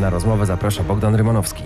Na 0.00 0.10
rozmowę 0.10 0.46
zaprasza 0.46 0.82
Bogdan 0.82 1.14
Rymanowski. 1.14 1.62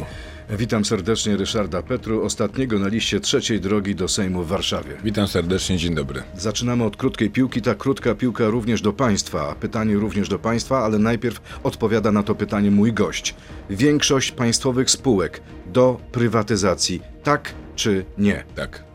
Witam 0.51 0.85
serdecznie 0.85 1.37
Ryszarda 1.37 1.83
Petru, 1.83 2.25
ostatniego 2.25 2.79
na 2.79 2.89
liście 2.89 3.21
trzeciej 3.21 3.61
drogi 3.61 3.95
do 3.95 4.09
Sejmu 4.09 4.43
w 4.43 4.49
Warszawie. 4.49 4.97
Witam 5.05 5.29
serdecznie, 5.29 5.77
dzień 5.77 5.95
dobry. 5.95 6.23
Zaczynamy 6.37 6.85
od 6.85 6.97
krótkiej 6.97 7.31
piłki. 7.31 7.63
Ta 7.63 7.75
krótka 7.75 8.15
piłka 8.15 8.49
również 8.49 8.83
do 8.83 8.93
Państwa. 8.93 9.55
Pytanie 9.61 9.95
również 9.95 10.29
do 10.29 10.39
Państwa, 10.39 10.85
ale 10.85 10.99
najpierw 10.99 11.41
odpowiada 11.63 12.13
na 12.13 12.23
to 12.23 12.35
pytanie 12.35 12.71
mój 12.71 12.93
gość. 12.93 13.35
Większość 13.71 14.33
państwowych 14.33 14.91
spółek 14.91 15.41
do 15.67 16.01
prywatyzacji, 16.13 17.03
tak 17.23 17.55
czy 17.77 18.05
nie? 18.19 18.45
Tak. 18.55 18.86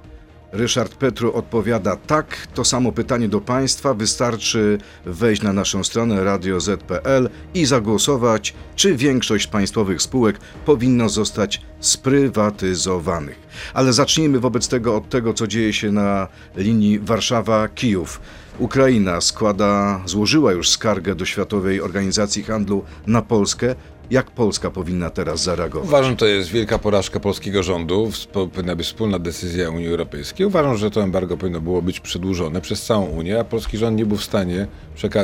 Ryszard 0.51 0.95
Petru 0.95 1.33
odpowiada 1.33 1.95
tak. 1.95 2.47
To 2.53 2.65
samo 2.65 2.91
pytanie 2.91 3.29
do 3.29 3.41
Państwa. 3.41 3.93
Wystarczy 3.93 4.77
wejść 5.05 5.41
na 5.41 5.53
naszą 5.53 5.83
stronę 5.83 6.23
radio.z.pl 6.23 7.29
i 7.53 7.65
zagłosować, 7.65 8.53
czy 8.75 8.95
większość 8.95 9.47
państwowych 9.47 10.01
spółek 10.01 10.39
powinno 10.65 11.09
zostać 11.09 11.61
sprywatyzowanych. 11.79 13.39
Ale 13.73 13.93
zacznijmy 13.93 14.39
wobec 14.39 14.67
tego 14.67 14.95
od 14.95 15.09
tego, 15.09 15.33
co 15.33 15.47
dzieje 15.47 15.73
się 15.73 15.91
na 15.91 16.27
linii 16.55 16.99
Warszawa-Kijów. 16.99 18.19
Ukraina 18.59 19.21
składa, 19.21 20.01
złożyła 20.05 20.51
już 20.51 20.69
skargę 20.69 21.15
do 21.15 21.25
Światowej 21.25 21.81
Organizacji 21.81 22.43
Handlu 22.43 22.83
na 23.07 23.21
Polskę. 23.21 23.75
Jak 24.11 24.31
Polska 24.31 24.71
powinna 24.71 25.09
teraz 25.09 25.43
zareagować? 25.43 25.87
Uważam, 25.87 26.15
to 26.15 26.25
jest 26.25 26.49
wielka 26.49 26.79
porażka 26.79 27.19
polskiego 27.19 27.63
rządu. 27.63 28.11
Powinna 28.33 28.75
być 28.75 28.87
wspólna 28.87 29.19
decyzja 29.19 29.69
Unii 29.69 29.87
Europejskiej. 29.87 30.45
Uważam, 30.45 30.77
że 30.77 30.91
to 30.91 31.03
embargo 31.03 31.37
powinno 31.37 31.61
było 31.61 31.81
być 31.81 31.99
przedłużone 31.99 32.61
przez 32.61 32.85
całą 32.85 33.05
Unię, 33.05 33.39
a 33.39 33.43
polski 33.43 33.77
rząd 33.77 33.97
nie 33.97 34.05
był 34.05 34.17
w 34.17 34.23
stanie 34.23 34.67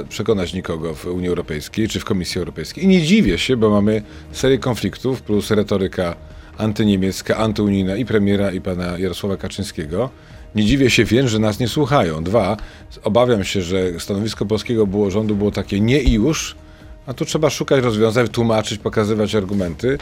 przekonać 0.10 0.54
nikogo 0.54 0.94
w 0.94 1.06
Unii 1.06 1.30
Europejskiej 1.30 1.88
czy 1.88 2.00
w 2.00 2.06
Komisji 2.06 2.40
Europejskiej. 2.40 2.84
I 2.84 2.88
nie 2.88 3.02
dziwię 3.02 3.38
się, 3.38 3.58
bo 3.58 3.70
mamy 3.70 4.02
serię 4.32 4.58
konfliktów 4.58 5.22
plus 5.22 5.52
retoryka 5.52 6.16
antyniemiecka, 6.58 7.38
antyunijna 7.38 7.96
i 7.96 8.06
premiera 8.06 8.52
i 8.52 8.62
pana 8.62 8.98
Jarosława 8.98 9.38
Kaczyńskiego. 9.38 10.10
Nie 10.56 10.66
dziwię 10.66 10.90
się 10.90 11.06
więc, 11.06 11.30
że 11.30 11.40
nas 11.40 11.60
nie 11.60 11.68
słuchają. 11.68 12.24
Dwa, 12.24 12.58
obawiam 13.04 13.44
się, 13.44 13.62
że 13.62 14.00
stanowisko 14.00 14.46
polskiego 14.46 14.88
było, 14.88 15.12
rządu 15.12 15.36
było 15.36 15.52
takie 15.52 15.80
nie 15.80 16.02
i 16.02 16.14
już, 16.14 16.56
a 17.08 17.14
tu 17.14 17.26
trzeba 17.26 17.50
szukać 17.50 17.84
rozwiązań, 17.84 18.28
tłumaczyć, 18.28 18.80
pokazywać 18.80 19.36
argumenty. 19.36 19.98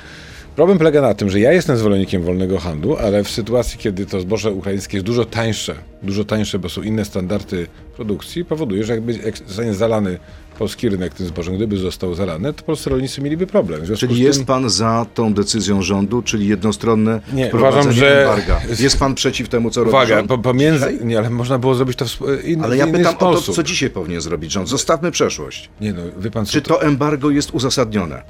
Problem 0.56 0.78
polega 0.78 1.02
na 1.02 1.14
tym, 1.14 1.30
że 1.30 1.40
ja 1.40 1.52
jestem 1.52 1.78
zwolennikiem 1.78 2.24
wolnego 2.24 2.60
handlu, 2.60 2.96
ale 2.98 3.24
w 3.24 3.30
sytuacji, 3.30 3.80
kiedy 3.80 4.06
to 4.06 4.22
zboże 4.22 4.52
ukraińskie 4.52 4.98
jest 4.98 5.06
dużo 5.06 5.26
tańsze, 5.26 5.76
dużo 6.04 6.24
tańsze, 6.24 6.60
bo 6.60 6.70
są 6.70 6.82
inne 6.82 7.06
standardy 7.06 7.68
produkcji, 7.96 8.46
powoduje, 8.46 8.84
że 8.84 8.94
jakby 8.94 9.14
jak 9.14 9.38
zostanie 9.38 9.74
zalany 9.74 10.20
polski 10.56 10.90
rynek 10.90 11.14
tym 11.14 11.28
zbożem, 11.28 11.56
gdyby 11.56 11.78
został 11.78 12.16
zalany, 12.16 12.54
to 12.54 12.64
polscy 12.64 12.90
rolnicy 12.90 13.22
mieliby 13.22 13.48
problem. 13.48 13.82
Czyli 13.98 14.16
z 14.16 14.18
jest 14.18 14.40
tym, 14.40 14.46
pan 14.46 14.70
za 14.70 15.06
tą 15.14 15.34
decyzją 15.34 15.82
rządu, 15.82 16.22
czyli 16.22 16.48
jednostronne 16.48 17.22
Nie, 17.34 17.52
uważam, 17.54 17.92
że- 17.92 18.22
embarga. 18.22 18.62
Jest 18.80 19.00
pan 19.00 19.16
przeciw 19.16 19.50
temu, 19.50 19.70
co 19.70 19.80
robi 19.80 19.90
Uwaga, 19.90 20.16
rząd? 20.16 20.28
po, 20.28 20.38
pomiędzy... 20.38 21.00
Nie, 21.04 21.18
ale 21.18 21.30
można 21.30 21.60
było 21.60 21.76
zrobić 21.76 21.98
to 21.98 22.06
w, 22.06 22.08
sp- 22.16 22.28
in, 22.44 22.64
Ale 22.64 22.78
ja 22.78 22.86
inny 22.88 22.98
pytam 22.98 23.16
o 23.16 23.18
to, 23.18 23.34
sposób. 23.34 23.56
co 23.56 23.64
dzisiaj 23.64 23.90
powinien 23.90 24.22
zrobić 24.22 24.52
rząd. 24.52 24.70
Zostawmy 24.70 25.12
przeszłość. 25.12 25.70
Nie 25.82 25.94
no, 25.94 26.02
wie 26.20 26.32
pan 26.32 26.46
Czy 26.46 26.62
to 26.62 26.82
embargo 26.82 27.30
jest 27.30 27.52
uzasadnione? 27.52 28.22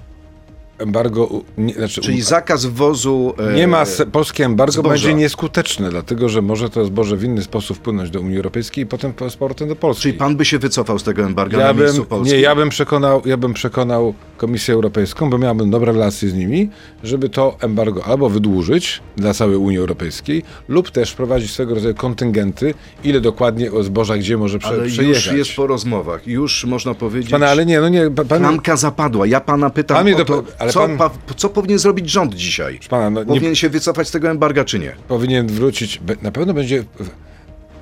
Embargo... 0.77 1.29
Nie, 1.57 1.73
znaczy, 1.73 2.01
Czyli 2.01 2.21
zakaz 2.21 2.65
wwozu... 2.65 3.33
e, 3.51 3.53
Nie 3.55 3.67
ma, 3.67 3.83
polskie 4.11 4.45
embargo 4.45 4.71
zboża. 4.73 4.89
będzie 4.89 5.13
nieskuteczne, 5.13 5.89
dlatego 5.89 6.29
że 6.29 6.41
może 6.41 6.69
to 6.69 6.85
zboże 6.85 7.17
w 7.17 7.23
inny 7.23 7.43
sposób 7.43 7.77
wpłynąć 7.77 8.09
do 8.09 8.21
Unii 8.21 8.37
Europejskiej 8.37 8.83
i 8.83 8.87
potem 8.87 9.13
po- 9.13 9.29
z 9.29 9.35
powrotem 9.35 9.67
do 9.67 9.75
Polski. 9.75 10.01
Czyli 10.03 10.13
pan 10.13 10.35
by 10.35 10.45
się 10.45 10.59
wycofał 10.59 10.99
z 10.99 11.03
tego 11.03 11.23
embarga 11.23 11.57
ja 11.59 11.67
na 11.67 11.73
bym, 11.73 11.83
miejscu 11.83 12.05
Polski? 12.05 12.33
nie, 12.35 12.41
ja 12.41 12.55
bym, 12.55 12.69
przekonał, 12.69 13.21
ja 13.25 13.37
bym 13.37 13.53
przekonał 13.53 14.13
Komisję 14.37 14.73
Europejską, 14.73 15.29
bo 15.29 15.37
miałbym 15.37 15.69
dobre 15.71 15.91
relacje 15.93 16.29
z 16.29 16.33
nimi, 16.33 16.69
żeby 17.03 17.29
to 17.29 17.57
embargo 17.61 18.05
albo 18.05 18.29
wydłużyć 18.29 19.01
dla 19.17 19.33
całej 19.33 19.55
Unii 19.57 19.77
Europejskiej, 19.77 20.43
lub 20.67 20.91
też 20.91 21.11
wprowadzić 21.11 21.51
swego 21.51 21.75
rodzaju 21.75 21.95
kontyngenty, 21.95 22.73
ile 23.03 23.21
dokładnie 23.21 23.71
o 23.71 23.83
zboża 23.83 24.17
gdzie 24.17 24.37
może 24.37 24.59
prze, 24.59 24.69
Ale 24.69 24.85
przejechać. 24.87 25.25
już 25.25 25.35
jest 25.37 25.55
po 25.55 25.67
rozmowach. 25.67 26.27
Już 26.27 26.65
można 26.65 26.93
powiedzieć... 26.93 27.31
Pana, 27.31 27.47
ale 27.47 27.65
nie, 27.65 27.79
no 27.81 27.89
nie, 27.89 28.11
pa- 28.11 28.25
pan, 28.25 28.39
Klamka 28.39 28.77
zapadła. 28.77 29.27
Ja 29.27 29.39
pana 29.41 29.69
pytam 29.69 29.97
Pan 29.97 30.13
o 30.13 30.17
do- 30.17 30.25
to, 30.25 30.43
ale 30.65 30.73
co, 30.73 30.79
pan- 30.79 30.97
pa, 30.97 31.11
co 31.35 31.49
powinien 31.49 31.79
zrobić 31.79 32.09
rząd 32.09 32.35
dzisiaj? 32.35 32.79
pana, 32.89 33.09
no, 33.09 33.19
nie, 33.19 33.25
Powinien 33.25 33.55
się 33.55 33.69
wycofać 33.69 34.07
z 34.07 34.11
tego 34.11 34.29
embarga, 34.29 34.65
czy 34.65 34.79
nie? 34.79 34.95
powinien 35.07 35.47
wrócić. 35.47 36.01
Na 36.21 36.31
pewno 36.31 36.53
będzie. 36.53 36.83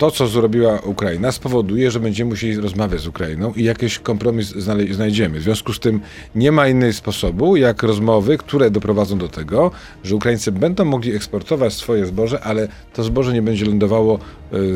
To, 0.03 0.11
co 0.11 0.27
zrobiła 0.27 0.79
Ukraina, 0.79 1.31
spowoduje, 1.31 1.91
że 1.91 1.99
będziemy 1.99 2.29
musieli 2.29 2.57
rozmawiać 2.57 3.01
z 3.01 3.07
Ukrainą 3.07 3.53
i 3.53 3.63
jakiś 3.63 3.99
kompromis 3.99 4.53
znajdziemy. 4.91 5.39
W 5.39 5.43
związku 5.43 5.73
z 5.73 5.79
tym 5.79 6.01
nie 6.35 6.51
ma 6.51 6.67
innego 6.67 6.93
sposobu, 6.93 7.55
jak 7.55 7.83
rozmowy, 7.83 8.37
które 8.37 8.71
doprowadzą 8.71 9.17
do 9.17 9.27
tego, 9.27 9.71
że 10.03 10.15
Ukraińcy 10.15 10.51
będą 10.51 10.85
mogli 10.85 11.15
eksportować 11.15 11.73
swoje 11.73 12.05
zboże, 12.05 12.41
ale 12.41 12.67
to 12.93 13.03
zboże 13.03 13.33
nie 13.33 13.41
będzie 13.41 13.65
lądowało 13.65 14.15
e, 14.15 14.19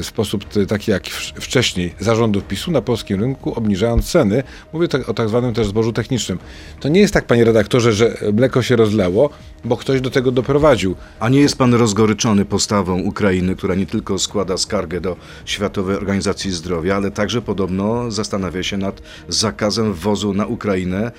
w 0.02 0.06
sposób 0.06 0.46
taki 0.68 0.92
jak 0.92 1.08
wcześniej 1.36 1.94
zarządów 2.00 2.44
PiSu 2.44 2.72
na 2.72 2.82
polskim 2.82 3.20
rynku, 3.20 3.54
obniżając 3.54 4.12
ceny. 4.12 4.44
Mówię 4.74 4.88
tak, 4.88 5.10
o 5.10 5.14
tak 5.14 5.30
zwanym 5.30 5.54
też 5.54 5.68
zbożu 5.68 5.94
technicznym. 5.94 6.40
To 6.80 6.90
nie 6.90 7.00
jest 7.00 7.14
tak, 7.14 7.26
panie 7.26 7.44
redaktorze, 7.44 7.94
że 7.94 8.18
mleko 8.34 8.62
się 8.62 8.76
rozlało, 8.76 9.30
bo 9.66 9.78
ktoś 9.78 10.02
do 10.02 10.10
tego 10.10 10.32
doprowadził. 10.32 10.96
A 11.20 11.30
nie 11.30 11.40
jest 11.40 11.58
pan 11.58 11.74
rozgoryczony 11.74 12.46
postawą 12.46 13.00
Ukrainy, 13.00 13.56
która 13.56 13.76
nie 13.76 13.86
tylko 13.86 14.20
składa 14.20 14.58
skargę 14.58 15.02
do 15.02 15.17
Światowej 15.46 15.96
Organizacji 15.96 16.52
Zdrowia, 16.52 16.96
ale 16.96 17.12
także 17.12 17.42
podobno 17.42 18.12
zastanawia 18.12 18.64
się 18.64 18.78
nad 18.78 19.02
zakazem 19.28 19.94
wwozu 19.94 20.34
na 20.34 20.46
Ukrainę 20.46 21.12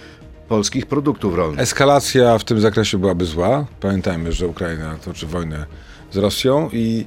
polskich 0.49 0.87
produktów 0.87 1.35
rolnych. 1.35 1.61
Eskalacja 1.61 2.39
w 2.39 2.45
tym 2.45 2.61
zakresie 2.61 2.99
byłaby 2.99 3.25
zła. 3.25 3.67
Pamiętajmy, 3.81 4.33
że 4.33 4.47
Ukraina 4.47 4.97
toczy 5.05 5.27
wojnę 5.27 5.67
z 6.11 6.17
Rosją 6.17 6.71
i 6.73 7.05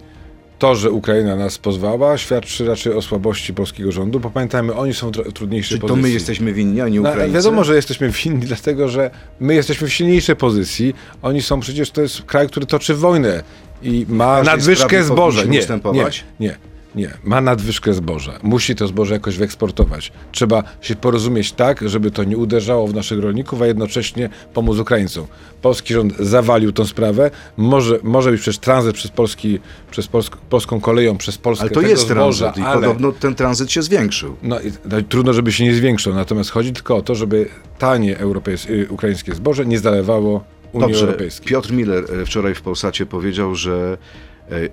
to, 0.59 0.75
że 0.75 0.91
Ukraina 0.91 1.35
nas 1.35 1.57
pozwała, 1.57 2.17
świadczy 2.17 2.65
raczej 2.65 2.93
o 2.93 3.01
słabości 3.01 3.53
polskiego 3.53 3.91
rządu. 3.91 4.19
Bo 4.19 4.29
pamiętajmy, 4.29 4.73
oni 4.75 4.93
są 4.93 5.09
w 5.09 5.11
tr- 5.11 5.31
trudniejszej 5.33 5.77
Czy 5.77 5.81
to 5.81 5.87
pozycji. 5.87 6.03
my 6.03 6.09
jesteśmy 6.09 6.53
winni, 6.53 6.81
a 6.81 6.87
nie 6.89 7.01
No, 7.01 7.09
Ukraińcy? 7.09 7.33
wiadomo, 7.35 7.63
że 7.63 7.75
jesteśmy 7.75 8.09
winni, 8.09 8.39
dlatego 8.45 8.87
że 8.89 9.11
my 9.39 9.53
jesteśmy 9.55 9.87
w 9.87 9.93
silniejszej 9.93 10.35
pozycji. 10.35 10.93
Oni 11.21 11.41
są 11.41 11.59
przecież, 11.59 11.91
to 11.91 12.01
jest 12.01 12.21
kraj, 12.21 12.47
który 12.47 12.65
toczy 12.65 12.95
wojnę 12.95 13.43
i 13.83 14.05
ma 14.09 14.43
nadwyżkę 14.43 15.03
zboża. 15.03 15.43
Nie, 15.43 15.59
nie, 15.93 16.09
nie, 16.39 16.55
nie. 16.95 17.13
Ma 17.23 17.41
nadwyżkę 17.41 17.93
zboża. 17.93 18.39
Musi 18.43 18.75
to 18.75 18.87
zboże 18.87 19.13
jakoś 19.13 19.37
wyeksportować. 19.37 20.11
Trzeba 20.31 20.63
się 20.81 20.95
porozumieć 20.95 21.51
tak, 21.51 21.89
żeby 21.89 22.11
to 22.11 22.23
nie 22.23 22.37
uderzało 22.37 22.87
w 22.87 22.93
naszych 22.93 23.19
rolników, 23.19 23.61
a 23.61 23.67
jednocześnie 23.67 24.29
pomóc 24.53 24.77
Ukraińcom. 24.77 25.27
Polski 25.61 25.93
rząd 25.93 26.17
zawalił 26.17 26.71
tą 26.71 26.85
sprawę. 26.85 27.31
Może, 27.57 27.99
może 28.03 28.31
być 28.31 28.41
przecież 28.41 28.59
tranzyt 28.59 28.95
przez, 28.95 29.11
Polski, 29.11 29.59
przez 29.91 30.07
Polsk, 30.07 30.37
polską 30.37 30.81
koleją, 30.81 31.17
przez 31.17 31.37
Polskę 31.37 31.61
Ale 31.61 31.71
to 31.71 31.81
jest 31.81 32.07
zboża, 32.07 32.51
tranzyt 32.51 32.57
i 32.57 32.67
ale... 32.67 32.81
podobno 32.81 33.11
ten 33.11 33.35
tranzyt 33.35 33.71
się 33.71 33.81
zwiększył. 33.81 34.35
No, 34.43 34.59
i- 34.61 34.71
no, 34.85 34.97
trudno, 35.09 35.33
żeby 35.33 35.51
się 35.51 35.63
nie 35.63 35.73
zwiększył, 35.75 36.13
natomiast 36.13 36.49
chodzi 36.49 36.73
tylko 36.73 36.95
o 36.95 37.01
to, 37.01 37.15
żeby 37.15 37.49
tanie 37.79 38.17
europejskie, 38.17 38.73
y, 38.73 38.87
ukraińskie 38.89 39.35
zboże 39.35 39.65
nie 39.65 39.79
zalewało 39.79 40.43
Unii 40.73 40.87
Dobrze, 40.87 41.05
Europejskiej. 41.05 41.47
Piotr 41.47 41.71
Miller 41.73 42.05
e, 42.21 42.25
wczoraj 42.25 42.55
w 42.55 42.61
Polsacie 42.61 43.05
powiedział, 43.05 43.55
że 43.55 43.97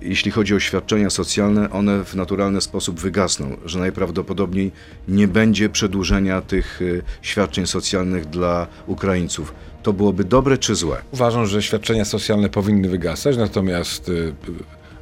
jeśli 0.03 0.31
chodzi 0.31 0.55
o 0.55 0.61
świadczenia 0.61 1.11
socjalne, 1.11 1.71
one 1.71 2.05
w 2.05 2.15
naturalny 2.15 2.61
sposób 2.61 3.01
wygasną, 3.01 3.57
że 3.65 3.79
najprawdopodobniej 3.79 4.73
nie 5.09 5.29
będzie 5.29 5.69
przedłużenia 5.69 6.41
tych 6.41 6.81
e, 6.83 7.03
świadczeń 7.23 7.67
socjalnych 7.67 8.27
dla 8.27 8.67
Ukraińców. 8.87 9.55
To 9.83 9.93
byłoby 9.93 10.25
dobre 10.25 10.59
czy 10.59 10.75
złe? 10.75 10.97
Uważam, 11.11 11.47
że 11.47 11.63
świadczenia 11.63 12.05
socjalne 12.05 12.49
powinny 12.49 12.89
wygasać, 12.89 13.37
natomiast 13.37 14.11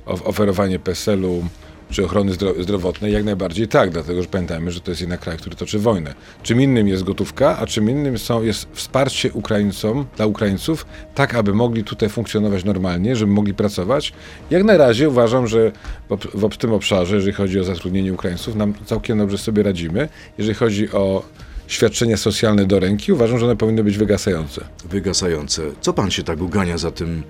of- 0.07 0.27
oferowanie 0.27 0.79
PESEL-u 0.79 1.45
czy 1.91 2.05
ochrony 2.05 2.33
zdro- 2.33 2.63
zdrowotnej 2.63 3.13
jak 3.13 3.25
najbardziej 3.25 3.69
tak, 3.69 3.91
dlatego 3.91 4.23
że 4.23 4.29
pamiętajmy, 4.29 4.71
że 4.73 4.81
to 4.81 4.91
jest 4.91 5.01
jednak 5.01 5.21
kraj, 5.21 5.37
który 5.37 5.57
toczy 5.57 5.79
wojnę. 5.79 6.15
Czym 6.43 6.61
innym 6.61 6.89
jest 6.89 7.03
gotówka, 7.03 7.59
a 7.59 7.67
czym 7.67 7.91
innym 7.91 8.19
są, 8.19 8.43
jest 8.43 8.69
wsparcie 8.73 9.33
Ukraińcom, 9.33 10.07
dla 10.17 10.27
Ukraińców, 10.27 10.87
tak 11.15 11.35
aby 11.35 11.55
mogli 11.55 11.85
tutaj 11.85 12.09
funkcjonować 12.09 12.65
normalnie, 12.65 13.17
żeby 13.17 13.33
mogli 13.33 13.55
pracować. 13.55 14.13
Jak 14.51 14.65
na 14.65 14.77
razie 14.77 15.09
uważam, 15.09 15.47
że 15.47 15.73
w, 16.11 16.49
w 16.49 16.57
tym 16.57 16.73
obszarze, 16.73 17.15
jeżeli 17.15 17.33
chodzi 17.33 17.61
o 17.61 17.65
zatrudnienie 17.65 18.13
Ukraińców, 18.13 18.55
nam 18.55 18.75
całkiem 18.87 19.19
dobrze 19.19 19.39
sobie 19.39 19.63
radzimy. 19.63 20.09
Jeżeli 20.39 20.55
chodzi 20.55 20.91
o 20.91 21.23
świadczenia 21.67 22.17
socjalne 22.17 22.65
do 22.65 22.81
ręki, 22.81 23.13
uważam, 23.13 23.39
że 23.39 23.45
one 23.47 23.57
powinny 23.57 23.85
być 23.85 23.99
wygasające. 23.99 24.65
Wygasające. 24.91 25.63
Co 25.81 25.93
pan 25.93 26.11
się 26.11 26.23
tak 26.23 26.41
ugania 26.41 26.79
za 26.79 26.91
tym 26.91 27.23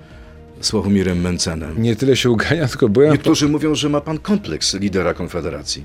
Sławomirem 0.61 1.21
Mencenem? 1.21 1.81
Nie 1.81 1.95
tyle 1.95 2.15
się 2.15 2.29
uganiam, 2.31 2.67
tylko 2.67 2.89
byłem. 2.89 3.11
Niektórzy 3.11 3.49
mówią, 3.49 3.75
że 3.75 3.89
ma 3.89 4.01
pan 4.01 4.17
kompleks 4.19 4.73
lidera 4.73 5.13
Konfederacji. 5.13 5.83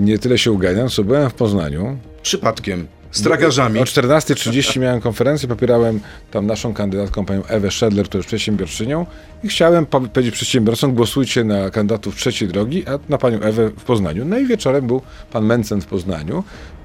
Nie 0.00 0.18
tyle 0.18 0.38
się 0.38 0.52
uganiam, 0.52 0.88
co 0.88 1.04
byłem 1.04 1.30
w 1.30 1.34
Poznaniu. 1.34 1.98
Przypadkiem, 2.22 2.86
z 3.10 3.22
tragarzami. 3.22 3.80
O 3.80 3.84
14.30 3.84 4.80
miałem 4.80 5.00
konferencję, 5.00 5.48
popierałem 5.48 6.00
tam 6.30 6.46
naszą 6.46 6.74
kandydatką, 6.74 7.24
panią 7.24 7.44
Ewę 7.44 7.70
Szedler, 7.70 8.06
która 8.06 8.18
jest 8.18 8.28
przedsiębiorczynią 8.28 9.06
i 9.44 9.48
chciałem 9.48 9.86
po- 9.86 10.00
powiedzieć 10.00 10.34
przedsiębiorcom, 10.34 10.94
głosujcie 10.94 11.44
na 11.44 11.70
kandydatów 11.70 12.16
trzeciej 12.16 12.48
drogi, 12.48 12.84
a 12.88 12.98
na 13.08 13.18
panią 13.18 13.40
Ewę 13.40 13.68
w 13.68 13.84
Poznaniu. 13.84 14.24
No 14.24 14.38
i 14.38 14.46
wieczorem 14.46 14.86
był 14.86 15.02
pan 15.32 15.44
Mencen 15.44 15.80
w 15.80 15.86
Poznaniu. 15.86 16.44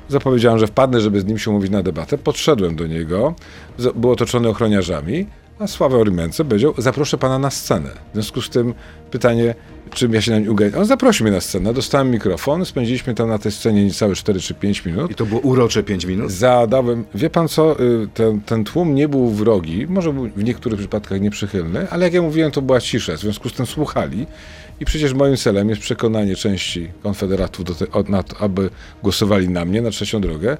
Zapowiedziałem, 0.09 0.59
że 0.59 0.67
wpadnę, 0.67 1.01
żeby 1.01 1.21
z 1.21 1.25
nim 1.25 1.37
się 1.39 1.51
umówić 1.51 1.71
na 1.71 1.83
debatę. 1.83 2.17
Podszedłem 2.17 2.75
do 2.75 2.87
niego, 2.87 3.35
był 3.95 4.11
otoczony 4.11 4.49
ochroniarzami, 4.49 5.27
a 5.59 5.67
Sławę 5.67 5.97
Orimence 5.97 6.45
powiedział, 6.45 6.73
zaproszę 6.77 7.17
pana 7.17 7.39
na 7.39 7.49
scenę. 7.49 7.89
W 7.89 8.13
związku 8.13 8.41
z 8.41 8.49
tym 8.49 8.73
pytanie, 9.11 9.55
czym 9.93 10.13
ja 10.13 10.21
się 10.21 10.31
na 10.31 10.39
nim 10.39 10.51
uganiam. 10.51 10.79
On 10.79 10.85
zaprosił 10.85 11.23
mnie 11.23 11.35
na 11.35 11.41
scenę, 11.41 11.73
dostałem 11.73 12.11
mikrofon, 12.11 12.65
spędziliśmy 12.65 13.15
tam 13.15 13.29
na 13.29 13.37
tej 13.37 13.51
scenie 13.51 13.85
niecałe 13.85 14.15
4 14.15 14.39
czy 14.39 14.53
5 14.53 14.85
minut. 14.85 15.11
I 15.11 15.15
to 15.15 15.25
było 15.25 15.41
urocze 15.41 15.83
5 15.83 16.05
minut? 16.05 16.31
Zadałem, 16.31 17.05
wie 17.15 17.29
pan 17.29 17.47
co, 17.47 17.79
y, 17.79 18.07
ten, 18.13 18.41
ten 18.41 18.63
tłum 18.63 18.95
nie 18.95 19.07
był 19.07 19.29
wrogi, 19.29 19.87
może 19.87 20.13
był 20.13 20.29
w 20.35 20.43
niektórych 20.43 20.79
przypadkach 20.79 21.21
nieprzychylny, 21.21 21.89
ale 21.89 22.05
jak 22.05 22.13
ja 22.13 22.21
mówiłem, 22.21 22.51
to 22.51 22.61
była 22.61 22.81
cisza, 22.81 23.13
w 23.13 23.19
związku 23.19 23.49
z 23.49 23.53
tym 23.53 23.65
słuchali. 23.65 24.27
I 24.79 24.85
przecież 24.85 25.13
moim 25.13 25.37
celem 25.37 25.69
jest 25.69 25.81
przekonanie 25.81 26.35
części 26.35 26.89
konfederatów, 27.03 27.65
do 27.65 27.75
te, 27.75 27.91
o, 27.91 28.03
na 28.03 28.23
to, 28.23 28.37
aby 28.37 28.69
głosowali 29.03 29.49
na 29.49 29.65
mnie, 29.65 29.81
na 29.81 29.89
trzecią 29.89 30.21
drogę. 30.21 30.57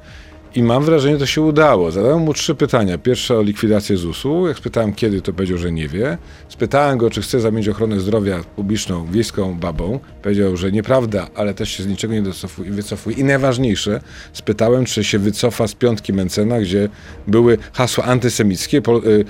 I 0.56 0.63
mam 0.63 0.84
wrażenie, 0.84 1.18
to 1.18 1.25
się 1.25 1.42
udało. 1.42 1.92
Zadałem 1.92 2.19
mu 2.19 2.34
trzy 2.34 2.56
pytania. 2.56 2.98
Pierwsze 2.98 3.38
o 3.38 3.42
likwidację 3.42 3.98
ZUS-u. 3.98 4.48
Jak 4.48 4.57
spytałem 4.57 4.94
kiedy, 4.94 5.22
to 5.22 5.34
powiedział, 5.34 5.57
że 5.57 5.72
nie 5.72 5.88
wie. 5.88 6.18
Spytałem 6.50 6.98
go, 6.98 7.10
czy 7.10 7.22
chce 7.22 7.40
zamienić 7.40 7.69
ochronę 7.69 8.00
zdrowia 8.00 8.44
publiczną 8.56 9.06
wiejską 9.06 9.60
babą. 9.60 10.00
Powiedział, 10.22 10.57
że 10.57 10.72
nieprawda, 10.72 11.28
ale 11.36 11.54
też 11.54 11.69
się 11.69 11.84
z 11.84 11.88
niczego 11.88 12.13
nie 12.13 12.22
wycofuje. 12.57 13.18
I 13.18 13.24
najważniejsze, 13.24 14.02
spytałem, 14.34 14.86
czy 14.86 15.04
się 15.04 15.19
wycofa 15.19 15.68
z 15.68 15.74
piątki 15.74 16.13
Mencena, 16.13 16.60
gdzie 16.60 16.90
były 17.28 17.58
hasła 17.74 18.04
antysemickie, 18.04 18.78
y, 18.78 19.25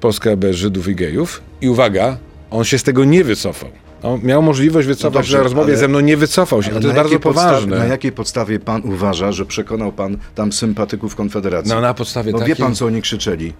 Polska 0.00 0.36
bez 0.36 0.56
Żydów 0.56 0.88
i 0.88 0.94
gejów. 0.94 1.42
I 1.60 1.68
uwaga, 1.68 2.18
on 2.50 2.64
się 2.64 2.78
z 2.78 2.82
tego 2.82 3.04
nie 3.04 3.24
wycofał. 3.24 3.70
On 4.02 4.20
miał 4.22 4.42
możliwość 4.42 4.88
wycofać 4.88 5.12
dobrze, 5.14 5.30
się 5.32 5.36
na 5.36 5.42
rozmowie 5.44 5.72
ale- 5.72 5.76
ze 5.76 5.88
mną, 5.88 6.00
nie 6.00 6.16
wycofał 6.16 6.62
się. 6.62 6.70
Ale 6.70 6.80
To 6.80 6.86
jest 6.86 6.96
bardzo 6.96 7.20
poważne. 7.20 7.78
Na 7.78 7.84
jakiej 7.84 8.12
podstawie 8.12 8.60
pan 8.60 8.82
uważa, 8.84 9.32
że 9.32 9.46
przekonał 9.46 9.92
pan 9.92 10.16
tam 10.34 10.52
sympatyków 10.52 11.16
Konfederacji? 11.16 11.72
No 11.72 11.80
na 11.80 11.94
podstawie 11.94 12.32
Bo 12.32 12.38
takiej... 12.38 12.54
wie 12.54 12.64
pan, 12.64 12.74
co 12.74 12.86
oni 12.86 13.02
krzyczeli. 13.02 13.52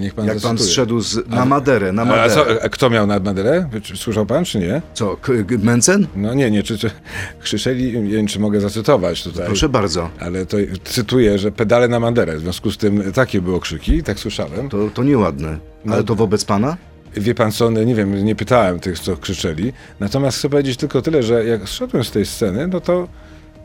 Niech 0.00 0.14
pan 0.14 0.26
Jak 0.26 0.40
pan 0.40 0.58
zszedł 0.58 1.00
z, 1.00 1.28
na 1.28 1.44
Maderę, 1.44 1.92
na 1.92 2.02
A 2.02 2.04
Maderę. 2.04 2.30
co, 2.34 2.46
a 2.64 2.68
kto 2.68 2.90
miał 2.90 3.06
na 3.06 3.18
Maderę? 3.20 3.68
Słyszał 3.94 4.26
pan, 4.26 4.44
czy 4.44 4.58
nie? 4.58 4.82
Co, 4.94 5.16
K- 5.16 5.32
Mencen? 5.62 6.06
No 6.16 6.34
nie, 6.34 6.50
nie, 6.50 6.62
czy, 6.62 6.78
czy 6.78 6.90
krzyczeli, 7.42 8.02
nie 8.02 8.10
wiem, 8.16 8.26
czy 8.26 8.40
mogę 8.40 8.60
zacytować 8.60 9.22
tutaj. 9.24 9.46
Proszę 9.46 9.68
bardzo. 9.68 10.08
Ale 10.20 10.46
to 10.46 10.56
cytuję, 10.84 11.38
że 11.38 11.52
pedale 11.52 11.88
na 11.88 12.00
Maderę. 12.00 12.36
W 12.36 12.40
związku 12.40 12.70
z 12.70 12.76
tym 12.78 13.12
takie 13.12 13.40
było 13.42 13.60
krzyki, 13.60 14.02
tak 14.02 14.18
słyszałem. 14.18 14.68
To, 14.68 14.78
to 14.94 15.02
nieładne. 15.02 15.58
No. 15.84 15.94
Ale 15.94 16.04
to 16.04 16.14
wobec 16.14 16.44
pana? 16.44 16.76
Wie 17.16 17.34
pan 17.34 17.52
co, 17.52 17.70
nie 17.70 17.94
wiem, 17.94 18.24
nie 18.24 18.34
pytałem 18.34 18.80
tych, 18.80 18.98
co 18.98 19.16
krzyczeli. 19.16 19.72
Natomiast 20.00 20.38
chcę 20.38 20.48
powiedzieć 20.48 20.76
tylko 20.76 21.02
tyle, 21.02 21.22
że 21.22 21.44
jak 21.44 21.68
zszedłem 21.68 22.04
z 22.04 22.10
tej 22.10 22.26
sceny, 22.26 22.66
no 22.68 22.80
to 22.80 23.08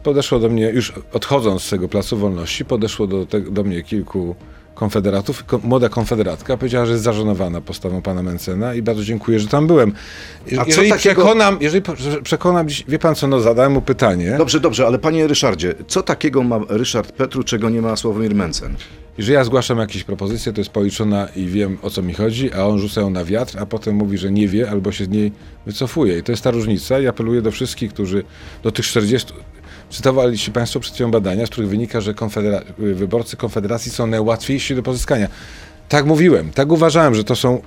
podeszło 0.03 0.39
do 0.39 0.49
mnie, 0.49 0.69
już 0.69 0.93
odchodząc 1.13 1.63
z 1.63 1.69
tego 1.69 1.87
Placu 1.89 2.17
Wolności, 2.17 2.65
podeszło 2.65 3.07
do, 3.07 3.25
te, 3.25 3.41
do 3.41 3.63
mnie 3.63 3.83
kilku 3.83 4.35
konfederatów. 4.75 5.45
Ko, 5.45 5.59
młoda 5.63 5.89
konfederatka 5.89 6.57
powiedziała, 6.57 6.85
że 6.85 6.91
jest 6.91 7.03
zażenowana 7.03 7.61
postawą 7.61 8.01
pana 8.01 8.23
Mencena 8.23 8.73
i 8.73 8.81
bardzo 8.81 9.03
dziękuję, 9.03 9.39
że 9.39 9.47
tam 9.47 9.67
byłem. 9.67 9.93
Je- 10.47 10.61
A 10.61 10.63
jeżeli 10.65 10.89
takiego- 10.89 11.21
przekonam, 11.21 11.57
jeżeli 11.61 11.83
przekonam, 12.23 12.67
wie 12.87 12.99
pan 12.99 13.15
co, 13.15 13.27
no 13.27 13.39
zadałem 13.39 13.71
mu 13.71 13.81
pytanie. 13.81 14.35
Dobrze, 14.37 14.59
dobrze, 14.59 14.87
ale 14.87 14.99
panie 14.99 15.27
Ryszardzie, 15.27 15.73
co 15.87 16.03
takiego 16.03 16.43
ma 16.43 16.59
Ryszard 16.69 17.11
Petru, 17.11 17.43
czego 17.43 17.69
nie 17.69 17.81
ma 17.81 17.95
Sławomir 17.95 18.35
Mencen? 18.35 18.75
Jeżeli 19.17 19.35
ja 19.35 19.43
zgłaszam 19.43 19.77
jakieś 19.77 20.03
propozycje, 20.03 20.53
to 20.53 20.61
jest 20.61 20.69
policzona 20.69 21.27
i 21.35 21.45
wiem 21.45 21.77
o 21.81 21.89
co 21.89 22.01
mi 22.01 22.13
chodzi, 22.13 22.53
a 22.53 22.65
on 22.65 22.79
rzuca 22.79 23.01
ją 23.01 23.09
na 23.09 23.25
wiatr, 23.25 23.59
a 23.59 23.65
potem 23.65 23.95
mówi, 23.95 24.17
że 24.17 24.31
nie 24.31 24.47
wie 24.47 24.69
albo 24.69 24.91
się 24.91 25.05
z 25.05 25.09
niej 25.09 25.31
wycofuje. 25.65 26.17
I 26.17 26.23
to 26.23 26.31
jest 26.31 26.43
ta 26.43 26.51
różnica. 26.51 26.99
I 26.99 27.07
apeluję 27.07 27.41
do 27.41 27.51
wszystkich, 27.51 27.93
którzy 27.93 28.23
do 28.63 28.71
tych 28.71 28.85
40. 28.85 29.33
Cytowaliście 29.89 30.51
Państwo 30.51 30.79
przed 30.79 30.93
chwilą 30.93 31.11
badania, 31.11 31.45
z 31.45 31.49
których 31.49 31.69
wynika, 31.69 32.01
że 32.01 32.13
konfedera- 32.13 32.61
wyborcy 32.77 33.37
Konfederacji 33.37 33.91
są 33.91 34.07
najłatwiejsi 34.07 34.75
do 34.75 34.83
pozyskania. 34.83 35.27
Tak 35.89 36.05
mówiłem, 36.05 36.51
tak 36.51 36.71
uważałem, 36.71 37.15
że 37.15 37.23
to 37.23 37.35
są 37.35 37.61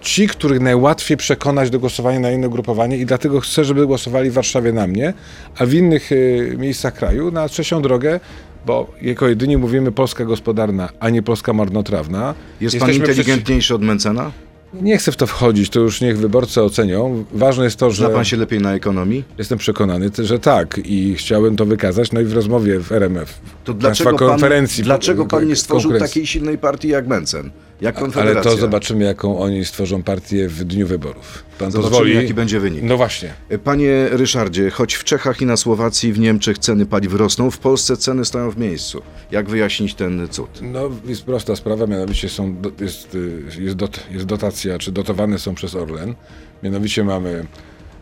ci, 0.00 0.28
których 0.28 0.60
najłatwiej 0.60 1.16
przekonać 1.16 1.70
do 1.70 1.80
głosowania 1.80 2.20
na 2.20 2.30
inne 2.30 2.48
ugrupowanie 2.48 2.98
i 2.98 3.06
dlatego 3.06 3.40
chcę, 3.40 3.64
żeby 3.64 3.86
głosowali 3.86 4.30
w 4.30 4.32
Warszawie 4.32 4.72
na 4.72 4.86
mnie, 4.86 5.14
a 5.58 5.66
w 5.66 5.74
innych 5.74 6.12
y, 6.12 6.54
miejscach 6.58 6.94
kraju 6.94 7.30
na 7.30 7.48
trzecią 7.48 7.82
drogę, 7.82 8.20
bo 8.66 8.90
jako 9.02 9.28
jedyni 9.28 9.56
mówimy 9.56 9.92
Polska 9.92 10.24
gospodarna, 10.24 10.88
a 11.00 11.10
nie 11.10 11.22
Polska 11.22 11.52
marnotrawna. 11.52 12.34
Jest 12.60 12.78
pan 12.78 12.88
Jesteśmy 12.88 12.94
inteligentniejszy 12.94 13.74
od 13.74 13.82
Mencena? 13.82 14.32
Nie 14.74 14.98
chcę 14.98 15.12
w 15.12 15.16
to 15.16 15.26
wchodzić, 15.26 15.70
to 15.70 15.80
już 15.80 16.00
niech 16.00 16.18
wyborcy 16.18 16.62
ocenią. 16.62 17.24
Ważne 17.32 17.64
jest 17.64 17.78
to, 17.78 17.90
że 17.90 18.06
Zna 18.06 18.14
pan 18.14 18.24
się 18.24 18.36
lepiej 18.36 18.60
na 18.60 18.74
ekonomii? 18.74 19.24
jestem 19.38 19.58
przekonany, 19.58 20.10
że 20.18 20.38
tak 20.38 20.80
i 20.84 21.14
chciałem 21.14 21.56
to 21.56 21.66
wykazać, 21.66 22.12
no 22.12 22.20
i 22.20 22.24
w 22.24 22.32
rozmowie 22.32 22.80
w 22.80 22.92
RMF. 22.92 23.40
To 23.64 23.74
dlaczego 23.74 24.10
pan, 24.10 24.18
konferencji. 24.18 24.84
dlaczego 24.84 25.26
pan 25.26 25.46
nie 25.46 25.56
stworzył 25.56 25.98
takiej 25.98 26.26
silnej 26.26 26.58
partii 26.58 26.88
jak 26.88 27.06
Mencen? 27.06 27.50
Jak 27.80 27.96
Ale 27.96 28.02
Konfederacja? 28.04 28.50
to 28.50 28.56
zobaczymy, 28.56 29.04
jaką 29.04 29.38
oni 29.38 29.64
stworzą 29.64 30.02
partię 30.02 30.48
w 30.48 30.64
dniu 30.64 30.86
wyborów. 30.86 31.44
Pan 31.58 31.70
Zobaczymy, 31.70 31.90
pozwoli? 31.90 32.14
jaki 32.14 32.34
będzie 32.34 32.60
wynik. 32.60 32.82
No 32.82 32.96
właśnie. 32.96 33.34
Panie 33.64 34.08
Ryszardzie, 34.10 34.70
choć 34.70 34.94
w 34.94 35.04
Czechach 35.04 35.40
i 35.42 35.46
na 35.46 35.56
Słowacji, 35.56 36.12
w 36.12 36.18
Niemczech 36.18 36.58
ceny 36.58 36.86
paliw 36.86 37.14
rosną, 37.14 37.50
w 37.50 37.58
Polsce 37.58 37.96
ceny 37.96 38.24
stoją 38.24 38.50
w 38.50 38.56
miejscu. 38.58 39.02
Jak 39.30 39.48
wyjaśnić 39.50 39.94
ten 39.94 40.28
cud? 40.28 40.48
No, 40.62 40.90
jest 41.06 41.24
prosta 41.24 41.56
sprawa, 41.56 41.86
mianowicie 41.86 42.28
są, 42.28 42.56
jest, 42.80 43.14
y, 43.14 43.42
jest, 43.58 43.76
dot, 43.76 44.06
jest 44.10 44.24
dotacja, 44.26 44.78
czy 44.78 44.92
dotowane 44.92 45.38
są 45.38 45.54
przez 45.54 45.74
Orlen. 45.74 46.14
Mianowicie 46.62 47.04
mamy 47.04 47.46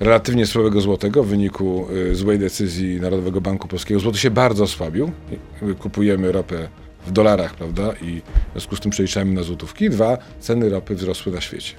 relatywnie 0.01 0.47
słabego 0.47 0.81
złotego 0.81 1.25
w 1.25 1.27
wyniku 1.27 1.87
y, 2.11 2.15
złej 2.15 2.39
decyzji 2.39 3.01
Narodowego 3.01 3.41
Banku 3.41 3.69
Polskiego. 3.69 4.01
Złoty 4.01 4.19
się 4.19 4.31
bardzo 4.31 4.65
osłabił. 4.65 5.13
Kupujemy 5.79 6.33
ropę 6.33 6.69
w 7.07 7.13
dolarach, 7.13 7.55
prawda, 7.55 7.93
i 8.03 8.21
w 8.49 8.53
związku 8.53 8.77
z 8.77 8.81
tym 8.81 8.91
przeliczamy 8.91 9.33
na 9.33 9.43
złotówki. 9.43 9.91
Dwa, 9.91 10.19
ceny 10.41 10.69
ropy 10.69 10.95
wzrosły 10.95 11.33
na 11.33 11.41
świecie. 11.41 11.75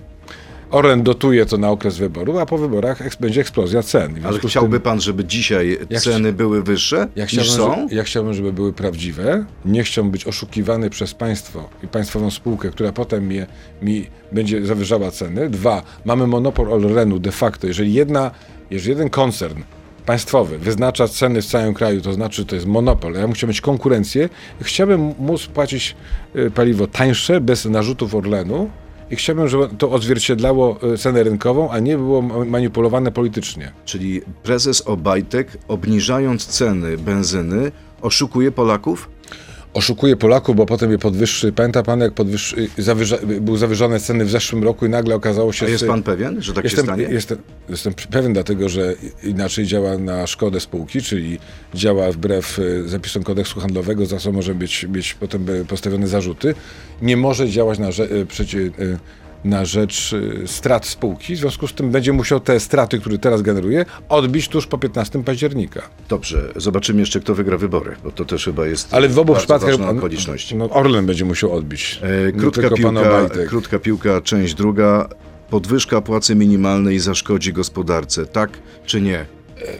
Orlen 0.72 1.04
dotuje 1.04 1.45
to 1.45 1.57
na 1.57 1.69
okres 1.69 1.98
wyboru, 1.98 2.39
a 2.39 2.45
po 2.45 2.57
wyborach 2.57 3.19
będzie 3.19 3.42
eksplozja 3.42 3.83
cen. 3.83 4.16
Ale 4.25 4.39
chciałby 4.39 4.77
tym- 4.77 4.81
pan, 4.83 5.01
żeby 5.01 5.25
dzisiaj 5.25 5.77
Jak 5.89 6.01
ceny 6.04 6.33
były 6.33 6.63
wyższe 6.63 7.07
ja 7.16 7.24
niż 7.25 7.51
są? 7.51 7.89
że- 7.89 7.95
ja 7.95 8.04
chciałbym, 8.04 8.33
żeby 8.33 8.54
były 8.54 8.74
prawdziwe. 8.74 9.45
Nie 9.66 9.83
chciałbym 9.83 10.12
być 10.12 10.27
oszukiwany 10.27 10.89
przez 10.89 11.13
państwo 11.13 11.69
i 11.83 11.88
państwową 11.88 12.31
spółkę, 12.31 12.69
która 12.69 12.92
potem 12.92 13.25
mnie, 13.25 13.48
mi 13.81 14.07
będzie 14.31 14.66
zawyżała 14.66 15.12
ceny. 15.12 15.50
Dwa, 15.50 15.83
mamy 16.06 16.27
monopol 16.27 16.74
Orlenu 16.74 17.19
de 17.19 17.31
facto. 17.31 17.68
Jeżeli, 17.68 17.94
jedna, 17.94 18.31
jeżeli 18.69 18.89
jeden 18.89 19.10
koncern 19.10 19.62
państwowy 20.05 20.57
wyznacza 20.57 21.07
ceny 21.07 21.41
w 21.41 21.45
całym 21.45 21.73
kraju, 21.73 22.01
to 22.01 22.13
znaczy, 22.13 22.35
że 22.41 22.45
to 22.45 22.55
jest 22.55 22.67
monopol. 22.67 23.13
Ja 23.13 23.27
muszę 23.27 23.47
mieć 23.47 23.61
konkurencję. 23.61 24.29
Chciałbym 24.61 25.13
móc 25.19 25.45
płacić 25.47 25.95
y, 26.35 26.51
paliwo 26.51 26.87
tańsze, 26.87 27.41
bez 27.41 27.65
narzutów 27.65 28.15
Orlenu. 28.15 28.69
I 29.12 29.15
chciałbym, 29.15 29.47
żeby 29.47 29.67
to 29.77 29.91
odzwierciedlało 29.91 30.93
y, 30.93 30.97
cenę 30.97 31.24
rynkową, 31.24 31.71
a 31.71 31.79
nie 31.79 31.97
było 31.97 32.21
ma- 32.21 32.45
manipulowane 32.45 33.12
politycznie. 33.12 33.71
Czyli 33.85 34.21
prezes 34.43 34.81
Obajtek, 34.81 35.57
obniżając 35.67 36.45
ceny 36.45 36.97
benzyny, 36.97 37.71
oszukuje 38.01 38.51
Polaków? 38.51 39.09
Oszukuje 39.75 40.15
Polaków, 40.15 40.55
bo 40.55 40.65
potem 40.65 40.91
je 40.91 40.98
podwyższy. 40.98 41.51
Pamięta 41.51 41.84
pan, 41.84 42.00
jak 42.00 42.13
podwyższy, 42.13 42.70
zawyża, 42.77 43.17
były 43.41 43.58
zawyżone 43.58 44.00
ceny 44.00 44.25
w 44.25 44.29
zeszłym 44.29 44.63
roku 44.63 44.86
i 44.86 44.89
nagle 44.89 45.15
okazało 45.15 45.53
się... 45.53 45.65
A 45.65 45.70
jest 45.70 45.88
pan 45.88 46.03
pewien, 46.03 46.41
że 46.41 46.53
tak 46.53 46.63
się 46.63 46.67
Jestem, 46.67 46.86
stanie? 46.86 47.03
jestem, 47.03 47.38
jestem 47.70 47.94
pewien, 48.12 48.34
dlatego 48.34 48.70
że 48.70 48.94
inaczej 49.24 49.65
działa 49.65 49.98
na 49.98 50.27
szkodę 50.27 50.60
spółki, 50.60 51.01
czyli 51.01 51.39
działa 51.74 52.12
wbrew 52.12 52.60
y, 52.60 52.88
zapisom 52.88 53.24
kodeksu 53.24 53.60
handlowego, 53.60 54.05
za 54.05 54.17
co 54.17 54.32
może 54.32 54.55
być, 54.55 54.86
mieć 54.89 55.13
potem 55.13 55.50
y, 55.50 55.65
postawione 55.65 56.08
zarzuty. 56.08 56.55
Nie 57.01 57.17
może 57.17 57.50
działać 57.50 57.79
na, 57.79 57.89
y, 57.89 58.25
przecie, 58.25 58.58
na 59.45 59.65
rzecz 59.65 60.13
y, 60.13 60.43
strat 60.45 60.85
spółki, 60.85 61.35
w 61.35 61.37
związku 61.37 61.67
z 61.67 61.73
tym 61.73 61.91
będzie 61.91 62.13
musiał 62.13 62.39
te 62.39 62.59
straty, 62.59 62.99
które 62.99 63.17
teraz 63.17 63.41
generuje, 63.41 63.85
odbić 64.09 64.47
tuż 64.47 64.67
po 64.67 64.77
15 64.77 65.23
października. 65.23 65.81
Dobrze, 66.09 66.51
zobaczymy 66.55 66.99
jeszcze, 66.99 67.19
kto 67.19 67.35
wygra 67.35 67.57
wybory, 67.57 67.95
bo 68.03 68.11
to 68.11 68.25
też 68.25 68.45
chyba 68.45 68.65
jest 68.65 68.93
Ale 68.93 69.09
w 69.09 69.19
obu 69.19 69.35
przypadkach 69.35 69.81
okoliczność. 69.81 70.53
No, 70.53 70.69
Orlen 70.69 71.05
będzie 71.05 71.25
musiał 71.25 71.53
odbić. 71.53 71.99
E, 72.27 72.31
Krótka 72.31 72.69
piłka, 72.69 73.29
krótka 73.47 73.79
piłka, 73.79 74.21
część 74.21 74.53
druga. 74.53 75.09
Podwyżka 75.49 76.01
płacy 76.01 76.35
minimalnej 76.35 76.99
zaszkodzi 76.99 77.53
gospodarce, 77.53 78.25
tak 78.25 78.49
czy 78.85 79.01
nie? 79.01 79.25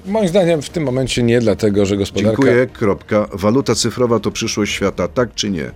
Moim 0.05 0.27
zdaniem 0.27 0.62
w 0.62 0.69
tym 0.69 0.84
momencie 0.84 1.24
nie, 1.24 1.39
dlatego 1.39 1.86
że 1.86 1.98
gospodarka... 1.98 2.29
Dziękuję, 2.29 2.67
kropka. 2.67 3.27
Waluta 3.34 3.75
cyfrowa 3.75 4.19
to 4.19 4.31
przyszłość 4.31 4.74
świata, 4.74 5.07
tak 5.07 5.36
czy 5.36 5.50
nie? 5.50 5.72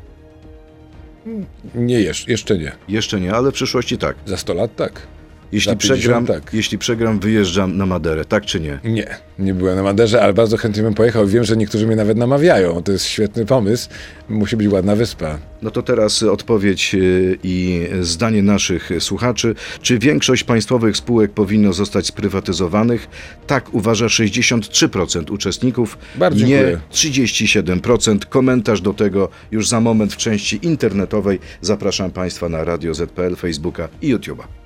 Nie, 1.75 2.01
jeszcze, 2.01 2.31
jeszcze 2.31 2.57
nie. 2.57 2.71
Jeszcze 2.87 3.19
nie, 3.19 3.33
ale 3.33 3.51
w 3.51 3.53
przyszłości 3.53 3.97
tak. 3.97 4.15
Za 4.25 4.37
100 4.37 4.53
lat 4.53 4.75
tak. 4.75 5.07
Jeśli 5.51 5.71
Za 5.71 5.75
50, 5.75 5.99
przegram, 5.99 6.25
tak. 6.25 6.53
jeśli 6.53 6.77
przegram, 6.77 7.19
wyjeżdżam 7.19 7.77
na 7.77 7.85
Maderę, 7.85 8.25
tak 8.25 8.45
czy 8.45 8.59
nie? 8.59 8.79
Nie, 8.83 9.17
nie 9.39 9.53
byłem 9.53 9.75
na 9.75 9.83
Maderze, 9.83 10.21
ale 10.21 10.33
bardzo 10.33 10.57
chętnie 10.57 10.83
bym 10.83 10.93
pojechał. 10.93 11.27
Wiem, 11.27 11.43
że 11.43 11.57
niektórzy 11.57 11.87
mnie 11.87 11.95
nawet 11.95 12.17
namawiają. 12.17 12.83
To 12.83 12.91
jest 12.91 13.05
świetny 13.05 13.45
pomysł. 13.45 13.89
Musi 14.29 14.57
być 14.57 14.67
ładna 14.67 14.95
wyspa. 14.95 15.37
No 15.61 15.71
to 15.71 15.81
teraz 15.81 16.23
odpowiedź 16.23 16.95
y, 16.95 17.37
i 17.43 17.87
zdanie 18.01 18.43
naszych 18.43 18.89
słuchaczy. 18.99 19.55
Czy 19.81 19.99
większość 19.99 20.43
państwowych 20.43 20.97
spółek 20.97 21.31
powinno 21.31 21.73
zostać 21.73 22.05
sprywatyzowanych? 22.05 23.07
Tak 23.47 23.73
uważa 23.73 24.05
63% 24.05 25.31
uczestników, 25.31 25.97
Bardzo 26.15 26.45
nie 26.45 26.47
dziękuję. 26.47 26.79
37%. 26.91 28.19
Komentarz 28.29 28.81
do 28.81 28.93
tego 28.93 29.29
już 29.51 29.67
za 29.67 29.81
moment 29.81 30.13
w 30.13 30.17
części 30.17 30.59
internetowej. 30.61 31.39
Zapraszam 31.61 32.11
Państwa 32.11 32.49
na 32.49 32.63
Radio 32.63 32.93
ZPL, 32.93 33.35
Facebooka 33.35 33.89
i 34.01 34.15
YouTube'a. 34.15 34.58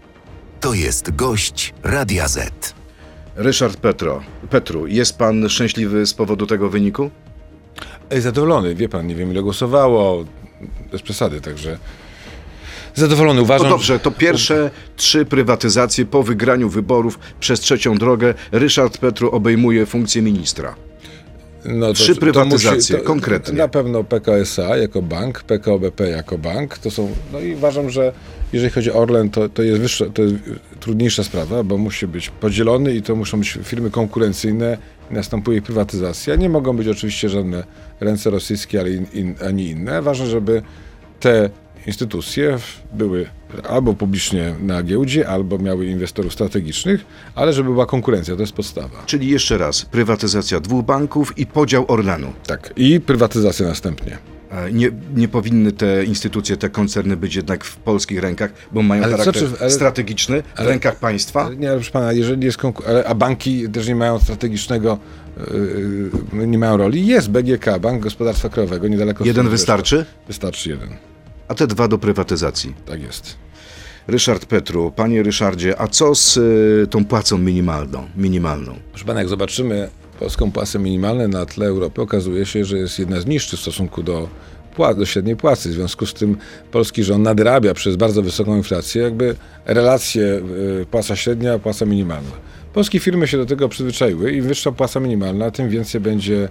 To 0.63 0.73
jest 0.73 1.15
gość 1.15 1.73
Radia 1.83 2.27
Z. 2.27 2.73
Ryszard 3.35 3.77
Petro. 3.77 4.21
Petru, 4.49 4.87
jest 4.87 5.17
Pan 5.17 5.49
szczęśliwy 5.49 6.05
z 6.05 6.13
powodu 6.13 6.47
tego 6.47 6.69
wyniku? 6.69 7.11
Zadowolony, 8.19 8.75
wie 8.75 8.89
pan, 8.89 9.07
nie 9.07 9.15
wiem 9.15 9.31
ile 9.31 9.41
głosowało. 9.43 10.25
Bez 10.91 11.01
przesady, 11.01 11.41
także. 11.41 11.77
Zadowolony, 12.95 13.37
No 13.37 13.43
uważam. 13.43 13.69
dobrze, 13.69 13.99
to 13.99 14.11
pierwsze 14.11 14.71
trzy 14.95 15.25
prywatyzacje 15.25 16.05
po 16.05 16.23
wygraniu 16.23 16.69
wyborów 16.69 17.19
przez 17.39 17.59
trzecią 17.59 17.95
drogę 17.97 18.33
Ryszard 18.51 18.97
Petru 18.97 19.29
obejmuje 19.31 19.85
funkcję 19.85 20.21
ministra. 20.21 20.75
No 21.65 21.93
Trzy 21.93 22.15
prywatyzacje, 22.15 22.97
konkretnie. 22.97 23.53
Na 23.53 23.67
pewno 23.67 24.03
PKSA 24.03 24.77
jako 24.77 25.01
bank, 25.01 25.43
PKO 25.43 25.79
BP 25.79 26.09
jako 26.09 26.37
bank. 26.37 26.77
To 26.77 26.91
są. 26.91 27.09
No 27.33 27.39
i 27.39 27.55
uważam, 27.55 27.89
że 27.89 28.13
jeżeli 28.53 28.71
chodzi 28.71 28.91
o 28.91 28.95
Orlen, 28.95 29.29
to, 29.29 29.49
to 29.49 29.63
jest 29.63 29.81
wyższa, 29.81 30.05
to 30.13 30.21
jest 30.21 30.35
trudniejsza 30.79 31.23
sprawa, 31.23 31.63
bo 31.63 31.77
musi 31.77 32.07
być 32.07 32.29
podzielony 32.29 32.95
i 32.95 33.01
to 33.01 33.15
muszą 33.15 33.39
być 33.39 33.59
firmy 33.63 33.91
konkurencyjne 33.91 34.77
następuje 35.11 35.57
ich 35.57 35.63
prywatyzacja. 35.63 36.35
Nie 36.35 36.49
mogą 36.49 36.77
być 36.77 36.87
oczywiście 36.87 37.29
żadne 37.29 37.63
ręce 37.99 38.29
rosyjskie, 38.29 38.79
ale 38.79 38.89
in, 38.89 39.05
in, 39.13 39.35
ani 39.47 39.69
inne. 39.69 40.01
Ważne, 40.01 40.27
żeby 40.27 40.61
te 41.19 41.49
instytucje 41.87 42.57
były 42.93 43.25
albo 43.69 43.93
publicznie 43.93 44.55
na 44.61 44.83
giełdzie, 44.83 45.27
albo 45.27 45.57
miały 45.57 45.85
inwestorów 45.85 46.33
strategicznych, 46.33 47.05
ale 47.35 47.53
żeby 47.53 47.69
była 47.69 47.85
konkurencja, 47.85 48.35
to 48.35 48.41
jest 48.41 48.53
podstawa. 48.53 49.03
Czyli 49.05 49.27
jeszcze 49.29 49.57
raz, 49.57 49.85
prywatyzacja 49.85 50.59
dwóch 50.59 50.85
banków 50.85 51.37
i 51.37 51.45
podział 51.45 51.85
Orlenu. 51.87 52.33
Tak. 52.47 52.73
I 52.75 52.99
prywatyzacja 53.01 53.67
następnie. 53.67 54.17
Nie, 54.73 54.89
nie 55.15 55.27
powinny 55.27 55.71
te 55.71 56.05
instytucje, 56.05 56.57
te 56.57 56.69
koncerny 56.69 57.17
być 57.17 57.35
jednak 57.35 57.63
w 57.63 57.75
polskich 57.77 58.19
rękach, 58.21 58.51
bo 58.71 58.81
mają 58.81 59.03
Ale 59.03 59.11
charakter 59.17 59.33
czy- 59.43 59.49
ale- 59.61 59.69
strategiczny 59.69 60.41
w 60.55 60.59
ale- 60.59 60.69
rękach 60.69 60.95
państwa. 60.95 61.49
Nie, 61.57 61.67
ale 61.69 61.77
proszę 61.77 61.91
pana, 61.91 62.13
jeżeli 62.13 62.45
jest 62.45 62.57
konkur- 62.57 62.83
ale, 62.87 63.05
a 63.07 63.15
banki 63.15 63.69
też 63.69 63.87
nie 63.87 63.95
mają 63.95 64.19
strategicznego, 64.19 64.97
yy, 66.33 66.47
nie 66.47 66.57
mają 66.57 66.77
roli. 66.77 67.07
Jest 67.07 67.29
BGK, 67.29 67.79
Bank 67.79 68.03
Gospodarstwa 68.03 68.49
Krajowego, 68.49 68.87
niedaleko 68.87 69.25
Jeden 69.25 69.49
wystarczy. 69.49 70.05
Wystarczy 70.27 70.69
jeden, 70.69 70.89
a 71.47 71.55
te 71.55 71.67
dwa 71.67 71.87
do 71.87 71.97
prywatyzacji. 71.97 72.73
tak 72.85 73.01
jest. 73.01 73.35
Ryszard 74.07 74.45
Petru, 74.45 74.91
panie 74.95 75.23
Ryszardzie, 75.23 75.81
a 75.81 75.87
co 75.87 76.15
z 76.15 76.37
y, 76.37 76.87
tą 76.89 77.05
płacą 77.05 77.37
minimalną? 77.37 78.07
minimalną? 78.17 78.75
Proszę 78.89 79.05
pana, 79.05 79.19
jak 79.19 79.29
zobaczymy 79.29 79.89
polską 80.19 80.51
płacę 80.51 80.79
minimalną 80.79 81.27
na 81.27 81.45
tle 81.45 81.65
Europy, 81.65 82.01
okazuje 82.01 82.45
się, 82.45 82.65
że 82.65 82.77
jest 82.77 82.99
jedna 82.99 83.21
z 83.21 83.25
niższych 83.25 83.59
w 83.59 83.61
stosunku 83.61 84.03
do, 84.03 84.29
pła- 84.77 84.95
do 84.97 85.05
średniej 85.05 85.35
płacy. 85.35 85.69
W 85.69 85.73
związku 85.73 86.05
z 86.05 86.13
tym 86.13 86.37
polski 86.71 87.03
rząd 87.03 87.23
nadrabia 87.23 87.73
przez 87.73 87.95
bardzo 87.95 88.21
wysoką 88.21 88.57
inflację 88.57 89.03
jakby 89.03 89.35
relacje 89.65 90.23
y, 90.81 90.85
płaca 90.91 91.15
średnia, 91.15 91.59
płaca 91.59 91.85
minimalna. 91.85 92.31
Polskie 92.73 92.99
firmy 92.99 93.27
się 93.27 93.37
do 93.37 93.45
tego 93.45 93.69
przyzwyczaiły. 93.69 94.31
Im 94.31 94.43
wyższa 94.47 94.71
płaca 94.71 94.99
minimalna, 94.99 95.51
tym 95.51 95.69
więcej 95.69 96.01
będzie 96.01 96.49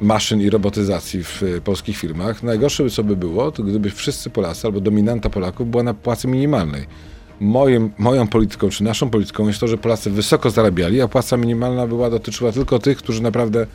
maszyn 0.00 0.40
i 0.40 0.50
robotyzacji 0.50 1.24
w 1.24 1.42
e, 1.42 1.60
polskich 1.60 1.96
firmach. 1.96 2.42
Najgorsze 2.42 2.84
by 2.84 2.90
co 2.90 3.04
by 3.04 3.16
było, 3.16 3.52
to 3.52 3.62
gdyby 3.62 3.90
wszyscy 3.90 4.30
Polacy 4.30 4.66
albo 4.66 4.80
dominanta 4.80 5.30
Polaków 5.30 5.70
była 5.70 5.82
na 5.82 5.94
płacy 5.94 6.28
minimalnej. 6.28 6.86
Moim, 7.40 7.90
moją 7.98 8.26
polityką, 8.26 8.68
czy 8.70 8.84
naszą 8.84 9.10
polityką 9.10 9.46
jest 9.48 9.60
to, 9.60 9.68
że 9.68 9.78
Polacy 9.78 10.10
wysoko 10.10 10.50
zarabiali, 10.50 11.00
a 11.00 11.08
płaca 11.08 11.36
minimalna 11.36 11.86
była 11.86 12.10
dotyczyła 12.10 12.52
tylko 12.52 12.78
tych, 12.78 12.98
którzy 12.98 13.22
naprawdę 13.22 13.66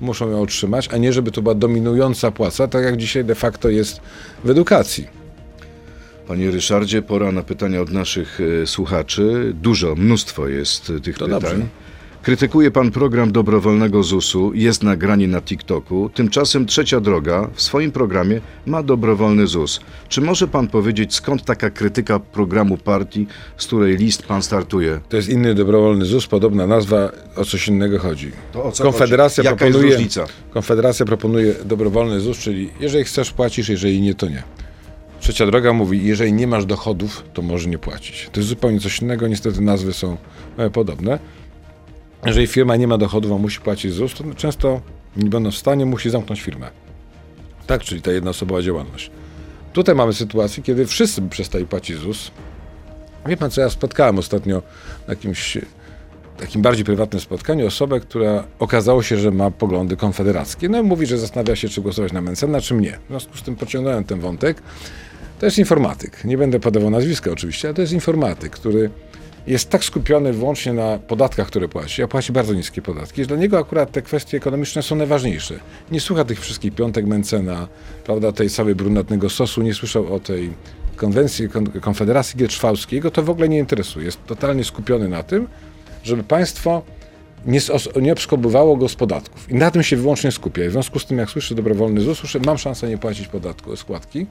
muszą 0.00 0.30
ją 0.30 0.42
otrzymać, 0.42 0.88
a 0.92 0.96
nie 0.96 1.12
żeby 1.12 1.30
to 1.30 1.42
była 1.42 1.54
dominująca 1.54 2.30
płaca, 2.30 2.68
tak 2.68 2.84
jak 2.84 2.96
dzisiaj 2.96 3.24
de 3.24 3.34
facto 3.34 3.68
jest 3.68 4.00
w 4.44 4.50
edukacji. 4.50 5.06
Panie 6.28 6.50
Ryszardzie, 6.50 7.02
pora 7.02 7.32
na 7.32 7.42
pytania 7.42 7.80
od 7.80 7.90
naszych 7.90 8.38
e, 8.62 8.66
słuchaczy. 8.66 9.52
Dużo, 9.62 9.94
mnóstwo 9.94 10.48
jest 10.48 10.90
e, 10.90 11.00
tych 11.00 11.18
To 11.18 11.24
pytań. 11.24 11.40
dobrze. 11.40 11.66
Krytykuje 12.24 12.70
pan 12.70 12.90
program 12.90 13.32
dobrowolnego 13.32 14.02
ZUS-u, 14.02 14.54
jest 14.54 14.82
nagranie 14.82 15.28
na 15.28 15.42
TikToku. 15.42 16.10
Tymczasem 16.14 16.66
Trzecia 16.66 17.00
Droga 17.00 17.50
w 17.54 17.62
swoim 17.62 17.92
programie 17.92 18.40
ma 18.66 18.82
dobrowolny 18.82 19.46
ZUS. 19.46 19.80
Czy 20.08 20.20
może 20.20 20.48
pan 20.48 20.68
powiedzieć, 20.68 21.14
skąd 21.14 21.44
taka 21.44 21.70
krytyka 21.70 22.18
programu 22.18 22.76
partii, 22.76 23.26
z 23.56 23.66
której 23.66 23.96
list 23.96 24.22
pan 24.22 24.42
startuje? 24.42 25.00
To 25.08 25.16
jest 25.16 25.28
inny 25.28 25.54
dobrowolny 25.54 26.04
ZUS, 26.04 26.26
podobna 26.26 26.66
nazwa, 26.66 27.12
o 27.36 27.44
coś 27.44 27.68
innego 27.68 27.98
chodzi. 27.98 28.32
To 28.52 28.64
o 28.64 28.72
co 28.72 28.84
Konfederacja 28.84 29.42
chodzi? 29.42 29.52
Jaka 29.52 29.66
jest 29.66 29.76
proponuje, 29.78 29.96
różnica? 29.96 30.26
Konfederacja 30.50 31.06
proponuje 31.06 31.54
dobrowolny 31.64 32.20
ZUS, 32.20 32.38
czyli 32.38 32.70
jeżeli 32.80 33.04
chcesz 33.04 33.30
płacisz, 33.30 33.68
jeżeli 33.68 34.00
nie, 34.00 34.14
to 34.14 34.28
nie. 34.28 34.42
Trzecia 35.20 35.46
droga 35.46 35.72
mówi, 35.72 36.06
jeżeli 36.06 36.32
nie 36.32 36.46
masz 36.46 36.66
dochodów, 36.66 37.24
to 37.34 37.42
może 37.42 37.68
nie 37.68 37.78
płacić. 37.78 38.28
To 38.32 38.40
jest 38.40 38.48
zupełnie 38.48 38.80
coś 38.80 39.02
innego, 39.02 39.28
niestety 39.28 39.60
nazwy 39.60 39.92
są 39.92 40.16
e, 40.56 40.70
podobne. 40.70 41.18
Jeżeli 42.26 42.46
firma 42.46 42.76
nie 42.76 42.88
ma 42.88 42.98
dochodów, 42.98 43.32
a 43.32 43.38
musi 43.38 43.60
płacić 43.60 43.92
ZUS, 43.92 44.14
to 44.14 44.24
często 44.36 44.80
nie 45.16 45.30
będąc 45.30 45.54
w 45.54 45.58
stanie, 45.58 45.86
musi 45.86 46.10
zamknąć 46.10 46.42
firmę. 46.42 46.70
Tak, 47.66 47.82
czyli 47.82 48.02
ta 48.02 48.12
jednoosobowa 48.12 48.62
działalność. 48.62 49.10
Tutaj 49.72 49.94
mamy 49.94 50.12
sytuację, 50.12 50.62
kiedy 50.62 50.86
wszyscy 50.86 51.22
przestali 51.22 51.66
płacić 51.66 51.96
ZUS. 51.98 52.30
Wie 53.26 53.36
pan 53.36 53.50
co, 53.50 53.60
ja 53.60 53.70
spotkałem 53.70 54.18
ostatnio 54.18 54.62
na 55.06 55.12
jakimś 55.12 55.58
takim 56.36 56.62
bardziej 56.62 56.84
prywatnym 56.84 57.20
spotkaniu 57.20 57.66
osobę, 57.66 58.00
która 58.00 58.44
okazało 58.58 59.02
się, 59.02 59.16
że 59.16 59.30
ma 59.30 59.50
poglądy 59.50 59.96
konfederackie. 59.96 60.68
No 60.68 60.78
i 60.78 60.82
mówi, 60.82 61.06
że 61.06 61.18
zastanawia 61.18 61.56
się, 61.56 61.68
czy 61.68 61.80
głosować 61.80 62.12
na 62.12 62.20
Mencena, 62.20 62.60
czy 62.60 62.74
mnie. 62.74 62.98
W 63.04 63.08
związku 63.08 63.36
z 63.36 63.42
tym 63.42 63.56
pociągnąłem 63.56 64.04
ten 64.04 64.20
wątek. 64.20 64.62
To 65.38 65.46
jest 65.46 65.58
informatyk. 65.58 66.24
Nie 66.24 66.38
będę 66.38 66.60
podawał 66.60 66.90
nazwiska 66.90 67.30
oczywiście, 67.30 67.68
ale 67.68 67.74
to 67.74 67.80
jest 67.80 67.92
informatyk, 67.92 68.52
który 68.52 68.90
jest 69.46 69.70
tak 69.70 69.84
skupiony 69.84 70.32
wyłącznie 70.32 70.72
na 70.72 70.98
podatkach, 70.98 71.46
które 71.46 71.68
płaci, 71.68 72.02
a 72.02 72.08
płaci 72.08 72.32
bardzo 72.32 72.54
niskie 72.54 72.82
podatki, 72.82 73.22
że 73.22 73.28
dla 73.28 73.36
niego 73.36 73.58
akurat 73.58 73.92
te 73.92 74.02
kwestie 74.02 74.36
ekonomiczne 74.36 74.82
są 74.82 74.96
najważniejsze. 74.96 75.60
Nie 75.90 76.00
słucha 76.00 76.24
tych 76.24 76.40
wszystkich 76.40 76.74
piątek 76.74 77.06
Mencena, 77.06 77.68
prawda, 78.04 78.32
tej 78.32 78.50
całej 78.50 78.74
brunatnego 78.74 79.30
sosu, 79.30 79.62
nie 79.62 79.74
słyszał 79.74 80.14
o 80.14 80.20
tej 80.20 80.52
konwencji 80.96 81.48
kon, 81.48 81.66
Konfederacji 81.66 82.38
Gietrzwałskiej, 82.38 83.00
go 83.00 83.10
to 83.10 83.22
w 83.22 83.30
ogóle 83.30 83.48
nie 83.48 83.58
interesuje. 83.58 84.06
Jest 84.06 84.26
totalnie 84.26 84.64
skupiony 84.64 85.08
na 85.08 85.22
tym, 85.22 85.48
żeby 86.04 86.22
państwo 86.24 86.82
nie, 87.46 87.60
nie 88.02 88.12
obszkobywało 88.12 88.76
go 88.76 88.88
z 88.88 88.94
podatków. 88.94 89.50
I 89.50 89.54
na 89.54 89.70
tym 89.70 89.82
się 89.82 89.96
wyłącznie 89.96 90.32
skupia. 90.32 90.62
W 90.68 90.72
związku 90.72 90.98
z 90.98 91.06
tym, 91.06 91.18
jak 91.18 91.30
słyszę 91.30 91.54
dobrowolny 91.54 92.00
ZUS, 92.00 92.18
słyszę, 92.18 92.40
mam 92.46 92.58
szansę 92.58 92.88
nie 92.88 92.98
płacić 92.98 93.28
podatku, 93.28 93.76
składki. 93.76 94.26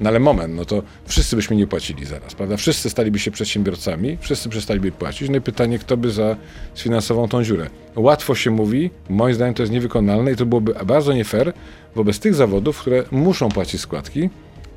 No 0.00 0.08
ale 0.08 0.20
moment, 0.20 0.54
no 0.54 0.64
to 0.64 0.82
wszyscy 1.06 1.36
byśmy 1.36 1.56
nie 1.56 1.66
płacili 1.66 2.04
zaraz, 2.04 2.34
prawda? 2.34 2.56
Wszyscy 2.56 2.90
staliby 2.90 3.18
się 3.18 3.30
przedsiębiorcami, 3.30 4.18
wszyscy 4.20 4.48
przestaliby 4.48 4.92
płacić. 4.92 5.28
No 5.28 5.36
i 5.36 5.40
pytanie, 5.40 5.78
kto 5.78 5.96
by 5.96 6.10
za 6.10 6.36
sfinansował 6.74 7.28
tą 7.28 7.44
dziurę? 7.44 7.70
Łatwo 7.96 8.34
się 8.34 8.50
mówi, 8.50 8.90
moim 9.08 9.34
zdaniem 9.34 9.54
to 9.54 9.62
jest 9.62 9.72
niewykonalne 9.72 10.32
i 10.32 10.36
to 10.36 10.46
byłoby 10.46 10.74
bardzo 10.86 11.12
nie 11.12 11.24
fair 11.24 11.52
wobec 11.94 12.18
tych 12.18 12.34
zawodów, 12.34 12.78
które 12.78 13.04
muszą 13.10 13.48
płacić 13.48 13.80
składki, 13.80 14.30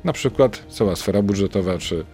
na 0.04 0.12
przykład 0.12 0.62
cała 0.68 0.96
sfera 0.96 1.22
budżetowa, 1.22 1.78
czy 1.78 2.04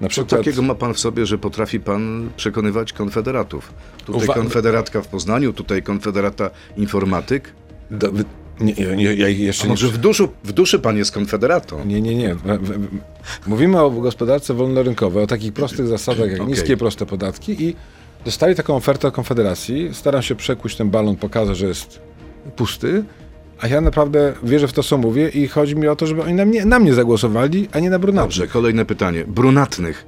na 0.00 0.06
Co 0.06 0.10
przykład... 0.10 0.40
takiego 0.40 0.62
ma 0.62 0.74
pan 0.74 0.94
w 0.94 0.98
sobie, 0.98 1.26
że 1.26 1.38
potrafi 1.38 1.80
pan 1.80 2.30
przekonywać 2.36 2.92
konfederatów? 2.92 3.74
Tutaj 4.06 4.22
Uwa- 4.28 4.34
konfederatka 4.34 5.02
w 5.02 5.08
Poznaniu, 5.08 5.52
tutaj 5.52 5.82
konfederata 5.82 6.50
informatyk. 6.76 7.52
Do, 7.90 8.10
nie, 8.60 8.72
nie, 8.72 8.96
nie, 8.96 9.14
ja 9.14 9.28
jeszcze 9.28 9.62
A 9.62 9.66
nie... 9.66 9.70
może 9.70 9.88
w, 9.88 9.98
duszu, 9.98 10.28
w 10.44 10.52
duszy 10.52 10.78
pan 10.78 10.96
jest 10.96 11.12
konfederatą? 11.12 11.84
Nie, 11.84 12.00
nie, 12.00 12.14
nie. 12.14 12.36
Mówimy 13.46 13.80
o 13.80 13.90
gospodarce 13.90 14.54
wolnorynkowej, 14.54 15.24
o 15.24 15.26
takich 15.26 15.52
prostych 15.52 15.86
zasadach 15.86 16.30
jak 16.30 16.40
Okej. 16.40 16.52
niskie, 16.52 16.76
proste 16.76 17.06
podatki 17.06 17.64
i 17.64 17.76
dostali 18.24 18.54
taką 18.54 18.76
ofertę 18.76 19.08
od 19.08 19.14
Konfederacji. 19.14 19.88
Staram 19.92 20.22
się 20.22 20.34
przekuć 20.34 20.76
ten 20.76 20.90
balon, 20.90 21.16
pokazać, 21.16 21.56
że 21.56 21.66
jest 21.66 22.00
pusty, 22.56 23.04
a 23.60 23.68
ja 23.68 23.80
naprawdę 23.80 24.32
wierzę 24.42 24.68
w 24.68 24.72
to, 24.72 24.82
co 24.82 24.98
mówię 24.98 25.28
i 25.28 25.48
chodzi 25.48 25.76
mi 25.76 25.88
o 25.88 25.96
to, 25.96 26.06
żeby 26.06 26.22
oni 26.22 26.34
na 26.34 26.44
mnie, 26.44 26.64
na 26.64 26.78
mnie 26.78 26.94
zagłosowali, 26.94 27.68
a 27.72 27.80
nie 27.80 27.90
na 27.90 27.98
Brunatnych. 27.98 28.28
Dobrze, 28.28 28.46
kolejne 28.46 28.84
pytanie. 28.84 29.24
Brunatnych. 29.24 30.06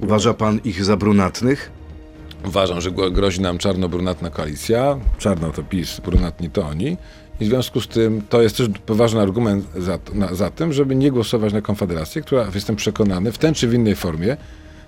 Uważa 0.00 0.34
pan 0.34 0.60
ich 0.64 0.84
za 0.84 0.96
brunatnych? 0.96 1.70
Uważam, 2.46 2.80
że 2.80 2.90
gro- 2.90 3.12
grozi 3.12 3.40
nam 3.40 3.58
czarno-brunatna 3.58 4.30
koalicja. 4.30 4.98
Czarno 5.18 5.50
to 5.50 5.62
PiS, 5.62 6.00
brunatni 6.00 6.50
to 6.50 6.66
oni. 6.66 6.96
I 7.40 7.44
w 7.44 7.48
związku 7.48 7.80
z 7.80 7.88
tym 7.88 8.22
to 8.28 8.42
jest 8.42 8.56
też 8.56 8.68
poważny 8.86 9.20
argument 9.20 9.64
za, 9.76 9.98
na, 10.14 10.34
za 10.34 10.50
tym, 10.50 10.72
żeby 10.72 10.96
nie 10.96 11.10
głosować 11.10 11.52
na 11.52 11.60
Konfederację, 11.60 12.22
która, 12.22 12.46
jestem 12.54 12.76
przekonany, 12.76 13.32
w 13.32 13.38
ten 13.38 13.54
czy 13.54 13.68
w 13.68 13.74
innej 13.74 13.94
formie 13.94 14.36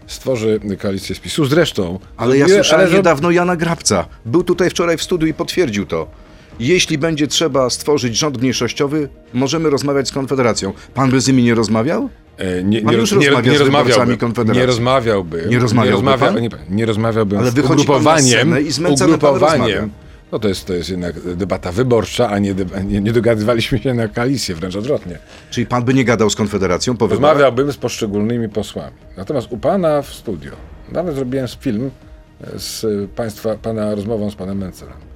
stworzy 0.07 0.61
koalicję 0.79 1.15
z 1.15 1.21
PiSu. 1.21 1.45
Zresztą... 1.45 1.99
Ale 2.17 2.39
ja 2.39 2.49
słyszałem 2.49 2.87
ale 2.87 2.97
niedawno 2.97 3.31
Jana 3.31 3.57
Grabca. 3.57 4.07
Był 4.25 4.45
tutaj 4.45 4.71
wczoraj 4.71 4.97
w 4.97 5.03
studiu 5.03 5.29
i 5.29 5.35
potwierdził 5.35 5.87
to. 5.87 6.07
Jeśli 6.61 6.99
będzie 6.99 7.27
trzeba 7.27 7.71
stworzyć 7.71 8.17
rząd 8.17 8.41
mniejszościowy, 8.41 9.09
możemy 9.35 9.71
rozmawiać 9.71 10.09
z 10.09 10.13
Konfederacją. 10.13 10.73
Pan 10.95 11.11
by 11.11 11.21
z 11.21 11.29
nimi 11.29 11.43
nie 11.43 11.55
rozmawiał? 11.55 12.09
E, 12.39 12.63
Nie, 12.63 12.83
Pan 12.83 12.95
nie, 12.95 13.01
już 13.01 13.13
nie, 13.13 13.19
nie 13.19 13.25
z 13.59 14.19
Konfederacji. 14.19 14.61
Nie 14.61 14.67
rozmawiałbym. 14.67 15.51
Nie 15.51 15.59
rozmawiałby 15.59 16.07
nie, 16.07 16.11
rozmawia, 16.13 16.41
nie, 16.41 16.49
nie 16.77 16.87
rozmawiałbym 16.87 17.39
Ale 17.39 17.51
z 17.51 17.55
pan 17.55 17.65
ugrupowaniem. 17.65 18.71
z 18.71 18.77
pan 18.81 18.87
rozmawia. 18.87 19.05
ugrupowaniem. 19.05 19.91
No 20.33 20.39
to 20.39 20.49
jest, 20.49 20.67
to 20.67 20.73
jest 20.75 20.91
jednak 20.91 21.37
debata 21.37 21.73
wyborcza, 21.73 22.29
a 22.31 22.39
nie, 22.39 22.55
nie, 22.85 23.01
nie 23.01 23.13
dogadywaliśmy 23.13 23.79
się 23.79 23.95
na 23.95 24.09
koalicję, 24.09 24.55
wręcz 24.55 24.77
odwrotnie. 24.77 25.19
Czyli 25.51 25.67
pan 25.67 25.85
by 25.85 25.95
nie 25.95 26.05
gadał 26.05 26.31
z 26.31 26.37
Konfederacją 26.37 26.97
po 26.97 27.09
wyborach? 27.09 27.33
Rozmawiałbym 27.33 27.73
z 27.73 27.77
poszczególnymi 27.77 28.49
posłami. 28.49 28.97
Natomiast 29.17 29.53
u 29.53 29.59
pana 29.59 30.03
w 30.03 30.09
studio, 30.15 30.53
nawet 30.93 31.15
zrobiłem 31.15 31.47
film 31.61 31.91
z 32.57 32.87
państwa, 33.11 33.55
pana 33.55 33.95
rozmową 33.95 34.31
z 34.31 34.35
panem 34.35 34.59
Mencelem. 34.59 35.08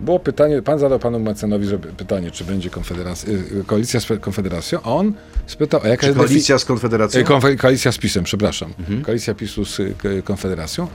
Było 0.00 0.18
pytanie, 0.18 0.62
pan 0.62 0.78
zadał 0.78 0.98
panu 0.98 1.20
Mencenowi 1.20 1.66
żeby- 1.66 1.88
pytanie, 1.88 2.30
czy 2.30 2.44
będzie 2.44 2.70
konfederacja, 2.70 3.32
y, 3.32 3.64
koalicja 3.66 4.00
z 4.00 4.06
Konfederacją, 4.20 4.78
a 4.82 4.90
on 4.94 5.12
spytał, 5.46 5.80
a 5.84 5.88
jaka 5.88 6.00
Czy 6.00 6.06
jest 6.06 6.18
koalicja 6.18 6.58
z 6.58 6.64
Konfederacją? 6.64 7.20
E, 7.20 7.24
Konfe- 7.24 7.56
koalicja 7.56 7.92
z 7.92 7.98
PiSem, 7.98 8.24
przepraszam. 8.24 8.72
Mhm. 8.78 9.02
Koalicja 9.02 9.34
PiSu 9.34 9.64
z 9.64 9.80
y, 9.80 9.94
Konfederacją. 10.24 10.88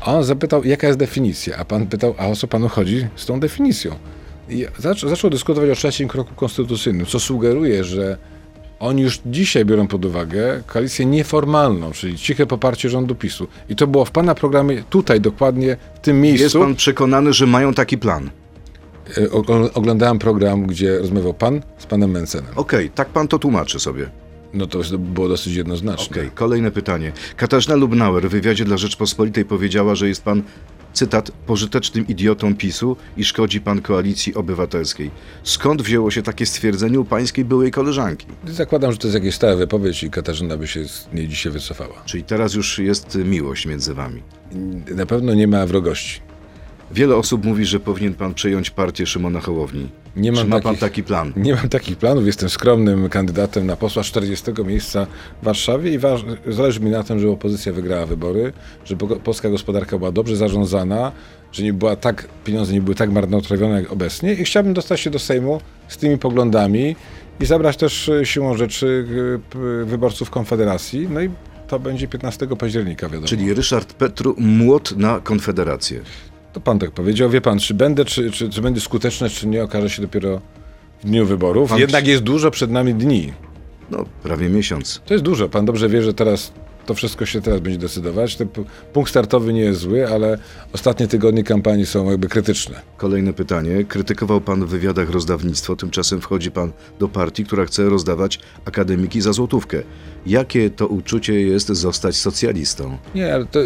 A 0.00 0.14
on 0.14 0.24
zapytał, 0.24 0.64
jaka 0.64 0.86
jest 0.86 0.98
definicja, 0.98 1.56
a 1.56 1.64
pan 1.64 1.86
pytał, 1.86 2.14
a 2.18 2.26
o 2.28 2.36
co 2.36 2.48
panu 2.48 2.68
chodzi 2.68 3.06
z 3.16 3.26
tą 3.26 3.40
definicją? 3.40 3.94
I 4.48 4.66
zaczął, 4.78 5.10
zaczął 5.10 5.30
dyskutować 5.30 5.70
o 5.70 5.74
trzecim 5.74 6.08
kroku 6.08 6.34
konstytucyjnym, 6.34 7.06
co 7.06 7.20
sugeruje, 7.20 7.84
że 7.84 8.16
oni 8.82 9.02
już 9.02 9.20
dzisiaj 9.26 9.64
biorą 9.64 9.86
pod 9.86 10.04
uwagę 10.04 10.62
koalicję 10.66 11.06
nieformalną, 11.06 11.92
czyli 11.92 12.18
ciche 12.18 12.46
poparcie 12.46 12.88
rządu 12.88 13.14
PiSu. 13.14 13.46
I 13.68 13.76
to 13.76 13.86
było 13.86 14.04
w 14.04 14.10
pana 14.10 14.34
programie 14.34 14.82
tutaj 14.90 15.20
dokładnie, 15.20 15.76
w 15.94 15.98
tym 16.00 16.24
Jest 16.24 16.40
miejscu. 16.40 16.60
pan 16.60 16.74
przekonany, 16.74 17.32
że 17.32 17.46
mają 17.46 17.74
taki 17.74 17.98
plan? 17.98 18.30
E, 19.18 19.30
Oglądałem 19.74 20.18
program, 20.18 20.66
gdzie 20.66 20.98
rozmawiał 20.98 21.34
pan 21.34 21.62
z 21.78 21.86
panem 21.86 22.10
Mencenem. 22.10 22.52
Okej, 22.56 22.90
tak 22.90 23.08
pan 23.08 23.28
to 23.28 23.38
tłumaczy 23.38 23.80
sobie. 23.80 24.10
No 24.54 24.66
to 24.66 24.78
jest- 24.78 24.96
było 24.96 25.28
dosyć 25.28 25.54
jednoznaczne. 25.54 26.16
Okej, 26.16 26.30
kolejne 26.34 26.70
pytanie. 26.70 27.12
Katarzyna 27.36 27.74
Lubnauer 27.74 28.28
w 28.28 28.30
wywiadzie 28.30 28.64
dla 28.64 28.76
Rzeczpospolitej 28.76 29.44
powiedziała, 29.44 29.94
że 29.94 30.08
jest 30.08 30.22
pan, 30.24 30.42
cytat, 30.92 31.30
pożytecznym 31.30 32.06
idiotą 32.08 32.56
PiSu 32.56 32.96
i 33.16 33.24
szkodzi 33.24 33.60
pan 33.60 33.82
koalicji 33.82 34.34
obywatelskiej. 34.34 35.10
Skąd 35.42 35.82
wzięło 35.82 36.10
się 36.10 36.22
takie 36.22 36.46
stwierdzenie 36.46 37.00
u 37.00 37.04
pańskiej 37.04 37.44
byłej 37.44 37.70
koleżanki? 37.70 38.26
Zakładam, 38.46 38.92
że 38.92 38.98
to 38.98 39.06
jest 39.06 39.14
jakaś 39.14 39.34
stała 39.34 39.56
wypowiedź 39.56 40.02
i 40.02 40.10
Katarzyna 40.10 40.56
by 40.56 40.66
się 40.66 40.88
z 40.88 41.08
niej 41.12 41.28
dzisiaj 41.28 41.52
wycofała. 41.52 42.02
Czyli 42.04 42.24
teraz 42.24 42.54
już 42.54 42.78
jest 42.78 43.14
miłość 43.14 43.66
między 43.66 43.94
wami. 43.94 44.22
Na 44.94 45.06
pewno 45.06 45.34
nie 45.34 45.48
ma 45.48 45.66
wrogości. 45.66 46.31
Wiele 46.94 47.16
osób 47.16 47.44
mówi, 47.44 47.64
że 47.64 47.80
powinien 47.80 48.14
pan 48.14 48.34
przejąć 48.34 48.70
partię 48.70 49.06
Szymona 49.06 49.40
Hołowni. 49.40 49.88
Nie 50.16 50.32
mam 50.32 50.44
Czy 50.44 50.50
ma 50.50 50.56
pan 50.60 50.62
takich- 50.62 50.80
taki 50.80 51.02
plan? 51.02 51.32
Nie 51.46 51.54
mam 51.54 51.68
takich 51.68 51.96
planów, 51.96 52.26
jestem 52.26 52.48
skromnym 52.48 53.08
kandydatem 53.08 53.66
na 53.66 53.76
posła 53.76 54.02
40 54.02 54.44
miejsca 54.64 55.06
w 55.42 55.44
Warszawie 55.44 55.92
i 55.94 55.98
waż, 55.98 56.24
zależy 56.48 56.80
mi 56.80 56.90
na 56.90 57.02
tym, 57.02 57.18
żeby 57.20 57.32
opozycja 57.32 57.72
wygrała 57.72 58.06
wybory, 58.06 58.52
żeby 58.84 59.06
po- 59.08 59.16
polska 59.16 59.50
gospodarka 59.50 59.98
była 59.98 60.12
dobrze 60.12 60.36
zarządzana, 60.36 61.12
że 61.52 61.62
nie 61.62 61.72
była 61.72 61.96
tak, 61.96 62.28
pieniądze 62.44 62.72
nie 62.72 62.80
były 62.80 62.94
tak 62.94 63.10
marnotrawione 63.12 63.82
jak 63.82 63.92
obecnie 63.92 64.32
i 64.34 64.44
chciałbym 64.44 64.74
dostać 64.74 65.00
się 65.00 65.10
do 65.10 65.18
Sejmu 65.18 65.60
z 65.88 65.96
tymi 65.96 66.18
poglądami 66.18 66.96
i 67.40 67.46
zabrać 67.46 67.76
też 67.76 68.08
e, 68.08 68.26
siłą 68.26 68.56
rzeczy 68.56 69.06
e, 69.82 69.84
wyborców 69.84 70.30
Konfederacji, 70.30 71.08
no 71.10 71.20
i 71.22 71.30
to 71.68 71.78
będzie 71.80 72.08
15 72.08 72.46
października, 72.46 73.08
wiadomo. 73.08 73.26
Czyli 73.26 73.54
Ryszard 73.54 73.92
Petru 73.92 74.34
młot 74.38 74.96
na 74.96 75.20
Konfederację. 75.20 76.00
To 76.52 76.60
pan 76.60 76.78
tak 76.78 76.90
powiedział. 76.90 77.30
Wie 77.30 77.40
pan, 77.40 77.58
czy 77.58 77.74
będę, 77.74 78.04
czy, 78.04 78.30
czy, 78.30 78.50
czy 78.50 78.60
będzie 78.62 78.80
skuteczne, 78.80 79.30
czy 79.30 79.46
nie, 79.46 79.64
okaże 79.64 79.90
się 79.90 80.02
dopiero 80.02 80.40
w 81.00 81.06
dniu 81.06 81.26
wyborów. 81.26 81.70
Pan- 81.70 81.78
Jednak 81.80 82.06
jest 82.06 82.22
dużo 82.22 82.50
przed 82.50 82.70
nami 82.70 82.94
dni. 82.94 83.32
No, 83.90 84.04
prawie 84.22 84.48
miesiąc. 84.48 85.00
To 85.06 85.14
jest 85.14 85.24
dużo. 85.24 85.48
Pan 85.48 85.64
dobrze 85.64 85.88
wie, 85.88 86.02
że 86.02 86.14
teraz 86.14 86.52
to 86.86 86.94
wszystko 86.94 87.26
się 87.26 87.40
teraz 87.40 87.60
będzie 87.60 87.78
decydować. 87.78 88.36
Ten 88.36 88.48
punkt 88.92 89.10
startowy 89.10 89.52
nie 89.52 89.60
jest 89.60 89.80
zły, 89.80 90.08
ale 90.08 90.38
ostatnie 90.72 91.08
tygodnie 91.08 91.44
kampanii 91.44 91.86
są 91.86 92.10
jakby 92.10 92.28
krytyczne. 92.28 92.80
Kolejne 92.96 93.32
pytanie. 93.32 93.84
Krytykował 93.84 94.40
pan 94.40 94.64
w 94.66 94.68
wywiadach 94.68 95.10
rozdawnictwo, 95.10 95.76
tymczasem 95.76 96.20
wchodzi 96.20 96.50
pan 96.50 96.72
do 96.98 97.08
partii, 97.08 97.44
która 97.44 97.64
chce 97.64 97.88
rozdawać 97.88 98.40
akademiki 98.64 99.20
za 99.20 99.32
złotówkę. 99.32 99.82
Jakie 100.26 100.70
to 100.70 100.86
uczucie 100.86 101.40
jest 101.40 101.68
zostać 101.68 102.16
socjalistą? 102.16 102.98
Nie, 103.14 103.34
ale 103.34 103.46
to 103.46 103.60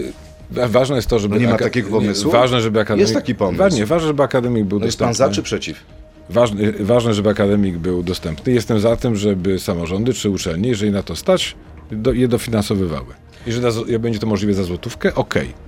ważne 0.50 0.96
jest 0.96 1.08
to, 1.08 1.18
żeby... 1.18 1.34
No 1.34 1.40
nie 1.40 1.48
ma 1.48 1.58
takiego 1.58 1.90
pomysłu? 1.90 2.30
Ważne, 2.30 2.60
żeby 2.60 2.80
akademik... 2.80 3.00
Jest 3.00 3.14
taki 3.14 3.34
pomysł. 3.34 3.58
Ważne, 3.58 3.86
ważne, 3.86 4.06
żeby 4.06 4.22
akademik 4.22 4.64
był 4.64 4.78
No 4.78 4.86
jest 4.86 4.98
pan 4.98 5.14
za 5.14 5.30
czy 5.30 5.42
przeciw? 5.42 5.84
Ważne, 6.30 6.72
ważne, 6.80 7.14
żeby 7.14 7.30
akademik 7.30 7.76
był 7.76 8.02
dostępny. 8.02 8.52
Jestem 8.52 8.80
za 8.80 8.96
tym, 8.96 9.16
żeby 9.16 9.58
samorządy 9.58 10.14
czy 10.14 10.30
uczelnie, 10.30 10.68
jeżeli 10.68 10.92
na 10.92 11.02
to 11.02 11.16
stać, 11.16 11.56
do, 11.92 12.12
je 12.12 12.28
dofinansowywały. 12.28 13.14
Jeżeli 13.46 13.98
będzie 13.98 14.18
to 14.18 14.26
możliwe 14.26 14.54
za 14.54 14.64
złotówkę, 14.64 15.14
okej. 15.14 15.66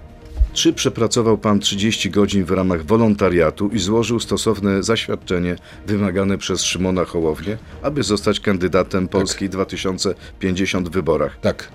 Czy 0.53 0.73
przepracował 0.73 1.39
pan 1.39 1.61
30 1.61 2.11
godzin 2.11 2.45
w 2.45 2.51
ramach 2.51 2.85
wolontariatu 2.85 3.69
i 3.69 3.79
złożył 3.79 4.21
stosowne 4.21 4.83
zaświadczenie 4.83 5.57
wymagane 5.87 6.39
przez 6.39 6.63
Szymona 6.63 7.05
Hołownię, 7.05 7.59
aby 7.83 8.03
zostać 8.03 8.41
kandydatem 8.41 9.09
Polski 9.09 9.49
2050 9.49 10.89
w 10.89 10.93
wyborach? 10.93 11.39
Tak. 11.41 11.69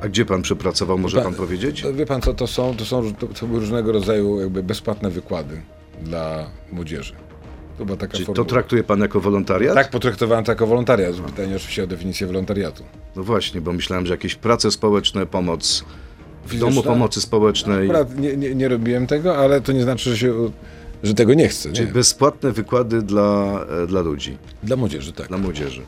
A 0.00 0.08
gdzie 0.08 0.24
pan 0.24 0.42
przepracował, 0.42 0.98
może 0.98 1.16
Pan- 1.16 1.24
pan 1.24 1.34
powiedzieć? 1.34 1.82
To, 1.82 1.94
wie 1.94 2.06
pan 2.06 2.20
co, 2.22 2.34
to 2.34 2.46
są, 2.46 2.76
to 2.76 2.84
są 2.84 3.14
to, 3.14 3.26
to 3.26 3.46
były 3.46 3.60
różnego 3.60 3.92
rodzaju 3.92 4.40
jakby 4.40 4.62
bezpłatne 4.62 5.10
wykłady 5.10 5.60
dla 6.02 6.46
młodzieży. 6.72 7.14
To 7.78 7.84
była 7.84 7.96
taka 7.98 8.18
to 8.34 8.44
traktuje 8.44 8.84
pan 8.84 9.00
jako 9.00 9.20
wolontariat? 9.20 9.74
Tak 9.74 9.90
potraktowałem 9.90 10.44
to 10.44 10.52
jako 10.52 10.66
wolontariat. 10.66 11.14
Pytanie 11.16 11.56
oczywiście 11.56 11.84
o 11.84 11.86
definicję 11.86 12.26
wolontariatu. 12.26 12.84
No 13.16 13.22
właśnie, 13.22 13.60
bo 13.60 13.72
myślałem, 13.72 14.06
że 14.06 14.14
jakieś 14.14 14.34
prace 14.34 14.70
społeczne, 14.70 15.26
pomoc 15.26 15.84
w 16.44 16.50
Fizyczna? 16.50 16.68
domu 16.70 16.82
pomocy 16.82 17.20
społecznej, 17.20 17.84
Akurat 17.84 18.18
nie, 18.18 18.36
nie, 18.36 18.54
nie 18.54 18.68
robiłem 18.68 19.06
tego, 19.06 19.36
ale 19.36 19.60
to 19.60 19.72
nie 19.72 19.82
znaczy, 19.82 20.10
że, 20.10 20.16
się, 20.16 20.50
że 21.02 21.14
tego 21.14 21.34
nie 21.34 21.48
chcę. 21.48 21.68
Nie. 21.68 21.74
czyli 21.74 21.92
bezpłatne 21.92 22.52
wykłady 22.52 23.02
dla, 23.02 23.60
e, 23.82 23.86
dla 23.86 24.00
ludzi, 24.00 24.36
Dla 24.62 24.76
młodzieży, 24.76 25.12
tak. 25.12 25.28
dla 25.28 25.38
młodzieży. 25.38 25.82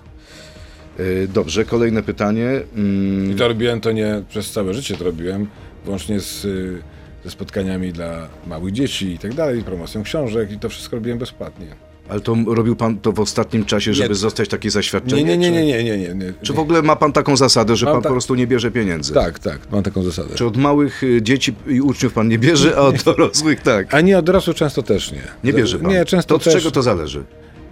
E, 0.99 1.29
Dobrze, 1.29 1.65
kolejne 1.65 2.03
pytanie. 2.03 2.61
Mm, 2.77 3.33
I 3.33 3.35
to 3.35 3.49
robiłem 3.49 3.81
to 3.81 3.93
nie 3.93 4.23
przez 4.29 4.51
całe 4.51 4.75
życie, 4.75 4.97
to 4.97 5.05
robiłem 5.05 5.47
włącznie 5.85 6.21
z, 6.21 6.45
y, 6.45 6.83
ze 7.25 7.31
spotkaniami 7.31 7.93
dla 7.93 8.29
małych 8.47 8.73
dzieci 8.73 9.13
i 9.13 9.19
tak 9.19 9.35
dalej, 9.35 9.63
promocją 9.63 10.03
książek 10.03 10.53
i 10.53 10.59
to 10.59 10.69
wszystko 10.69 10.97
robiłem 10.97 11.19
bezpłatnie. 11.19 11.67
Ale 12.09 12.21
to 12.21 12.37
robił 12.47 12.77
pan 12.77 12.99
to 12.99 13.13
w 13.13 13.21
ostatnim 13.21 13.65
czasie, 13.65 13.95
żeby 13.95 14.09
Nie. 14.09 14.15
zostać 14.15 14.49
takie 14.49 14.71
zaświadczenie? 14.71 15.25
Nie, 15.25 15.37
nie, 15.39 15.51
nie, 15.51 15.65
nie, 15.67 15.85
nie, 15.85 15.99
nie, 15.99 16.15
nie. 16.15 16.33
Czy 16.43 16.53
w 16.53 16.59
ogóle 16.59 16.83
ma 16.83 16.97
pan 16.97 17.13
taką 17.13 17.37
zasadę, 17.37 17.77
że 17.77 17.87
Mam 17.87 17.95
pan 17.95 18.03
tak- 18.03 18.11
po 18.11 18.15
prostu 18.15 18.35
nie 18.35 18.47
bierze 18.47 18.71
pieniędzy? 18.71 19.15
Tak, 19.15 19.39
tak, 19.39 19.59
mam 19.71 19.83
taką 19.83 20.03
zasadę. 20.03 20.35
Czy 20.35 20.47
od 20.47 20.57
małych 20.57 21.03
y, 21.03 21.23
dzieci 21.23 21.55
i 21.67 21.81
uczniów 21.81 22.13
pan 22.13 22.29
nie 22.29 22.39
bierze, 22.39 22.77
a 22.77 22.81
od 22.81 23.03
dorosłych 23.05 23.61
tak? 23.61 23.95
A 23.95 24.01
nie 24.01 24.19
od 24.19 24.25
dorosłych 24.25 24.57
często 24.57 24.83
też 24.83 25.13
nie. 25.13 25.23
Nie 25.45 25.53
bierze 25.53 25.79
pan? 25.79 25.91
Nie, 25.91 26.05
często 26.05 26.29
To 26.29 26.35
od 26.35 26.45
też. 26.45 26.53
czego 26.55 26.71
to 26.71 26.83
zależy? 26.83 27.25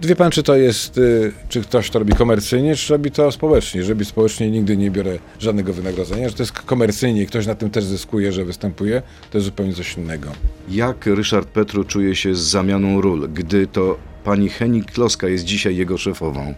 Wie 0.03 0.15
pan, 0.15 0.31
czy 0.31 0.43
to 0.43 0.55
jest, 0.55 0.97
y, 0.97 1.31
czy 1.49 1.61
ktoś 1.61 1.89
to 1.89 1.99
robi 1.99 2.13
komercyjnie, 2.13 2.75
czy 2.75 2.93
robi 2.93 3.11
to 3.11 3.31
społecznie. 3.31 3.83
Robi 3.83 4.05
społecznie, 4.05 4.51
nigdy 4.51 4.77
nie 4.77 4.91
biorę 4.91 5.17
żadnego 5.39 5.73
wynagrodzenia. 5.73 6.29
Że 6.29 6.35
to 6.35 6.43
jest 6.43 6.51
komercyjnie 6.51 7.21
i 7.21 7.27
ktoś 7.27 7.47
na 7.47 7.55
tym 7.55 7.69
też 7.69 7.83
zyskuje, 7.83 8.31
że 8.31 8.45
występuje, 8.45 9.01
to 9.31 9.37
jest 9.37 9.45
zupełnie 9.45 9.73
coś 9.73 9.97
innego. 9.97 10.31
Jak 10.69 11.05
Ryszard 11.05 11.49
Petru 11.49 11.83
czuje 11.83 12.15
się 12.15 12.35
z 12.35 12.39
zamianą 12.39 13.01
ról, 13.01 13.29
gdy 13.33 13.67
to 13.67 13.97
pani 14.23 14.49
Henik 14.49 14.91
Kloska 14.91 15.27
jest 15.27 15.43
dzisiaj 15.43 15.75
jego 15.75 15.97
szefową? 15.97 16.53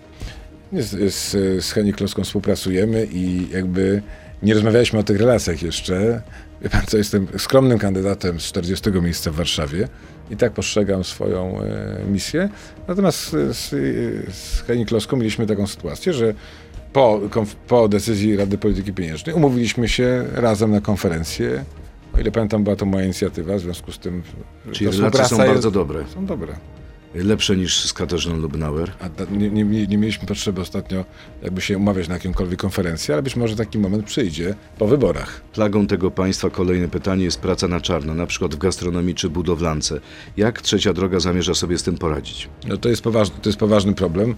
Z, 0.73 1.13
z, 1.13 1.32
z 1.65 1.71
Heni 1.71 1.93
Kloską 1.93 2.23
współpracujemy 2.23 3.08
i 3.12 3.49
jakby 3.51 4.01
nie 4.43 4.53
rozmawialiśmy 4.53 4.99
o 4.99 5.03
tych 5.03 5.19
relacjach 5.19 5.63
jeszcze. 5.63 6.21
Wie 6.62 6.69
pan 6.69 6.82
co, 6.88 6.97
jestem 6.97 7.27
skromnym 7.38 7.79
kandydatem 7.79 8.39
z 8.39 8.43
40 8.43 8.91
miejsca 9.01 9.32
w 9.32 9.36
Warszawie 9.36 9.88
i 10.32 10.38
tak 10.38 10.53
postrzegam 10.53 11.03
swoją 11.03 11.62
e, 11.62 12.06
misję. 12.12 12.49
Natomiast 12.88 13.29
z, 13.32 13.69
z, 14.36 14.63
Heni 14.67 14.86
Kloską 14.86 15.17
mieliśmy 15.17 15.47
taką 15.47 15.67
sytuację, 15.67 16.13
że 16.13 16.34
po, 16.93 17.21
po 17.67 17.88
decyzji 17.88 18.36
Rady 18.36 18.58
Polityki 18.58 18.93
Pieniężnej 18.93 19.36
umówiliśmy 19.36 19.89
się 19.89 20.25
razem 20.34 20.71
na 20.71 20.82
konferencję. 20.82 21.63
O 22.13 22.19
ile 22.19 22.32
pamiętam, 22.32 22.63
była 22.63 22.75
to 22.75 22.86
moja 22.86 23.06
inicjatywa, 23.06 23.56
w 23.56 23.60
związku 23.60 23.91
z 23.91 23.99
tym 23.99 24.23
Czyli 24.71 24.91
relacje 24.91 25.25
są 25.25 25.38
bardzo 25.38 25.53
jest, 25.53 25.69
dobre. 25.69 26.03
Są 26.13 26.25
dobre. 26.25 26.53
Lepsze 27.15 27.56
niż 27.58 27.80
z 27.80 27.93
Katarzyną 27.93 28.38
Lubnauer. 28.38 28.91
A 28.99 29.10
nie, 29.34 29.49
nie, 29.49 29.88
nie 29.88 29.97
mieliśmy 29.97 30.28
potrzeby 30.28 30.62
ostatnio 30.62 31.06
jakby 31.43 31.62
się 31.62 31.78
umawiać 31.78 32.08
na 32.08 32.13
jakimkolwiek 32.13 32.60
konferencji, 32.60 33.13
ale 33.13 33.23
być 33.23 33.36
może 33.36 33.56
taki 33.56 33.80
moment 33.80 34.06
przyjdzie 34.06 34.56
po 34.78 34.88
wyborach. 34.88 35.41
Plagą 35.54 35.88
tego 35.88 36.12
państwa 36.12 36.49
kolejne 36.49 36.88
pytanie 36.88 37.23
jest 37.23 37.39
praca 37.41 37.67
na 37.67 37.82
czarno, 37.82 38.13
na 38.13 38.26
przykład 38.26 38.56
w 38.56 38.58
gastronomii 38.58 39.15
czy 39.15 39.30
budowlance. 39.30 39.99
Jak 40.38 40.62
trzecia 40.62 40.93
droga 40.93 41.19
zamierza 41.19 41.54
sobie 41.54 41.78
z 41.78 41.84
tym 41.84 41.97
poradzić? 41.97 42.49
No 42.67 42.78
to 42.78 42.89
jest 42.89 43.02
poważny, 43.02 43.36
to 43.41 43.49
jest 43.49 43.60
poważny 43.60 43.93
problem. 43.93 44.36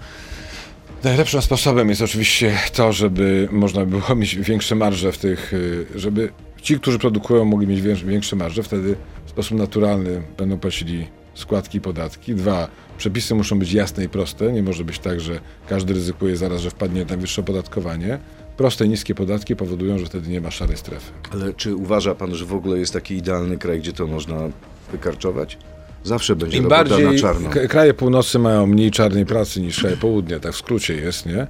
Najlepszym 1.04 1.42
sposobem 1.42 1.90
jest 1.90 2.02
oczywiście 2.02 2.58
to, 2.74 2.94
żeby 2.94 3.50
można 3.52 3.86
było 3.86 4.16
mieć 4.16 4.36
większe 4.36 4.76
marże 4.76 5.12
w 5.12 5.18
tych, 5.18 5.54
y, 5.54 5.86
żeby 5.96 6.30
ci, 6.62 6.80
którzy 6.80 7.00
produkują, 7.00 7.46
mogli 7.46 7.68
mieć 7.68 7.82
wię- 7.82 7.96
większe 7.96 8.36
marże, 8.36 8.64
wtedy 8.64 8.96
w 9.26 9.30
sposób 9.30 9.58
naturalny 9.58 10.22
będą 10.38 10.58
płacili 10.60 11.08
składki 11.36 11.78
i 11.78 11.82
podatki. 11.82 12.36
Dwa, 12.36 12.68
przepisy 12.98 13.36
muszą 13.36 13.60
być 13.60 13.74
jasne 13.74 14.04
i 14.04 14.10
proste. 14.10 14.54
Nie 14.54 14.64
może 14.64 14.84
być 14.84 15.00
tak, 15.00 15.22
że 15.22 15.40
każdy 15.70 15.94
ryzykuje 15.94 16.38
zaraz, 16.38 16.62
że 16.62 16.70
wpadnie 16.70 17.06
na 17.06 17.18
wyższe 17.18 17.42
opodatkowanie. 17.42 18.20
Proste 18.58 18.86
i 18.86 18.90
niskie 18.90 19.16
podatki 19.16 19.56
powodują, 19.56 20.00
że 20.00 20.06
wtedy 20.06 20.30
nie 20.30 20.42
ma 20.42 20.52
szarej 20.52 20.78
strefy. 20.78 21.12
Ale 21.34 21.54
czy 21.54 21.76
uważa 21.76 22.16
pan, 22.16 22.36
że 22.36 22.46
w 22.46 22.54
ogóle 22.54 22.80
jest 22.80 22.94
taki 22.94 23.16
idealny 23.16 23.58
kraj, 23.58 23.80
gdzie 23.80 23.94
to 23.94 24.08
można 24.08 24.50
wykarczować? 24.92 25.58
Zawsze 26.04 26.36
będzie 26.36 26.58
Im 26.58 26.68
bardziej 26.68 27.06
na 27.06 27.20
czarno. 27.20 27.50
kraje 27.70 27.94
północy 27.94 28.40
mają 28.40 28.68
mniej 28.68 28.92
czarnej 28.92 29.26
pracy 29.26 29.62
niż 29.62 29.80
kraje 29.80 29.98
południa, 29.98 30.40
tak 30.40 30.54
w 30.54 30.58
skrócie 30.58 30.96
jest, 30.96 31.26
nie? 31.26 31.48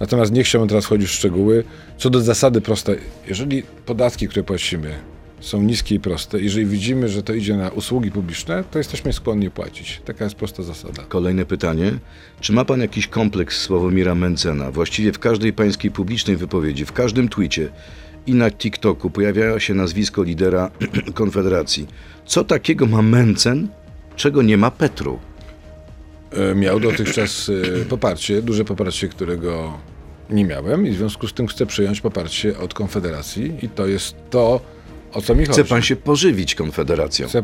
Natomiast 0.00 0.32
nie 0.32 0.44
chciałbym 0.44 0.68
teraz 0.68 0.84
wchodzić 0.84 1.08
w 1.08 1.12
szczegóły. 1.12 1.64
Co 1.98 2.10
do 2.10 2.20
zasady 2.20 2.60
proste, 2.60 2.96
jeżeli 3.28 3.62
podatki, 3.86 4.28
które 4.28 4.42
płacimy 4.42 4.94
są 5.40 5.62
niskie 5.62 5.94
i 5.94 6.00
proste, 6.00 6.40
jeżeli 6.40 6.66
widzimy, 6.66 7.08
że 7.08 7.22
to 7.22 7.34
idzie 7.34 7.56
na 7.56 7.68
usługi 7.68 8.10
publiczne, 8.10 8.64
to 8.70 8.78
jesteśmy 8.78 9.12
skłonni 9.12 9.50
płacić. 9.50 10.02
Taka 10.04 10.24
jest 10.24 10.36
prosta 10.36 10.62
zasada. 10.62 11.02
Kolejne 11.08 11.44
pytanie. 11.44 11.92
Czy 12.40 12.52
ma 12.52 12.64
pan 12.64 12.80
jakiś 12.80 13.08
kompleks 13.08 13.60
Sławomira 13.60 14.14
Mencena? 14.14 14.70
Właściwie 14.70 15.12
w 15.12 15.18
każdej 15.18 15.52
pańskiej 15.52 15.90
publicznej 15.90 16.36
wypowiedzi, 16.36 16.84
w 16.84 16.92
każdym 16.92 17.28
twicie 17.28 17.68
i 18.26 18.34
na 18.34 18.50
TikToku 18.50 19.10
pojawia 19.10 19.60
się 19.60 19.74
nazwisko 19.74 20.22
lidera 20.22 20.70
Konfederacji. 21.14 21.86
Co 22.26 22.44
takiego 22.44 22.86
ma 22.86 23.02
Mencen, 23.02 23.68
czego 24.16 24.42
nie 24.42 24.56
ma 24.56 24.70
Petru? 24.70 25.18
E, 26.32 26.54
Miał 26.54 26.80
dotychczas 26.80 27.50
e, 27.82 27.84
poparcie, 27.84 28.42
duże 28.42 28.64
poparcie, 28.64 29.08
którego 29.08 29.78
nie 30.30 30.44
miałem 30.44 30.86
i 30.86 30.90
w 30.90 30.96
związku 30.96 31.28
z 31.28 31.32
tym 31.32 31.46
chcę 31.46 31.66
przyjąć 31.66 32.00
poparcie 32.00 32.58
od 32.58 32.74
Konfederacji 32.74 33.52
i 33.62 33.68
to 33.68 33.86
jest 33.86 34.14
to, 34.30 34.60
o 35.14 35.22
co 35.22 35.34
mi 35.34 35.46
chodzi. 35.46 35.60
Chce 35.60 35.64
pan 35.68 35.82
się 35.82 35.96
pożywić 35.96 36.54
Konfederacją? 36.54 37.28
Chcę, 37.28 37.42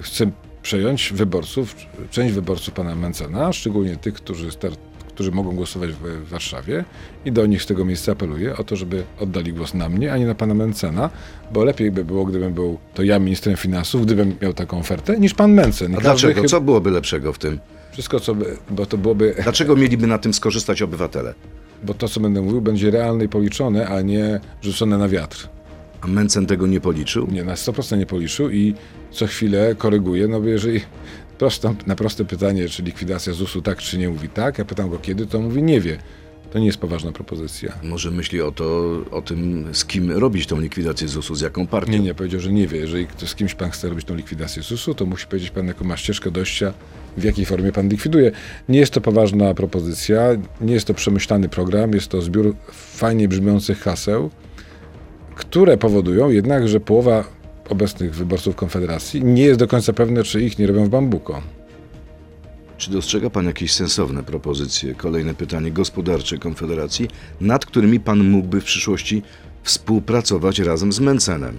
chcę 0.00 0.30
przejąć 0.62 1.12
wyborców, 1.12 1.74
część 2.10 2.34
wyborców 2.34 2.74
pana 2.74 2.94
Mencena, 2.94 3.52
szczególnie 3.52 3.96
tych, 3.96 4.14
którzy, 4.14 4.50
start, 4.50 4.80
którzy 5.08 5.30
mogą 5.30 5.52
głosować 5.56 5.90
w, 5.90 5.96
w 5.98 6.28
Warszawie 6.28 6.84
i 7.24 7.32
do 7.32 7.46
nich 7.46 7.62
z 7.62 7.66
tego 7.66 7.84
miejsca 7.84 8.12
apeluję 8.12 8.56
o 8.56 8.64
to, 8.64 8.76
żeby 8.76 9.04
oddali 9.20 9.52
głos 9.52 9.74
na 9.74 9.88
mnie, 9.88 10.12
a 10.12 10.16
nie 10.18 10.26
na 10.26 10.34
pana 10.34 10.54
Mencena, 10.54 11.10
bo 11.52 11.64
lepiej 11.64 11.90
by 11.90 12.04
było, 12.04 12.24
gdybym 12.24 12.54
był 12.54 12.78
to 12.94 13.02
ja 13.02 13.18
ministrem 13.18 13.56
finansów, 13.56 14.06
gdybym 14.06 14.36
miał 14.42 14.52
taką 14.52 14.78
ofertę, 14.78 15.18
niż 15.18 15.34
pan 15.34 15.52
Mencen. 15.52 15.92
I 15.92 15.96
A 15.96 16.00
dlaczego? 16.00 16.34
chyba- 16.34 16.48
Co 16.48 16.60
byłoby 16.60 16.90
lepszego 16.90 17.32
w 17.32 17.38
tym? 17.38 17.58
Wszystko, 17.92 18.20
co 18.20 18.34
by, 18.34 18.56
bo 18.70 18.86
to 18.86 18.98
byłoby, 18.98 19.34
Dlaczego 19.42 19.76
mieliby 19.76 20.06
na 20.06 20.18
tym 20.18 20.34
skorzystać 20.34 20.82
obywatele? 20.82 21.34
bo 21.84 21.94
to, 21.94 22.08
co 22.08 22.20
będę 22.20 22.42
mówił, 22.42 22.60
będzie 22.60 22.90
realne 22.90 23.24
i 23.24 23.28
policzone, 23.28 23.88
a 23.88 24.00
nie 24.00 24.40
rzucone 24.62 24.98
na 24.98 25.08
wiatr. 25.08 25.48
A 26.00 26.06
Mencen 26.06 26.46
tego 26.46 26.66
nie 26.66 26.80
policzył? 26.80 27.26
Nie, 27.30 27.44
na 27.44 27.54
100% 27.54 27.98
nie 27.98 28.06
policzył 28.06 28.50
i 28.50 28.74
co 29.10 29.26
chwilę 29.26 29.74
koryguje, 29.78 30.28
no 30.28 30.40
bo 30.40 30.46
jeżeli 30.46 30.80
prosto, 31.38 31.74
na 31.86 31.96
proste 31.96 32.24
pytanie, 32.24 32.68
czy 32.68 32.82
likwidacja 32.82 33.32
ZUS-u 33.32 33.62
tak 33.62 33.78
czy 33.78 33.98
nie, 33.98 34.08
mówi 34.08 34.28
tak, 34.28 34.58
ja 34.58 34.64
pytam 34.64 34.90
go 34.90 34.98
kiedy, 34.98 35.26
to 35.26 35.40
mówi 35.40 35.62
nie 35.62 35.80
wie. 35.80 35.98
To 36.50 36.58
nie 36.58 36.66
jest 36.66 36.78
poważna 36.78 37.12
propozycja. 37.12 37.72
Może 37.82 38.10
myśli 38.10 38.40
o 38.40 38.52
to, 38.52 38.98
o 39.10 39.22
tym, 39.22 39.68
z 39.72 39.84
kim 39.84 40.10
robić 40.10 40.46
tą 40.46 40.60
likwidację 40.60 41.08
ZUS-u, 41.08 41.34
z 41.34 41.40
jaką 41.40 41.66
partią? 41.66 41.92
Nie, 41.92 42.00
nie, 42.00 42.14
powiedział, 42.14 42.40
że 42.40 42.52
nie 42.52 42.66
wie. 42.66 42.78
Jeżeli 42.78 43.06
ktoś 43.06 43.28
z 43.28 43.34
kimś 43.34 43.54
pan 43.54 43.70
chce 43.70 43.88
robić 43.88 44.06
tą 44.06 44.14
likwidację 44.14 44.62
ZUS-u, 44.62 44.94
to 44.94 45.06
musi 45.06 45.26
powiedzieć 45.26 45.50
pan, 45.50 45.66
jaką 45.66 45.84
ma 45.84 45.96
ścieżkę 45.96 46.30
dojścia, 46.30 46.72
w 47.16 47.24
jakiej 47.24 47.44
formie 47.44 47.72
pan 47.72 47.88
likwiduje. 47.88 48.32
Nie 48.68 48.78
jest 48.78 48.92
to 48.92 49.00
poważna 49.00 49.54
propozycja, 49.54 50.28
nie 50.60 50.74
jest 50.74 50.86
to 50.86 50.94
przemyślany 50.94 51.48
program, 51.48 51.92
jest 51.92 52.08
to 52.08 52.22
zbiór 52.22 52.54
fajnie 52.72 53.28
brzmiących 53.28 53.80
haseł, 53.80 54.30
które 55.34 55.76
powodują 55.76 56.30
jednak, 56.30 56.68
że 56.68 56.80
połowa 56.80 57.24
obecnych 57.68 58.14
wyborców 58.14 58.56
Konfederacji 58.56 59.24
nie 59.24 59.42
jest 59.42 59.58
do 59.58 59.68
końca 59.68 59.92
pewna, 59.92 60.22
czy 60.22 60.42
ich 60.42 60.58
nie 60.58 60.66
robią 60.66 60.84
w 60.84 60.88
bambuko. 60.88 61.42
Czy 62.76 62.90
dostrzega 62.90 63.30
pan 63.30 63.46
jakieś 63.46 63.72
sensowne 63.72 64.22
propozycje, 64.22 64.94
kolejne 64.94 65.34
pytanie, 65.34 65.70
gospodarcze 65.70 66.38
Konfederacji, 66.38 67.08
nad 67.40 67.66
którymi 67.66 68.00
pan 68.00 68.24
mógłby 68.24 68.60
w 68.60 68.64
przyszłości 68.64 69.22
współpracować 69.62 70.58
razem 70.58 70.92
z 70.92 71.00
Mencenem? 71.00 71.58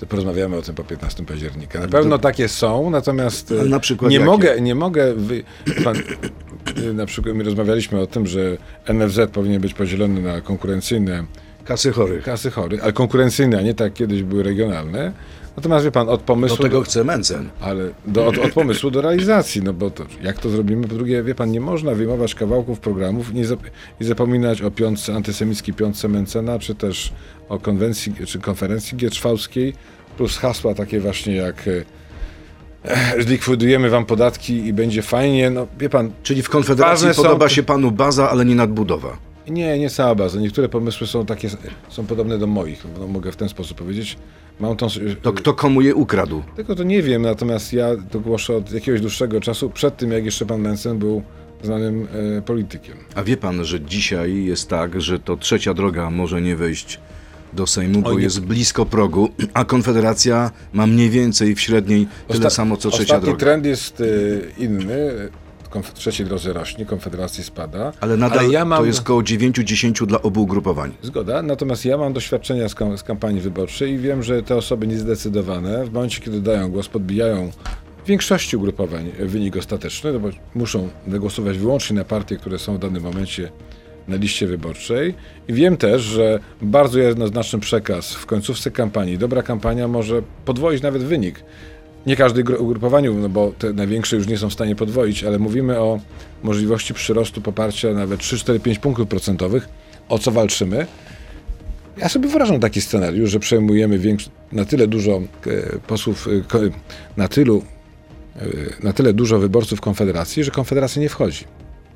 To 0.00 0.06
porozmawiamy 0.06 0.56
o 0.56 0.62
tym 0.62 0.74
po 0.74 0.84
15 0.84 1.24
października. 1.24 1.80
Na 1.80 1.88
pewno 1.88 2.18
takie 2.18 2.48
są, 2.48 2.90
natomiast 2.90 3.50
na 3.50 3.76
e, 3.76 3.80
przykład 3.80 4.10
nie 4.10 4.16
jakie? 4.16 4.26
mogę, 4.26 4.60
nie 4.60 4.74
mogę. 4.74 5.14
Wy... 5.14 5.44
Pan, 5.84 5.96
na 6.94 7.06
przykład 7.06 7.36
my 7.36 7.44
rozmawialiśmy 7.44 8.00
o 8.00 8.06
tym, 8.06 8.26
że 8.26 8.56
NFZ 8.94 9.18
powinien 9.32 9.60
być 9.60 9.74
podzielony 9.74 10.22
na 10.22 10.40
konkurencyjne 10.40 11.24
Kasy 11.66 11.92
chorych. 11.92 12.24
kasy 12.24 12.50
chorych, 12.50 12.82
ale 12.84 12.92
konkurencyjne, 12.92 13.58
a 13.58 13.62
nie 13.62 13.74
tak 13.74 13.92
kiedyś 13.94 14.22
były 14.22 14.42
regionalne. 14.42 15.12
Natomiast 15.56 15.84
wie 15.84 15.90
pan, 15.92 16.08
od 16.08 16.20
Do 16.20 16.26
pomysłu. 16.26 16.58
tego 16.58 16.80
chce 16.82 17.04
Mencen. 17.04 17.48
Ale 17.60 17.90
do, 18.06 18.26
od, 18.26 18.38
od 18.38 18.52
pomysłu 18.52 18.90
do 18.90 19.00
realizacji, 19.00 19.62
no 19.62 19.72
bo 19.72 19.90
to, 19.90 20.04
jak 20.22 20.38
to 20.38 20.50
zrobimy? 20.50 20.88
Po 20.88 20.94
drugie, 20.94 21.22
wie 21.22 21.34
pan, 21.34 21.50
nie 21.50 21.60
można 21.60 21.94
wyjmować 21.94 22.34
kawałków 22.34 22.80
programów 22.80 23.32
nie 23.34 23.44
zap, 23.46 23.60
i 24.00 24.04
zapominać 24.04 24.62
o 24.62 24.70
piątce, 24.70 25.14
antysemickiej 25.14 25.74
piątce 25.74 26.08
Mencena, 26.08 26.58
czy 26.58 26.74
też 26.74 27.12
o 27.48 27.58
konwencji, 27.58 28.14
czy 28.26 28.38
konferencji 28.38 28.96
gierczwałskiej, 28.98 29.72
plus 30.16 30.36
hasła 30.38 30.74
takie 30.74 31.00
właśnie 31.00 31.36
jak 31.36 31.64
e, 31.68 33.22
zlikwidujemy 33.22 33.90
wam 33.90 34.04
podatki 34.06 34.66
i 34.66 34.72
będzie 34.72 35.02
fajnie, 35.02 35.50
no 35.50 35.66
wie 35.78 35.88
pan, 35.88 36.10
Czyli 36.22 36.42
w 36.42 36.48
Konfederacji 36.50 37.06
Ważne 37.06 37.14
są- 37.14 37.22
podoba 37.22 37.48
się 37.48 37.62
panu 37.62 37.90
baza, 37.90 38.30
ale 38.30 38.44
nie 38.44 38.54
nadbudowa. 38.54 39.16
Nie, 39.48 39.78
nie 39.78 39.90
cała 39.90 40.14
baza. 40.14 40.40
Niektóre 40.40 40.68
pomysły 40.68 41.06
są 41.06 41.26
takie, 41.26 41.48
są 41.88 42.06
podobne 42.06 42.38
do 42.38 42.46
moich, 42.46 42.84
no, 43.00 43.06
mogę 43.06 43.32
w 43.32 43.36
ten 43.36 43.48
sposób 43.48 43.78
powiedzieć. 43.78 44.16
Mam 44.60 44.76
tą, 44.76 44.86
To 45.22 45.32
kto 45.32 45.54
komu 45.54 45.80
je 45.80 45.94
ukradł? 45.94 46.42
Tego 46.56 46.74
to 46.76 46.82
nie 46.82 47.02
wiem, 47.02 47.22
natomiast 47.22 47.72
ja 47.72 47.88
to 48.10 48.20
głoszę 48.20 48.56
od 48.56 48.72
jakiegoś 48.72 49.00
dłuższego 49.00 49.40
czasu, 49.40 49.70
przed 49.70 49.96
tym 49.96 50.12
jak 50.12 50.24
jeszcze 50.24 50.46
pan 50.46 50.60
Mencen 50.60 50.98
był 50.98 51.22
znanym 51.62 52.08
e, 52.38 52.42
politykiem. 52.42 52.96
A 53.14 53.22
wie 53.22 53.36
pan, 53.36 53.64
że 53.64 53.80
dzisiaj 53.80 54.44
jest 54.44 54.68
tak, 54.68 55.00
że 55.00 55.18
to 55.18 55.36
trzecia 55.36 55.74
droga 55.74 56.10
może 56.10 56.42
nie 56.42 56.56
wejść 56.56 57.00
do 57.52 57.66
Sejmu, 57.66 58.02
bo 58.02 58.18
jest 58.18 58.40
blisko 58.40 58.86
progu, 58.86 59.28
a 59.54 59.64
Konfederacja 59.64 60.50
ma 60.72 60.86
mniej 60.86 61.10
więcej 61.10 61.54
w 61.54 61.60
średniej 61.60 62.06
tyle 62.28 62.46
Osta- 62.46 62.50
samo 62.50 62.76
co 62.76 62.90
trzecia 62.90 63.02
Ostatni 63.04 63.26
droga. 63.26 63.38
trend 63.40 63.66
jest 63.66 64.00
e, 64.00 64.04
inny. 64.64 65.28
Konf- 65.76 65.92
trzeciej 65.92 66.26
drodze 66.26 66.52
rośnie, 66.52 66.86
Konfederacji 66.86 67.44
spada. 67.44 67.92
Ale 68.00 68.16
nadal 68.16 68.50
ja 68.50 68.64
mam... 68.64 68.78
to 68.78 68.84
jest 68.84 69.02
koło 69.02 69.22
9-10 69.22 70.06
dla 70.06 70.22
obu 70.22 70.42
ugrupowań. 70.42 70.92
Zgoda, 71.02 71.42
natomiast 71.42 71.84
ja 71.84 71.98
mam 71.98 72.12
doświadczenia 72.12 72.68
z, 72.68 72.74
kam- 72.74 72.98
z 72.98 73.02
kampanii 73.02 73.40
wyborczej 73.40 73.92
i 73.92 73.98
wiem, 73.98 74.22
że 74.22 74.42
te 74.42 74.56
osoby 74.56 74.86
niezdecydowane 74.86 75.84
w 75.84 75.92
momencie, 75.92 76.20
kiedy 76.20 76.40
dają 76.40 76.70
głos, 76.70 76.88
podbijają 76.88 77.50
w 78.04 78.08
większości 78.08 78.56
ugrupowań 78.56 79.12
wynik 79.18 79.56
ostateczny, 79.56 80.12
no 80.12 80.20
bo 80.20 80.28
muszą 80.54 80.88
głosować 81.06 81.58
wyłącznie 81.58 81.96
na 81.96 82.04
partie, 82.04 82.36
które 82.36 82.58
są 82.58 82.74
w 82.76 82.78
danym 82.78 83.02
momencie 83.02 83.50
na 84.08 84.16
liście 84.16 84.46
wyborczej. 84.46 85.14
I 85.48 85.52
wiem 85.52 85.76
też, 85.76 86.02
że 86.02 86.38
bardzo 86.62 86.98
jednoznaczny 86.98 87.60
przekaz 87.60 88.12
w 88.14 88.26
końcówce 88.26 88.70
kampanii, 88.70 89.18
dobra 89.18 89.42
kampania 89.42 89.88
może 89.88 90.22
podwoić 90.44 90.82
nawet 90.82 91.02
wynik. 91.02 91.44
Nie 92.06 92.16
każdej 92.16 92.44
gru- 92.44 92.60
ugrupowaniu, 92.60 93.14
no 93.14 93.28
bo 93.28 93.52
te 93.58 93.72
największe 93.72 94.16
już 94.16 94.26
nie 94.26 94.38
są 94.38 94.50
w 94.50 94.52
stanie 94.52 94.76
podwoić, 94.76 95.24
ale 95.24 95.38
mówimy 95.38 95.80
o 95.80 96.00
możliwości 96.42 96.94
przyrostu 96.94 97.40
poparcia 97.40 97.92
nawet 97.92 98.20
3, 98.20 98.38
4, 98.38 98.60
5 98.60 98.78
punktów 98.78 99.08
procentowych. 99.08 99.68
O 100.08 100.18
co 100.18 100.30
walczymy? 100.30 100.86
Ja 101.96 102.08
sobie 102.08 102.28
wyobrażam 102.28 102.60
taki 102.60 102.80
scenariusz, 102.80 103.30
że 103.30 103.40
przejmujemy 103.40 104.00
na 104.52 104.64
tyle 104.64 104.86
dużo 104.86 105.20
e, 105.46 105.78
posłów, 105.86 106.28
e, 106.28 106.70
na 107.16 107.28
tylu, 107.28 107.64
e, 108.36 108.46
na 108.82 108.92
tyle 108.92 109.12
dużo 109.12 109.38
wyborców 109.38 109.80
Konfederacji, 109.80 110.44
że 110.44 110.50
Konfederacja 110.50 111.02
nie 111.02 111.08
wchodzi. 111.08 111.44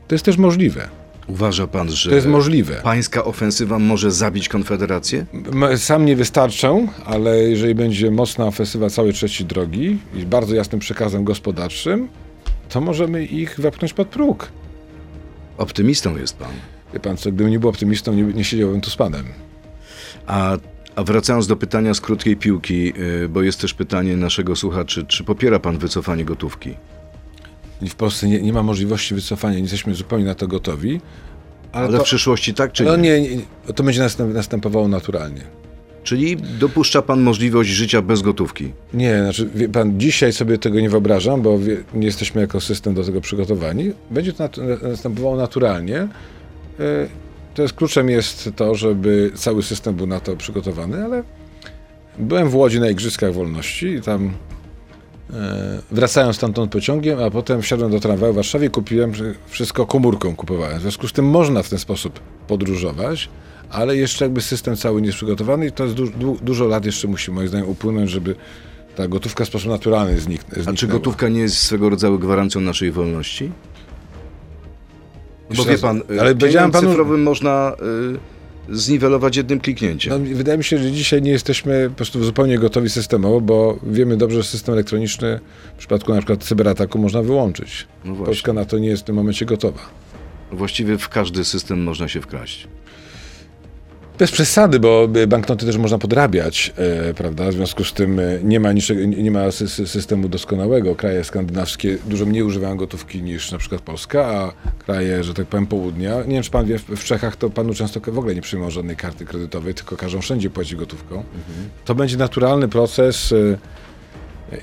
To 0.09 0.15
jest 0.15 0.25
też 0.25 0.37
możliwe. 0.37 0.89
Uważa 1.31 1.67
pan, 1.67 1.91
że 1.91 2.11
To 2.11 2.15
jest 2.17 2.27
możliwe. 2.27 2.81
pańska 2.85 3.25
ofensywa 3.25 3.79
może 3.79 4.11
zabić 4.11 4.49
Konfederację? 4.49 5.27
M- 5.35 5.79
Sam 5.79 6.05
nie 6.05 6.17
wystarczę, 6.17 6.87
ale 7.07 7.39
jeżeli 7.43 7.75
będzie 7.75 8.11
mocna 8.11 8.47
ofensywa 8.47 8.91
całej 8.91 9.13
trzeciej 9.13 9.47
drogi 9.47 9.99
i 10.15 10.27
bardzo 10.27 10.55
jasnym 10.55 10.81
przekazem 10.81 11.25
gospodarczym, 11.25 12.09
to 12.69 12.81
możemy 12.81 13.25
ich 13.25 13.61
wepchnąć 13.61 13.93
pod 13.95 14.09
próg. 14.09 14.49
Optymistą 15.59 16.17
jest 16.17 16.37
pan. 16.37 16.51
Wie 16.95 17.01
pan 17.01 17.17
co, 17.17 17.33
gdybym 17.33 17.51
nie 17.53 17.59
był 17.59 17.69
optymistą, 17.71 18.13
nie, 18.15 18.23
nie 18.23 18.45
siedziałbym 18.45 18.81
tu 18.81 18.91
z 18.91 18.97
panem. 18.97 19.25
A, 20.27 20.57
a 20.97 21.03
wracając 21.05 21.47
do 21.47 21.57
pytania 21.57 21.95
z 21.95 22.01
krótkiej 22.01 22.37
piłki, 22.37 22.93
y, 23.25 23.29
bo 23.29 23.43
jest 23.43 23.61
też 23.61 23.75
pytanie 23.75 24.17
naszego 24.17 24.57
słuchaczy, 24.57 25.05
czy 25.09 25.25
popiera 25.25 25.59
pan 25.59 25.79
wycofanie 25.79 26.25
gotówki? 26.25 26.75
W 27.89 27.95
Polsce 27.95 28.29
nie, 28.29 28.43
nie 28.43 28.53
ma 28.53 28.63
możliwości 28.63 29.15
wycofania, 29.15 29.55
nie 29.55 29.63
jesteśmy 29.63 29.95
zupełnie 29.95 30.25
na 30.25 30.35
to 30.35 30.47
gotowi. 30.49 31.01
Ale, 31.73 31.87
Ale 31.89 31.99
to, 31.99 32.05
w 32.05 32.07
przyszłości 32.07 32.55
tak 32.55 32.73
czy 32.73 32.85
no 32.85 32.97
nie? 32.97 33.21
nie, 33.21 33.37
nie, 33.37 33.43
to 33.75 33.83
będzie 33.83 34.01
następ, 34.01 34.35
następowało 34.35 34.89
naturalnie. 34.89 35.41
Czyli 36.03 36.37
dopuszcza 36.37 37.03
pan 37.03 37.21
możliwość 37.21 37.71
życia 37.71 38.03
bez 38.03 38.23
gotówki. 38.23 38.73
Nie, 38.95 39.19
znaczy, 39.23 39.51
wie 39.55 39.69
pan, 39.69 40.01
dzisiaj 40.01 40.33
sobie 40.33 40.59
tego 40.59 40.81
nie 40.81 40.91
wyobrażam, 40.91 41.43
bo 41.43 41.59
wie, 41.59 41.77
nie 41.95 42.07
jesteśmy 42.07 42.41
jako 42.41 42.61
system 42.61 42.95
do 42.95 43.05
tego 43.05 43.21
przygotowani. 43.21 43.93
Będzie 44.11 44.33
to 44.33 44.49
następowało 44.83 45.37
naturalnie. 45.37 45.99
E, 45.99 46.09
To 47.55 47.63
jest 47.63 47.75
kluczem 47.75 48.11
jest 48.11 48.51
to, 48.57 48.75
żeby 48.75 49.31
cały 49.35 49.63
system 49.63 49.95
był 49.95 50.07
na 50.07 50.21
to 50.21 50.37
przygotowany, 50.37 51.05
ale 51.05 51.23
byłem 52.19 52.49
w 52.49 52.55
Łodzi 52.55 52.81
na 52.81 52.91
Igrzyskach 52.91 53.33
Wolności 53.33 53.87
i 53.87 54.01
tam 54.03 54.33
wracałem 55.91 56.35
stamtąd 56.35 56.73
pociągiem, 56.73 57.23
a 57.23 57.31
potem 57.31 57.63
wsiadłem 57.63 57.91
do 57.91 58.01
tramwaju 58.01 58.33
w 58.33 58.37
Warszawie 58.37 58.67
i 58.67 58.71
kupiłem 58.71 59.13
wszystko 59.47 59.87
komórką 59.87 60.37
kupowałem. 60.37 60.79
W 60.79 60.83
związku 60.83 61.09
z 61.09 61.13
tym 61.13 61.25
można 61.31 61.63
w 61.63 61.69
ten 61.69 61.79
sposób 61.79 62.21
podróżować, 62.49 63.29
ale 63.71 63.97
jeszcze 63.97 64.25
jakby 64.25 64.41
system 64.41 64.77
cały 64.77 65.01
nie 65.01 65.07
jest 65.07 65.17
przygotowany 65.17 65.67
i 65.67 65.73
to 65.73 65.85
jest 65.85 65.97
du- 65.97 66.07
du- 66.11 66.39
dużo 66.43 66.65
lat 66.67 66.85
jeszcze 66.85 67.09
musi 67.09 67.31
moim 67.31 67.49
zdaniem 67.49 67.69
upłynąć, 67.69 68.11
żeby 68.11 68.35
ta 68.97 69.09
gotówka 69.09 69.45
w 69.45 69.49
sposób 69.49 69.69
naturalny 69.71 70.17
znik- 70.17 70.21
zniknęła. 70.25 70.71
A 70.71 70.73
czy 70.75 70.87
gotówka 70.87 71.29
nie 71.29 71.41
jest 71.41 71.57
swego 71.59 71.91
rodzaju 71.91 72.19
gwarancją 72.19 72.61
naszej 72.61 72.93
wolności? 72.93 73.53
Bo 75.57 75.65
wie 75.65 75.79
pan, 75.79 76.03
ale 76.11 76.21
ale 76.21 76.35
powiedziałem 76.35 76.71
panu- 76.71 76.89
cyfrowym 76.89 77.23
można 77.23 77.73
y, 78.15 78.19
zniwelować 78.69 79.37
jednym 79.37 79.61
kliknięciem. 79.61 80.13
No, 80.13 80.37
wydaje 80.37 80.59
mi 80.59 80.65
się, 80.65 80.79
że 80.79 80.93
dzisiaj 80.93 81.23
nie 81.23 81.31
jesteśmy 81.31 81.91
po 81.91 81.97
prostu 81.97 82.25
zupełnie 82.25 82.59
gotowi 82.59 82.91
systemowo, 82.91 83.41
bo 83.41 83.79
wiemy 83.83 84.17
dobrze, 84.17 84.37
że 84.37 84.49
system 84.49 84.75
elektroniczny 84.75 85.41
w 85.75 85.79
przypadku 85.79 86.15
na 86.15 86.19
przykład 86.19 86.45
cyberataku 86.45 86.99
można 86.99 87.23
wyłączyć. 87.23 87.87
No. 88.05 88.15
Polska 88.15 88.53
na 88.53 88.65
to 88.65 88.79
nie 88.79 88.89
jest 88.89 89.03
w 89.03 89.07
tym 89.07 89.15
momencie 89.15 89.47
gotowa. 89.47 89.81
Właściwie 90.53 90.99
w 90.99 91.09
każdy 91.09 91.45
system 91.45 91.83
można 91.83 92.09
się 92.09 92.21
wkraść. 92.21 92.69
Bez 94.21 94.31
przesady, 94.31 94.81
bo 94.81 95.09
y, 95.17 95.27
banknoty 95.27 95.67
też 95.67 95.77
można 95.77 95.99
podrabiać, 95.99 96.73
e, 96.77 97.15
prawda? 97.15 97.49
W 97.51 97.53
związku 97.53 97.85
z 97.85 97.93
tym 97.93 98.19
e, 98.19 98.23
nie 98.45 98.61
ma, 98.61 98.73
niczego, 98.73 99.01
nie 99.05 99.31
ma 99.31 99.49
sy- 99.49 99.65
sy- 99.65 99.87
systemu 99.87 100.29
doskonałego. 100.29 100.97
Kraje 100.97 101.25
skandynawskie 101.25 101.99
dużo 102.07 102.27
mniej 102.27 102.43
używają 102.43 102.77
gotówki 102.77 103.23
niż 103.23 103.53
na 103.53 103.59
przykład 103.59 103.81
Polska, 103.81 104.27
a 104.27 104.53
kraje, 104.85 105.25
że 105.25 105.35
tak 105.35 105.47
powiem, 105.47 105.67
południa. 105.67 106.17
Nie 106.23 106.35
wiem, 106.35 106.43
czy 106.43 106.51
pan 106.51 106.67
wie, 106.67 106.79
w 106.79 107.05
Czechach 107.05 107.37
to 107.37 107.51
panu 107.51 107.75
często 107.75 108.01
w 108.01 108.19
ogóle 108.19 108.35
nie 108.35 108.41
przyjmą 108.41 108.71
żadnej 108.71 108.97
karty 108.97 109.25
kredytowej, 109.25 109.75
tylko 109.75 109.97
każą 109.97 110.21
wszędzie 110.21 110.51
płacić 110.51 110.75
gotówką. 110.75 111.25
To 111.85 111.95
będzie 111.95 112.17
naturalny 112.17 112.69
proces 112.69 113.33
e, 113.33 113.57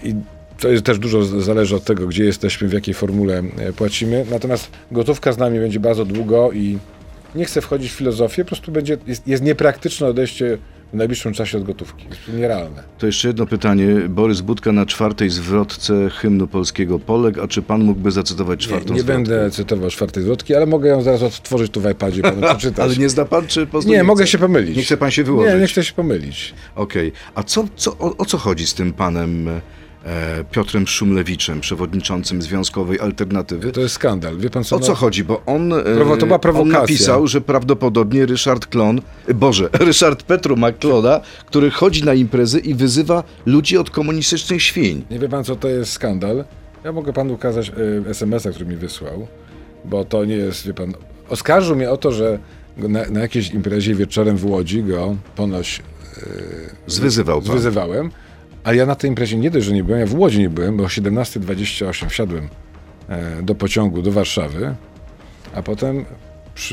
i 0.03 0.15
to 0.59 0.67
jest 0.67 0.83
też 0.83 0.99
dużo 0.99 1.23
zależy 1.41 1.75
od 1.75 1.83
tego, 1.83 2.07
gdzie 2.07 2.25
jesteśmy, 2.25 2.67
w 2.67 2.73
jakiej 2.73 2.93
formule 2.93 3.43
e, 3.57 3.73
płacimy. 3.73 4.25
Natomiast 4.31 4.69
gotówka 4.91 5.31
z 5.31 5.37
nami 5.37 5.59
będzie 5.59 5.79
bardzo 5.79 6.05
długo 6.05 6.51
i 6.51 6.77
nie 7.35 7.45
chcę 7.45 7.61
wchodzić 7.61 7.91
w 7.91 7.95
filozofię, 7.95 8.43
po 8.43 8.47
prostu 8.47 8.71
będzie, 8.71 8.97
jest, 9.07 9.27
jest 9.27 9.43
niepraktyczne 9.43 10.07
odejście 10.07 10.57
w 10.93 10.95
najbliższym 10.95 11.33
czasie 11.33 11.57
od 11.57 11.63
gotówki. 11.63 12.05
Jest 12.09 12.39
nierealne. 12.39 12.83
To 12.97 13.05
jeszcze 13.05 13.27
jedno 13.27 13.45
pytanie. 13.45 13.87
Borys 14.09 14.41
Budka 14.41 14.71
na 14.71 14.85
czwartej 14.85 15.29
zwrotce 15.29 16.09
hymnu 16.09 16.47
polskiego 16.47 16.99
Polek, 16.99 17.37
a 17.37 17.47
czy 17.47 17.61
pan 17.61 17.83
mógłby 17.83 18.11
zacytować 18.11 18.59
Nie, 18.59 18.65
czwartą 18.67 18.93
nie 18.93 18.99
zwrotkę? 18.99 19.23
będę 19.23 19.51
cytował 19.51 19.89
czwartej 19.89 20.23
zwrotki, 20.23 20.55
ale 20.55 20.65
mogę 20.65 20.89
ją 20.89 21.01
zaraz 21.01 21.23
odtworzyć 21.23 21.71
tu 21.71 21.81
w 21.81 21.89
iPadzie 21.91 22.19
i 22.19 22.21
panu 22.21 22.41
przeczytać. 22.57 22.85
Ale 22.85 22.95
nie 22.95 23.09
zna 23.09 23.25
pan, 23.25 23.47
czy 23.47 23.67
po 23.67 23.79
nie, 23.79 24.03
mogę 24.03 24.27
się 24.27 24.37
pomylić. 24.37 24.77
Nie 24.77 24.83
chce 24.83 24.97
pan 24.97 25.11
się 25.11 25.23
wyłożyć? 25.23 25.53
Nie, 25.53 25.59
nie 25.59 25.67
chcę 25.67 25.83
się 25.83 25.93
pomylić. 25.93 26.53
Okej. 26.75 27.11
A 27.35 27.43
co, 27.43 27.65
co, 27.75 27.97
o, 27.97 28.17
o 28.17 28.25
co 28.25 28.37
chodzi 28.37 28.67
z 28.67 28.73
tym 28.73 28.93
panem 28.93 29.49
Piotrem 30.51 30.87
Szumlewiczem, 30.87 31.61
przewodniczącym 31.61 32.41
Związkowej 32.41 32.99
Alternatywy? 32.99 33.71
To 33.71 33.81
jest 33.81 33.95
skandal. 33.95 34.37
Wie 34.37 34.49
pan 34.49 34.63
co? 34.63 34.75
O 34.75 34.79
co 34.79 34.95
chodzi? 34.95 35.23
Bo 35.23 35.41
on, 35.45 35.73
e, 35.73 35.83
to 36.19 36.25
była 36.25 36.39
on 36.61 36.67
napisał, 36.67 37.27
że 37.27 37.41
prawdopodobnie 37.41 38.25
Ryszard 38.25 38.65
Klon, 38.65 39.01
e, 39.27 39.33
Boże, 39.33 39.69
Ryszard 39.79 40.23
Petru 40.23 40.57
ma 40.57 40.71
klona, 40.71 41.21
który 41.45 41.71
chodzi 41.71 42.03
na 42.05 42.13
imprezy 42.13 42.59
i 42.59 42.73
wyzywa 42.73 43.23
ludzi 43.45 43.77
od 43.77 43.89
komunistycznych 43.89 44.63
świń. 44.63 45.05
Nie 45.11 45.19
wie 45.19 45.29
pan, 45.29 45.43
co 45.43 45.55
to 45.55 45.67
jest 45.67 45.91
skandal? 45.91 46.43
Ja 46.83 46.91
mogę 46.91 47.13
panu 47.13 47.33
ukazać 47.33 47.71
SMS-a, 48.09 48.51
który 48.51 48.65
mi 48.65 48.75
wysłał, 48.75 49.27
bo 49.85 50.05
to 50.05 50.25
nie 50.25 50.35
jest, 50.35 50.67
wie 50.67 50.73
pan... 50.73 50.93
Oskarżył 51.29 51.75
mnie 51.75 51.89
o 51.89 51.97
to, 51.97 52.11
że 52.11 52.39
na, 52.77 53.05
na 53.09 53.19
jakiejś 53.19 53.51
imprezie 53.51 53.95
wieczorem 53.95 54.37
w 54.37 54.45
Łodzi 54.45 54.83
go 54.83 55.15
ponoć 55.35 55.81
Zwyzywał 56.87 57.41
pan. 57.41 57.51
zwyzywałem, 57.51 58.11
a 58.67 58.73
ja 58.73 58.85
na 58.85 58.95
tej 58.95 59.09
imprezie 59.09 59.37
nie 59.37 59.51
dość, 59.51 59.65
że 59.65 59.73
nie 59.73 59.83
byłem, 59.83 59.99
ja 59.99 60.05
w 60.05 60.15
Łodzi 60.15 60.39
nie 60.39 60.49
byłem, 60.49 60.77
bo 60.77 60.83
o 60.83 60.87
17.28 60.87 62.09
wsiadłem 62.09 62.49
e, 63.09 63.41
do 63.41 63.55
pociągu 63.55 64.01
do 64.01 64.11
Warszawy, 64.11 64.75
a 65.53 65.63
potem 65.63 66.05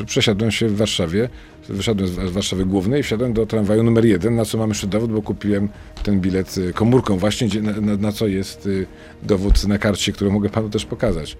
przesiadłem 0.05 0.51
się 0.51 0.67
w 0.67 0.77
Warszawie, 0.77 1.29
wyszedłem 1.69 2.07
z, 2.07 2.31
Warszawy 2.31 2.65
Głównej 2.65 2.99
i 2.99 3.03
wsiadłem 3.03 3.33
do 3.33 3.45
tramwaju 3.45 3.83
numer 3.83 4.05
jeden, 4.05 4.35
na 4.35 4.45
co 4.45 4.57
mam 4.57 4.69
jeszcze 4.69 4.87
dowód, 4.87 5.11
bo 5.11 5.21
kupiłem 5.21 5.69
ten 6.03 6.19
bilet 6.19 6.57
y, 6.57 6.73
komórką 6.73 7.17
właśnie, 7.17 7.61
na, 7.61 7.71
na, 7.81 7.97
na 7.97 8.11
co 8.11 8.27
jest 8.27 8.65
y, 8.65 8.87
dowód 9.23 9.67
na 9.67 9.77
karcie, 9.77 10.11
który 10.11 10.31
mogę 10.31 10.49
panu 10.49 10.69
też 10.69 10.85
pokazać. 10.85 11.37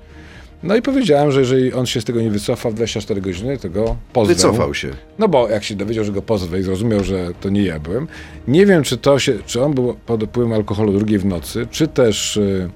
No 0.63 0.75
i 0.75 0.81
powiedziałem, 0.81 1.31
że 1.31 1.39
jeżeli 1.39 1.73
on 1.73 1.85
się 1.85 2.01
z 2.01 2.05
tego 2.05 2.21
nie 2.21 2.29
wycofa 2.29 2.69
w 2.69 2.73
24 2.73 3.21
godziny, 3.21 3.57
to 3.57 3.69
go 3.69 3.95
pozwał. 4.13 4.35
Wycofał 4.35 4.73
się. 4.73 4.89
No 5.19 5.27
bo 5.27 5.49
jak 5.49 5.63
się 5.63 5.75
dowiedział, 5.75 6.03
że 6.03 6.11
go 6.11 6.21
pozwę 6.21 6.59
i 6.59 6.63
zrozumiał, 6.63 7.03
że 7.03 7.31
to 7.41 7.49
nie 7.49 7.63
ja 7.63 7.79
byłem. 7.79 8.07
Nie 8.47 8.65
wiem, 8.65 8.83
czy 8.83 8.97
to 8.97 9.19
się, 9.19 9.33
czy 9.45 9.63
on 9.63 9.73
był 9.73 9.93
pod 10.05 10.23
wpływem 10.23 10.53
alkoholu 10.53 10.93
drugiej 10.93 11.19
w 11.19 11.25
nocy, 11.25 11.67
czy 11.71 11.87
też 11.87 12.37
y, 12.37 12.69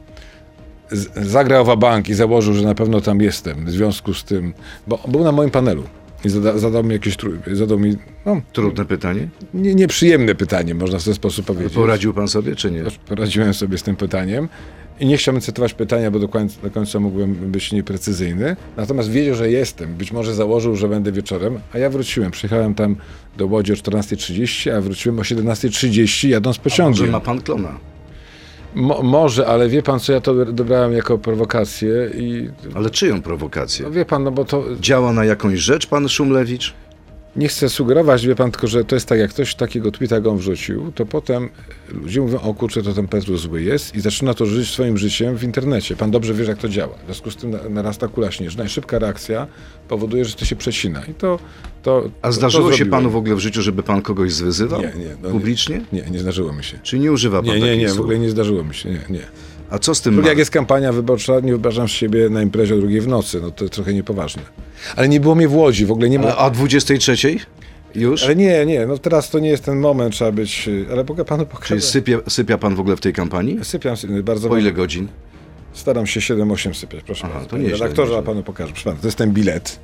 zagrał 1.16 1.66
w 1.66 1.78
bank 1.78 2.10
i 2.10 2.14
założył, 2.14 2.54
że 2.54 2.64
na 2.66 2.76
pewno 2.76 3.02
tam 3.02 3.22
jestem 3.22 3.66
w 3.66 3.70
związku 3.70 4.14
z 4.14 4.24
tym, 4.24 4.54
bo 4.88 5.00
był 5.08 5.24
na 5.24 5.32
moim 5.32 5.52
panelu 5.52 5.84
i 6.26 6.30
zada, 6.30 6.58
zadał 6.58 6.84
mi 6.84 6.94
jakieś, 6.94 7.18
zadał 7.52 7.80
mi, 7.80 7.96
no, 8.26 8.42
Trudne 8.54 8.86
pytanie. 8.86 9.28
nie, 9.54 9.76
nieprzyjemne 9.76 10.36
pytanie, 10.36 10.76
można 10.76 11.00
w 11.00 11.04
ten 11.04 11.14
sposób 11.14 11.46
powiedzieć. 11.46 11.74
Poradził 11.74 12.14
pan 12.14 12.28
sobie, 12.28 12.56
czy 12.56 12.72
nie? 12.72 12.84
Poradziłem 13.08 13.54
sobie 13.54 13.78
z 13.78 13.84
tym 13.84 13.96
pytaniem 13.96 14.50
i 15.00 15.06
nie 15.06 15.18
chciałbym 15.18 15.42
cytować 15.42 15.74
pytania, 15.74 16.12
bo 16.12 16.20
do 16.20 16.28
końca, 16.28 16.62
do 16.62 16.72
końca 16.72 17.00
mógłbym 17.00 17.34
być 17.36 17.72
nieprecyzyjny. 17.72 18.56
Natomiast 18.78 19.12
wiedział, 19.12 19.36
że 19.36 19.52
jestem. 19.52 19.94
Być 19.96 20.12
może 20.12 20.34
założył, 20.36 20.76
że 20.76 20.88
będę 20.90 21.12
wieczorem, 21.12 21.60
a 21.74 21.78
ja 21.78 21.90
wróciłem. 21.90 22.32
Przyjechałem 22.32 22.76
tam 22.76 22.96
do 23.38 23.48
Łodzi 23.48 23.72
o 23.74 23.76
14.30, 23.76 24.70
a 24.72 24.82
wróciłem 24.82 25.20
o 25.20 25.22
17.30 25.22 26.28
jadąc 26.28 26.58
Może 26.58 26.64
pociągiem. 26.64 27.10
ma 27.10 27.20
pan 27.20 27.42
klona? 27.42 27.80
Mo, 28.76 29.04
może, 29.04 29.48
ale 29.48 29.70
wie 29.70 29.84
pan, 29.84 30.00
co 30.00 30.14
ja 30.14 30.22
to 30.22 30.46
dobrałem 30.46 30.94
jako 30.94 31.18
prowokację 31.18 32.10
i 32.14 32.50
Ale 32.76 32.90
czyją 32.90 33.22
prowokację? 33.22 33.86
no 33.86 33.92
wie 33.92 34.06
pan, 34.06 34.24
no 34.24 34.32
bo 34.32 34.46
to 34.46 34.64
Działa 34.80 35.14
na 35.14 35.26
jakąś 35.26 35.60
rzecz 35.60 35.88
pan 35.88 36.10
Szumlewicz? 36.10 36.74
Nie 37.36 37.48
chcę 37.48 37.70
sugerować, 37.70 38.28
wie 38.28 38.36
pan, 38.36 38.52
tylko 38.52 38.68
że 38.68 38.86
to 38.86 38.96
jest 38.96 39.08
tak, 39.08 39.20
jak 39.20 39.30
ktoś 39.30 39.56
takiego 39.56 39.92
tweeta 39.92 40.22
go 40.22 40.36
wrzucił, 40.36 40.92
to 40.96 41.06
potem 41.06 41.50
ludzie 41.92 42.22
mówią, 42.22 42.40
o 42.40 42.54
kurczę, 42.54 42.84
to 42.84 42.94
ten 42.94 43.08
Petru 43.08 43.38
zły 43.38 43.62
jest 43.64 43.96
i 43.96 44.02
zaczyna 44.02 44.34
to 44.34 44.46
żyć 44.46 44.70
swoim 44.70 44.98
życiem 44.98 45.38
w 45.38 45.44
internecie. 45.44 45.96
Pan 45.96 46.12
dobrze 46.12 46.34
wie, 46.34 46.46
jak 46.46 46.58
to 46.58 46.70
działa. 46.70 46.94
W 46.96 47.06
związku 47.06 47.32
z 47.32 47.36
tym 47.36 47.52
na- 47.52 47.70
narasta 47.70 48.08
kula 48.08 48.32
śnieżna 48.32 48.64
i 48.64 48.70
szybka 48.70 49.00
reakcja 49.00 49.48
powoduje, 49.88 50.26
że 50.26 50.36
to 50.36 50.46
się 50.46 50.56
przecina. 50.56 51.06
I 51.06 51.14
to... 51.14 51.40
to 51.84 52.10
A 52.22 52.32
zdarzyło 52.32 52.70
to 52.70 52.76
się 52.76 52.86
panu 52.86 53.10
w 53.10 53.16
ogóle 53.16 53.36
w 53.36 53.40
życiu, 53.40 53.62
żeby 53.62 53.84
pan 53.84 54.02
kogoś 54.02 54.34
zwyzywał? 54.34 54.82
Nie, 54.82 54.88
nie. 54.88 55.16
No 55.24 55.30
Publicznie? 55.30 55.82
Nie, 55.94 56.02
nie 56.02 56.20
zdarzyło 56.20 56.54
mi 56.54 56.64
się. 56.64 56.80
Czy 56.84 57.00
nie 57.00 57.12
używa 57.12 57.38
pan 57.44 57.46
Nie, 57.46 57.60
nie, 57.60 57.78
nie, 57.78 57.90
w 57.90 58.00
ogóle 58.00 58.20
nie 58.20 58.30
zdarzyło 58.30 58.64
mi 58.64 58.76
się, 58.76 58.90
nie, 58.90 59.02
nie. 59.10 59.24
A 59.70 59.80
co 59.80 59.96
z 59.96 60.02
tym 60.02 60.14
ma? 60.22 60.28
jak 60.28 60.38
jest 60.38 60.52
kampania 60.52 60.94
wyborcza, 60.94 61.40
nie 61.40 61.50
wyobrażam 61.52 61.88
siebie 61.88 62.30
na 62.30 62.42
imprezie 62.42 62.76
o 62.76 62.78
drugiej 62.78 63.02
w 63.02 63.08
nocy, 63.08 63.42
no 63.42 63.52
to 63.52 63.64
jest 63.64 63.74
trochę 63.74 63.94
niepoważne. 63.94 64.42
Ale 64.96 65.10
nie 65.10 65.20
było 65.20 65.36
mnie 65.36 65.48
w 65.48 65.56
Łodzi, 65.56 65.86
w 65.86 65.92
ogóle 65.92 66.10
nie 66.10 66.20
ma... 66.20 66.26
Ale, 66.26 66.36
a 66.36 66.50
23? 66.50 67.18
Już? 67.96 68.24
Ale 68.24 68.36
nie, 68.36 68.66
nie, 68.66 68.86
no 68.86 68.98
teraz 68.98 69.30
to 69.30 69.40
nie 69.40 69.50
jest 69.50 69.64
ten 69.64 69.80
moment, 69.80 70.14
trzeba 70.14 70.32
być... 70.32 70.70
Ale 70.92 71.04
mogę 71.04 71.26
panu 71.26 71.44
Czyli 71.46 71.52
pokazać. 71.58 71.84
sypia, 71.84 72.18
sypia 72.30 72.58
pan 72.58 72.76
w 72.76 72.80
ogóle 72.80 72.96
w 72.96 73.02
tej 73.02 73.14
kampanii? 73.14 73.60
Sypiam 73.64 73.96
sy- 73.96 74.24
bardzo 74.24 74.50
Po 74.50 74.58
ile 74.58 74.72
godzin? 74.72 75.08
Staram 75.74 76.08
się 76.08 76.20
7-8 76.20 76.74
sypiać, 76.74 77.04
proszę 77.04 77.24
Aha, 77.26 77.34
bardzo. 77.34 77.50
to 77.50 77.58
nieźle, 77.58 77.72
Redaktorze, 77.78 78.18
a 78.18 78.22
panu 78.22 78.44
pokażę. 78.44 78.72
Proszę 78.72 78.84
pana, 78.90 79.02
to 79.02 79.08
jest 79.08 79.18
ten 79.18 79.32
bilet. 79.32 79.80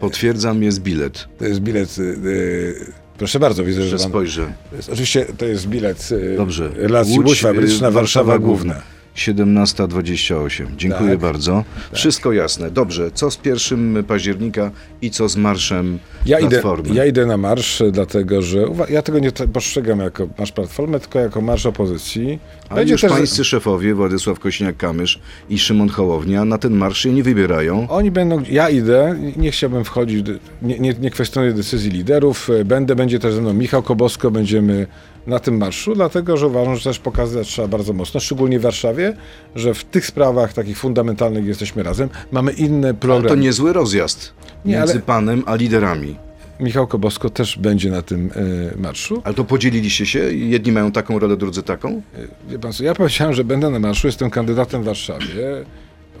Potwierdzam, 0.00 0.62
jest 0.62 0.80
bilet. 0.82 1.28
To 1.38 1.44
jest 1.44 1.60
bilet... 1.60 1.98
y, 1.98 2.02
y, 2.02 3.05
proszę 3.18 3.40
bardzo, 3.40 3.64
widzę, 3.64 3.82
że 3.82 3.88
Że 3.88 3.96
pan... 3.98 4.08
spojrzę. 4.08 4.52
Oczywiście 4.92 5.26
to 5.38 5.44
jest 5.46 5.66
bilet 5.66 6.08
y, 6.12 6.36
Dobrze. 6.36 6.70
relacji 6.74 7.20
Łódź, 7.20 7.40
Fabryczna, 7.40 7.88
y, 7.88 7.90
Warszawa 7.90 8.38
Główna. 8.38 8.82
17.28. 9.16 10.66
Dziękuję 10.76 11.10
Tak. 11.10 11.18
bardzo. 11.18 11.64
Wszystko 11.92 12.32
jasne. 12.32 12.70
Dobrze. 12.70 13.10
Co 13.14 13.30
z 13.30 13.38
1 13.44 14.04
października 14.04 14.70
i 15.02 15.10
co 15.10 15.28
z 15.28 15.36
marszem 15.36 15.98
Ja 16.26 16.38
idę, 16.38 16.48
Platformy? 16.50 16.94
ja 16.94 17.04
idę 17.06 17.26
na 17.26 17.36
marsz, 17.36 17.82
dlatego 17.92 18.42
że 18.42 18.58
ja 18.88 19.02
tego 19.02 19.18
nie 19.18 19.32
postrzegam 19.52 19.98
jako 20.00 20.28
marsz 20.38 20.52
Platformy, 20.52 21.00
tylko 21.00 21.18
jako 21.18 21.40
marsz 21.40 21.66
opozycji. 21.66 22.38
A 22.68 22.80
już 22.80 23.02
pańscy 23.02 23.44
szefowie, 23.44 23.94
Władysław 23.94 24.40
Kośniak-Kamysz 24.40 25.18
i 25.50 25.58
Szymon 25.58 25.88
Hołownia, 25.88 26.44
na 26.44 26.58
ten 26.58 26.72
marsz 26.72 26.98
się 27.02 27.12
nie 27.12 27.22
wybierają. 27.22 27.86
Oni 27.88 28.10
będą, 28.10 28.42
ja 28.50 28.70
idę, 28.70 29.16
nie 29.36 29.50
chciałbym 29.50 29.84
wchodzić, 29.84 30.26
nie, 30.62 30.78
nie, 30.78 30.94
nie 31.00 31.10
kwestionuję 31.10 31.52
decyzji 31.52 31.90
liderów, 31.90 32.48
będę, 32.64 32.96
będzie 32.96 33.18
też 33.18 33.34
ze 33.34 33.40
mną 33.40 33.52
Michał 33.52 33.82
Kobosko, 33.82 34.30
będziemy 34.30 34.86
na 35.26 35.38
tym 35.38 35.56
marszu, 35.56 35.94
dlatego 35.94 36.36
że 36.36 36.46
uważam, 36.46 36.76
że 36.76 36.84
też 36.84 36.98
pokazać 36.98 37.48
trzeba 37.48 37.68
bardzo 37.68 37.92
mocno, 37.92 38.20
szczególnie 38.20 38.58
w 38.58 38.62
Warszawie, 38.62 39.05
że 39.54 39.74
w 39.74 39.84
tych 39.84 40.06
sprawach 40.06 40.52
takich 40.52 40.78
fundamentalnych 40.78 41.46
jesteśmy 41.46 41.82
razem, 41.82 42.08
mamy 42.32 42.52
inny 42.52 42.86
Ale 42.88 42.94
program. 42.94 43.28
to 43.28 43.34
niezły 43.34 43.72
rozjazd 43.72 44.32
Nie, 44.64 44.76
między 44.76 44.92
ale- 44.92 45.02
panem 45.02 45.42
a 45.46 45.54
liderami. 45.54 46.16
Michał 46.60 46.86
Kobosko 46.86 47.30
też 47.30 47.58
będzie 47.58 47.90
na 47.90 48.02
tym 48.02 48.30
e, 48.74 48.80
marszu. 48.80 49.22
Ale 49.24 49.34
to 49.34 49.44
podzieliliście 49.44 50.06
się? 50.06 50.18
Jedni 50.34 50.72
mają 50.72 50.92
taką 50.92 51.18
rolę, 51.18 51.36
drudzy 51.36 51.62
taką? 51.62 52.02
Wie 52.48 52.58
pan 52.58 52.72
co, 52.72 52.84
ja 52.84 52.94
powiedziałem, 52.94 53.34
że 53.34 53.44
będę 53.44 53.70
na 53.70 53.78
marszu, 53.78 54.06
jestem 54.06 54.30
kandydatem 54.30 54.82
w 54.82 54.84
Warszawie. 54.84 55.64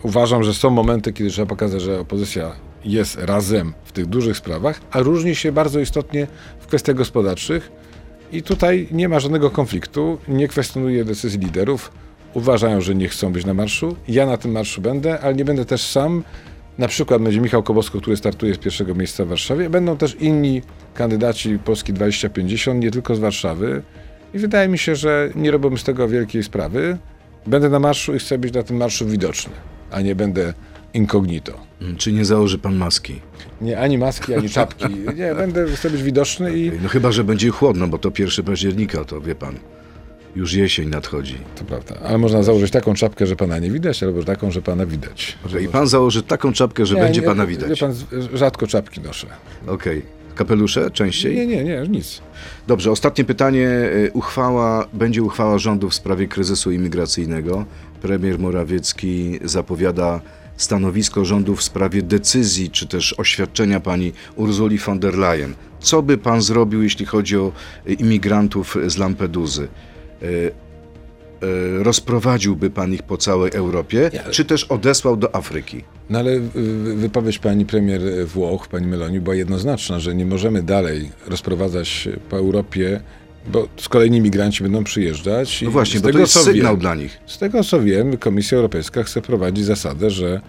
Uważam, 0.02 0.44
że 0.44 0.54
są 0.54 0.70
momenty, 0.70 1.12
kiedy 1.12 1.30
trzeba 1.30 1.46
pokazać, 1.46 1.82
że 1.82 2.00
opozycja 2.00 2.52
jest 2.84 3.16
razem 3.16 3.72
w 3.84 3.92
tych 3.92 4.06
dużych 4.06 4.36
sprawach, 4.36 4.80
a 4.90 5.00
różni 5.00 5.34
się 5.34 5.52
bardzo 5.52 5.80
istotnie 5.80 6.26
w 6.60 6.66
kwestiach 6.66 6.96
gospodarczych. 6.96 7.72
I 8.32 8.42
tutaj 8.42 8.88
nie 8.90 9.08
ma 9.08 9.20
żadnego 9.20 9.50
konfliktu, 9.50 10.18
nie 10.28 10.48
kwestionuję 10.48 11.04
decyzji 11.04 11.38
liderów. 11.38 11.90
Uważają, 12.36 12.80
że 12.80 12.94
nie 12.94 13.08
chcą 13.08 13.32
być 13.32 13.44
na 13.44 13.54
marszu. 13.54 13.96
Ja 14.08 14.26
na 14.26 14.36
tym 14.36 14.52
marszu 14.52 14.80
będę, 14.80 15.20
ale 15.20 15.34
nie 15.34 15.44
będę 15.44 15.64
też 15.64 15.82
sam. 15.82 16.22
Na 16.78 16.88
przykład 16.88 17.22
będzie 17.22 17.40
Michał 17.40 17.62
Kobosko, 17.62 18.00
który 18.00 18.16
startuje 18.16 18.54
z 18.54 18.58
pierwszego 18.58 18.94
miejsca 18.94 19.24
w 19.24 19.28
Warszawie. 19.28 19.70
Będą 19.70 19.96
też 19.96 20.16
inni 20.20 20.62
kandydaci 20.94 21.58
Polski 21.58 21.92
2050, 21.92 22.82
nie 22.82 22.90
tylko 22.90 23.14
z 23.14 23.18
Warszawy. 23.18 23.82
I 24.34 24.38
wydaje 24.38 24.68
mi 24.68 24.78
się, 24.78 24.96
że 24.96 25.30
nie 25.34 25.50
robią 25.50 25.76
z 25.76 25.84
tego 25.84 26.08
wielkiej 26.08 26.42
sprawy. 26.42 26.98
Będę 27.46 27.68
na 27.68 27.78
marszu 27.78 28.14
i 28.14 28.18
chcę 28.18 28.38
być 28.38 28.54
na 28.54 28.62
tym 28.62 28.76
marszu 28.76 29.06
widoczny, 29.06 29.52
a 29.90 30.00
nie 30.00 30.14
będę 30.14 30.54
incognito. 30.94 31.52
Czy 31.96 32.12
nie 32.12 32.24
założy 32.24 32.58
pan 32.58 32.76
maski? 32.76 33.20
Nie, 33.60 33.78
ani 33.80 33.98
maski, 33.98 34.34
ani 34.34 34.48
czapki. 34.48 34.84
Nie, 35.20 35.34
będę, 35.34 35.66
chcę 35.66 35.90
być 35.90 36.02
widoczny 36.02 36.58
i 36.58 36.72
No 36.82 36.88
chyba, 36.88 37.12
że 37.12 37.24
będzie 37.24 37.50
chłodno, 37.50 37.86
bo 37.86 37.98
to 37.98 38.10
1 38.18 38.44
października, 38.44 39.04
to 39.04 39.20
wie 39.20 39.34
pan. 39.34 39.54
Już 40.36 40.52
jesień 40.54 40.88
nadchodzi. 40.88 41.34
to 41.58 41.64
prawda. 41.64 41.94
Ale 42.04 42.18
można 42.18 42.42
założyć 42.42 42.70
taką 42.70 42.94
czapkę, 42.94 43.26
że 43.26 43.36
pana 43.36 43.58
nie 43.58 43.70
widać, 43.70 44.02
albo 44.02 44.22
taką, 44.24 44.50
że 44.50 44.62
pana 44.62 44.86
widać. 44.86 45.38
I 45.64 45.68
pan 45.68 45.86
założy 45.86 46.22
taką 46.22 46.52
czapkę, 46.52 46.86
że 46.86 46.94
Nie, 46.94 47.00
będzie 47.00 47.20
nie, 47.20 47.26
pana 47.26 47.46
Wie 47.46 47.56
widać. 47.56 47.80
pan, 47.80 47.92
z- 47.92 48.04
rzadko 48.34 48.66
czapki 48.66 49.00
noszę. 49.00 49.26
Okej. 49.66 50.02
Kapelusze 50.34 50.90
częściej? 50.90 51.36
Nie, 51.36 51.46
nie, 51.46 51.64
nie, 51.64 51.82
nic. 51.88 52.20
Dobrze, 52.66 52.90
ostatnie 52.90 53.24
pytanie. 53.24 53.68
Y, 53.68 54.10
Uchwała, 54.12 54.86
będzie 54.92 55.22
uchwała 55.22 55.58
rządu 55.58 55.88
w 55.90 55.94
sprawie 55.94 56.28
kryzysu 56.28 56.70
imigracyjnego. 56.72 57.64
Premier 58.02 58.38
Morawiecki 58.38 59.38
zapowiada 59.44 60.20
stanowisko 60.56 61.24
rządu 61.24 61.56
w 61.56 61.62
sprawie 61.62 62.02
decyzji, 62.02 62.70
czy 62.70 62.86
też 62.88 63.14
oświadczenia 63.18 63.80
pani 63.80 64.12
Urzuli 64.36 64.78
von 64.78 64.98
der 64.98 65.14
Leyen. 65.18 65.54
Co 65.80 66.02
by 66.02 66.18
pan 66.18 66.42
zrobił, 66.42 66.82
jeśli 66.82 67.06
chodzi 67.06 67.36
o 67.36 67.52
y, 67.88 67.92
imigrantów 67.92 68.76
z 68.86 68.96
Lampeduzy? 68.98 69.68
Y, 70.22 70.26
y, 70.26 71.82
Rozprowadziłby 71.82 72.70
pan 72.70 72.92
ich 72.94 73.02
po 73.02 73.16
całej 73.16 73.50
Europie, 73.54 74.10
ale- 74.24 74.32
czy 74.32 74.44
też 74.44 74.64
odesłał 74.64 75.16
do 75.16 75.34
Afryki? 75.34 75.84
No 76.10 76.18
ale 76.18 76.30
y, 76.32 76.40
wypowiedź 76.96 77.38
pani 77.38 77.66
premier 77.66 78.00
Włoch, 78.26 78.68
pani 78.68 78.86
Meloni, 78.86 79.20
była 79.20 79.36
jednoznaczna, 79.36 80.00
że 80.00 80.14
nie 80.14 80.26
możemy 80.26 80.62
dalej 80.62 81.10
rozprowadzać 81.26 82.08
po 82.30 82.36
Europie, 82.36 83.00
bo 83.52 83.68
z 83.76 83.88
kolejni 83.88 84.20
migranci 84.20 84.62
będą 84.62 84.84
przyjeżdżać. 84.84 85.62
No 85.62 85.70
właśnie, 85.70 86.00
bo 86.00 86.02
to 86.06 86.08
tego, 86.08 86.18
jest 86.20 86.32
co 86.32 86.40
sygnał 86.42 86.72
wiem, 86.72 86.80
dla 86.80 86.94
nich. 86.94 87.18
Z 87.26 87.38
tego 87.38 87.64
co 87.64 87.80
wiem, 87.82 88.16
Komisja 88.16 88.56
Europejska 88.56 89.02
chce 89.02 89.22
prowadzić 89.22 89.64
zasadę, 89.64 90.10
że 90.10 90.40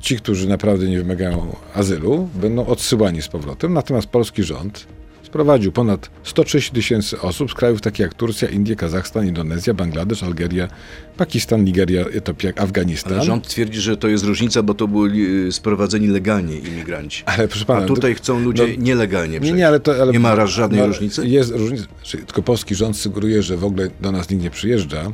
ci, 0.00 0.16
którzy 0.16 0.48
naprawdę 0.48 0.86
nie 0.88 0.98
wymagają 0.98 1.56
azylu, 1.74 2.28
będą 2.34 2.66
odsyłani 2.66 3.22
z 3.22 3.28
powrotem. 3.28 3.72
Natomiast 3.72 4.06
polski 4.06 4.42
rząd 4.42 4.86
sprowadził 5.30 5.72
ponad 5.72 6.10
130 6.24 6.72
tysięcy 6.72 7.20
osób 7.20 7.50
z 7.50 7.54
krajów 7.54 7.80
takich 7.80 8.00
jak 8.00 8.14
Turcja, 8.14 8.48
Indie, 8.48 8.76
Kazachstan, 8.76 9.26
Indonezja, 9.26 9.74
Bangladesz, 9.74 10.22
Algeria, 10.22 10.68
Pakistan, 11.16 11.64
Nigeria, 11.64 12.04
Etiopia, 12.04 12.50
Afganistan. 12.56 13.12
Ale 13.12 13.22
rząd 13.24 13.48
twierdzi, 13.48 13.80
że 13.80 13.96
to 13.96 14.08
jest 14.08 14.24
różnica, 14.24 14.62
bo 14.62 14.74
to 14.74 14.88
byli 14.88 15.46
y, 15.46 15.52
sprowadzeni 15.52 16.06
legalnie 16.06 16.58
imigranci. 16.58 17.22
Ale 17.26 17.48
proszę 17.48 17.64
pana, 17.64 17.84
A 17.84 17.86
tutaj 17.86 18.14
chcą 18.14 18.40
ludzie 18.40 18.66
no, 18.66 18.84
nielegalnie 18.84 19.32
Nie, 19.32 19.40
przejść. 19.40 19.58
nie, 19.58 19.68
ale 19.68 19.80
to, 19.80 19.92
ale, 20.02 20.12
Nie 20.12 20.20
ma 20.20 20.34
raz 20.34 20.50
żadnej 20.50 20.80
no, 20.80 20.86
różnicy? 20.86 21.28
Jest 21.28 21.50
różnica. 21.50 21.86
Tylko 22.10 22.42
polski 22.42 22.74
rząd 22.74 22.96
sugeruje, 22.96 23.42
że 23.42 23.56
w 23.56 23.64
ogóle 23.64 23.90
do 24.00 24.12
nas 24.12 24.30
nikt 24.30 24.42
nie 24.42 24.50
przyjeżdża, 24.50 25.12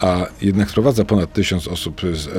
a 0.00 0.26
jednak 0.42 0.68
wprowadza 0.70 1.04
ponad 1.04 1.32
tysiąc 1.32 1.68
osób 1.68 2.00
z, 2.14 2.26
e, 2.26 2.30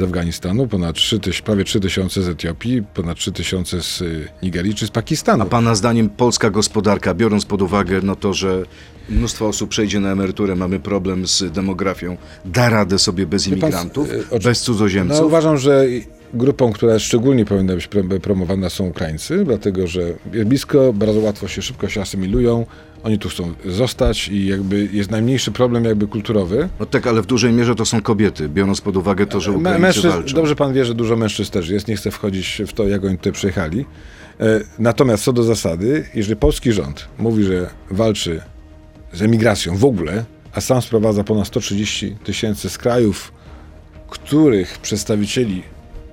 z 0.00 0.02
Afganistanu, 0.02 0.66
ponad 0.66 0.96
3 0.96 1.20
tyś, 1.20 1.42
prawie 1.42 1.64
3 1.64 1.80
tysiące 1.80 2.22
z 2.22 2.28
Etiopii, 2.28 2.82
ponad 2.94 3.18
3 3.18 3.32
tysiące 3.32 3.82
z 3.82 4.02
e, 4.02 4.04
Nigerii 4.42 4.74
czy 4.74 4.86
z 4.86 4.90
Pakistanu. 4.90 5.42
A 5.42 5.46
pana 5.46 5.74
zdaniem 5.74 6.08
polska 6.08 6.50
gospodarka, 6.50 7.14
biorąc 7.14 7.44
pod 7.44 7.62
uwagę 7.62 8.00
no 8.02 8.16
to, 8.16 8.34
że 8.34 8.62
mnóstwo 9.08 9.48
osób 9.48 9.70
przejdzie 9.70 10.00
na 10.00 10.12
emeryturę, 10.12 10.56
mamy 10.56 10.80
problem 10.80 11.26
z 11.26 11.52
demografią, 11.52 12.16
da 12.44 12.68
radę 12.70 12.98
sobie 12.98 13.26
bez 13.26 13.44
pan, 13.44 13.52
imigrantów, 13.52 14.10
y, 14.10 14.24
oczy- 14.30 14.44
bez 14.44 14.60
cudzoziemców? 14.60 15.20
No, 15.20 15.26
uważam, 15.26 15.58
że 15.58 15.84
grupą, 16.34 16.72
która 16.72 16.98
szczególnie 16.98 17.44
powinna 17.44 17.74
być 17.74 17.88
prom- 17.88 18.20
promowana 18.20 18.70
są 18.70 18.84
Ukraińcy, 18.86 19.44
dlatego 19.44 19.86
że 19.86 20.02
blisko, 20.46 20.92
bardzo 20.92 21.20
łatwo 21.20 21.48
się, 21.48 21.62
szybko 21.62 21.88
się 21.88 22.00
asymilują, 22.00 22.66
oni 23.06 23.18
tu 23.18 23.28
chcą 23.28 23.54
zostać 23.64 24.28
i 24.28 24.46
jakby 24.46 24.88
jest 24.92 25.10
najmniejszy 25.10 25.52
problem 25.52 25.84
jakby 25.84 26.06
kulturowy. 26.06 26.68
No 26.80 26.86
tak, 26.86 27.06
ale 27.06 27.22
w 27.22 27.26
dużej 27.26 27.52
mierze 27.52 27.74
to 27.74 27.84
są 27.86 28.02
kobiety, 28.02 28.48
biorąc 28.48 28.80
pod 28.80 28.96
uwagę 28.96 29.26
to, 29.26 29.40
że 29.40 29.52
Ukraińcy 29.52 29.82
mężczyzn- 29.82 30.08
walczą. 30.10 30.34
Dobrze 30.36 30.56
pan 30.56 30.72
wie, 30.72 30.84
że 30.84 30.94
dużo 30.94 31.16
mężczyzn 31.16 31.52
też 31.52 31.68
jest, 31.68 31.88
nie 31.88 31.96
chcę 31.96 32.10
wchodzić 32.10 32.62
w 32.66 32.72
to, 32.72 32.88
jak 32.88 33.04
oni 33.04 33.16
tutaj 33.18 33.32
przyjechali. 33.32 33.84
E, 34.40 34.60
Natomiast 34.78 35.24
co 35.24 35.32
do 35.32 35.42
zasady, 35.42 36.04
jeżeli 36.14 36.36
polski 36.36 36.72
rząd 36.72 37.08
mówi, 37.18 37.44
że 37.44 37.70
walczy 37.90 38.40
z 39.12 39.22
emigracją 39.22 39.76
w 39.76 39.84
ogóle, 39.84 40.24
a 40.52 40.60
sam 40.60 40.82
sprowadza 40.82 41.24
ponad 41.24 41.46
130 41.46 42.16
tysięcy 42.24 42.70
z 42.70 42.78
krajów, 42.78 43.32
których 44.10 44.78
przedstawicieli 44.78 45.62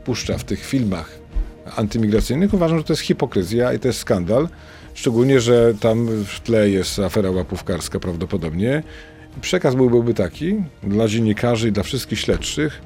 puszcza 0.06 0.38
w 0.38 0.44
tych 0.44 0.66
filmach 0.66 1.20
antymigracyjnych, 1.76 2.54
uważam, 2.54 2.78
że 2.78 2.84
to 2.84 2.94
jest 2.94 3.04
hipokryzja 3.04 3.74
i 3.74 3.80
to 3.80 3.88
jest 3.88 4.00
skandal. 4.00 4.48
Szczególnie, 4.94 5.42
że 5.42 5.74
tam 5.80 6.08
w 6.26 6.40
tle 6.40 6.70
jest 6.70 7.00
afera 7.00 7.32
łapówkarska 7.32 8.00
prawdopodobnie. 8.00 8.84
Przekaz 9.42 9.76
byłby 9.76 10.14
taki 10.14 10.56
dla 10.84 11.08
dziennikarzy 11.08 11.70
i 11.70 11.72
dla 11.72 11.84
wszystkich 11.84 12.20
śledczych, 12.20 12.82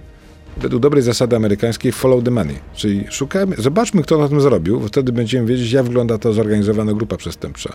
według 0.58 0.82
dobrej 0.82 1.04
zasady 1.04 1.36
amerykańskiej 1.36 1.91
follow 1.91 2.24
the 2.24 2.32
money, 2.32 2.56
czyli 2.74 3.06
szukamy, 3.10 3.56
zobaczmy 3.60 4.04
kto 4.04 4.17
na 4.17 4.30
tym 4.30 4.41
zarobił, 4.41 4.88
wtedy 4.88 5.12
będziemy 5.12 5.48
wiedzieć 5.48 5.72
jak 5.72 5.86
wygląda 5.86 6.17
ta 6.17 6.32
zorganizowana 6.32 6.93
grupa 6.93 7.17
przestępcza. 7.17 7.74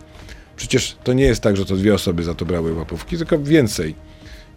Przecież 0.56 0.96
to 1.04 1.12
nie 1.12 1.24
jest 1.24 1.40
tak, 1.40 1.56
że 1.56 1.64
to 1.64 1.76
dwie 1.76 1.94
osoby 1.94 2.22
za 2.22 2.34
to 2.34 2.44
brały 2.44 2.74
łapówki, 2.74 3.16
tylko 3.16 3.38
więcej. 3.38 3.94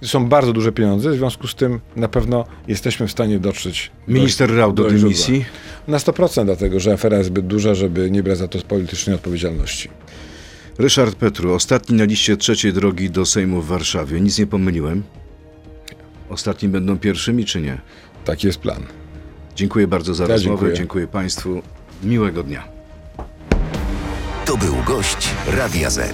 To 0.02 0.08
są 0.08 0.30
bardzo 0.30 0.54
duże 0.54 0.72
pieniądze, 0.72 1.12
w 1.12 1.16
związku 1.16 1.48
z 1.48 1.56
tym 1.56 1.80
na 1.96 2.08
pewno 2.08 2.46
jesteśmy 2.68 3.08
w 3.08 3.12
stanie 3.12 3.40
dotrzeć 3.40 3.92
Minister 4.08 4.56
Rał 4.56 4.74
do 4.74 4.84
źródła. 4.90 5.00
dymisji. 5.00 5.46
Na 5.88 5.98
100% 5.98 6.46
dlatego, 6.46 6.80
że 6.80 6.94
afera 6.94 7.18
jest 7.18 7.30
zbyt 7.30 7.48
duża, 7.48 7.76
żeby 7.76 8.12
nie 8.12 8.24
brać 8.24 8.38
za 8.38 8.48
to 8.48 8.60
politycznej 8.60 9.16
odpowiedzialności. 9.16 9.90
Ryszard 10.78 11.16
Petru, 11.16 11.54
ostatni 11.54 11.98
na 11.98 12.04
liście 12.04 12.38
trzeciej 12.38 12.74
drogi 12.74 13.10
do 13.10 13.26
Sejmu 13.26 13.62
w 13.62 13.68
Warszawie. 13.68 14.22
Nic 14.22 14.40
nie 14.40 14.48
pomyliłem? 14.48 15.04
Ostatni 16.30 16.70
będą 16.70 16.98
pierwszymi, 16.98 17.46
czy 17.46 17.62
nie? 17.62 17.82
Taki 18.26 18.48
jest 18.48 18.60
plan. 18.60 18.84
Dziękuję 19.56 19.88
bardzo 19.88 20.14
za 20.14 20.24
Ja 20.24 20.28
rozmowę. 20.30 20.56
dziękuję. 20.58 20.74
dziękuję 20.78 21.08
Państwu. 21.08 21.62
Miłego 22.04 22.44
dnia. 22.44 22.64
To 24.46 24.58
był 24.58 24.76
gość 24.86 25.30
Radia 25.48 25.90
Z. 25.90 26.14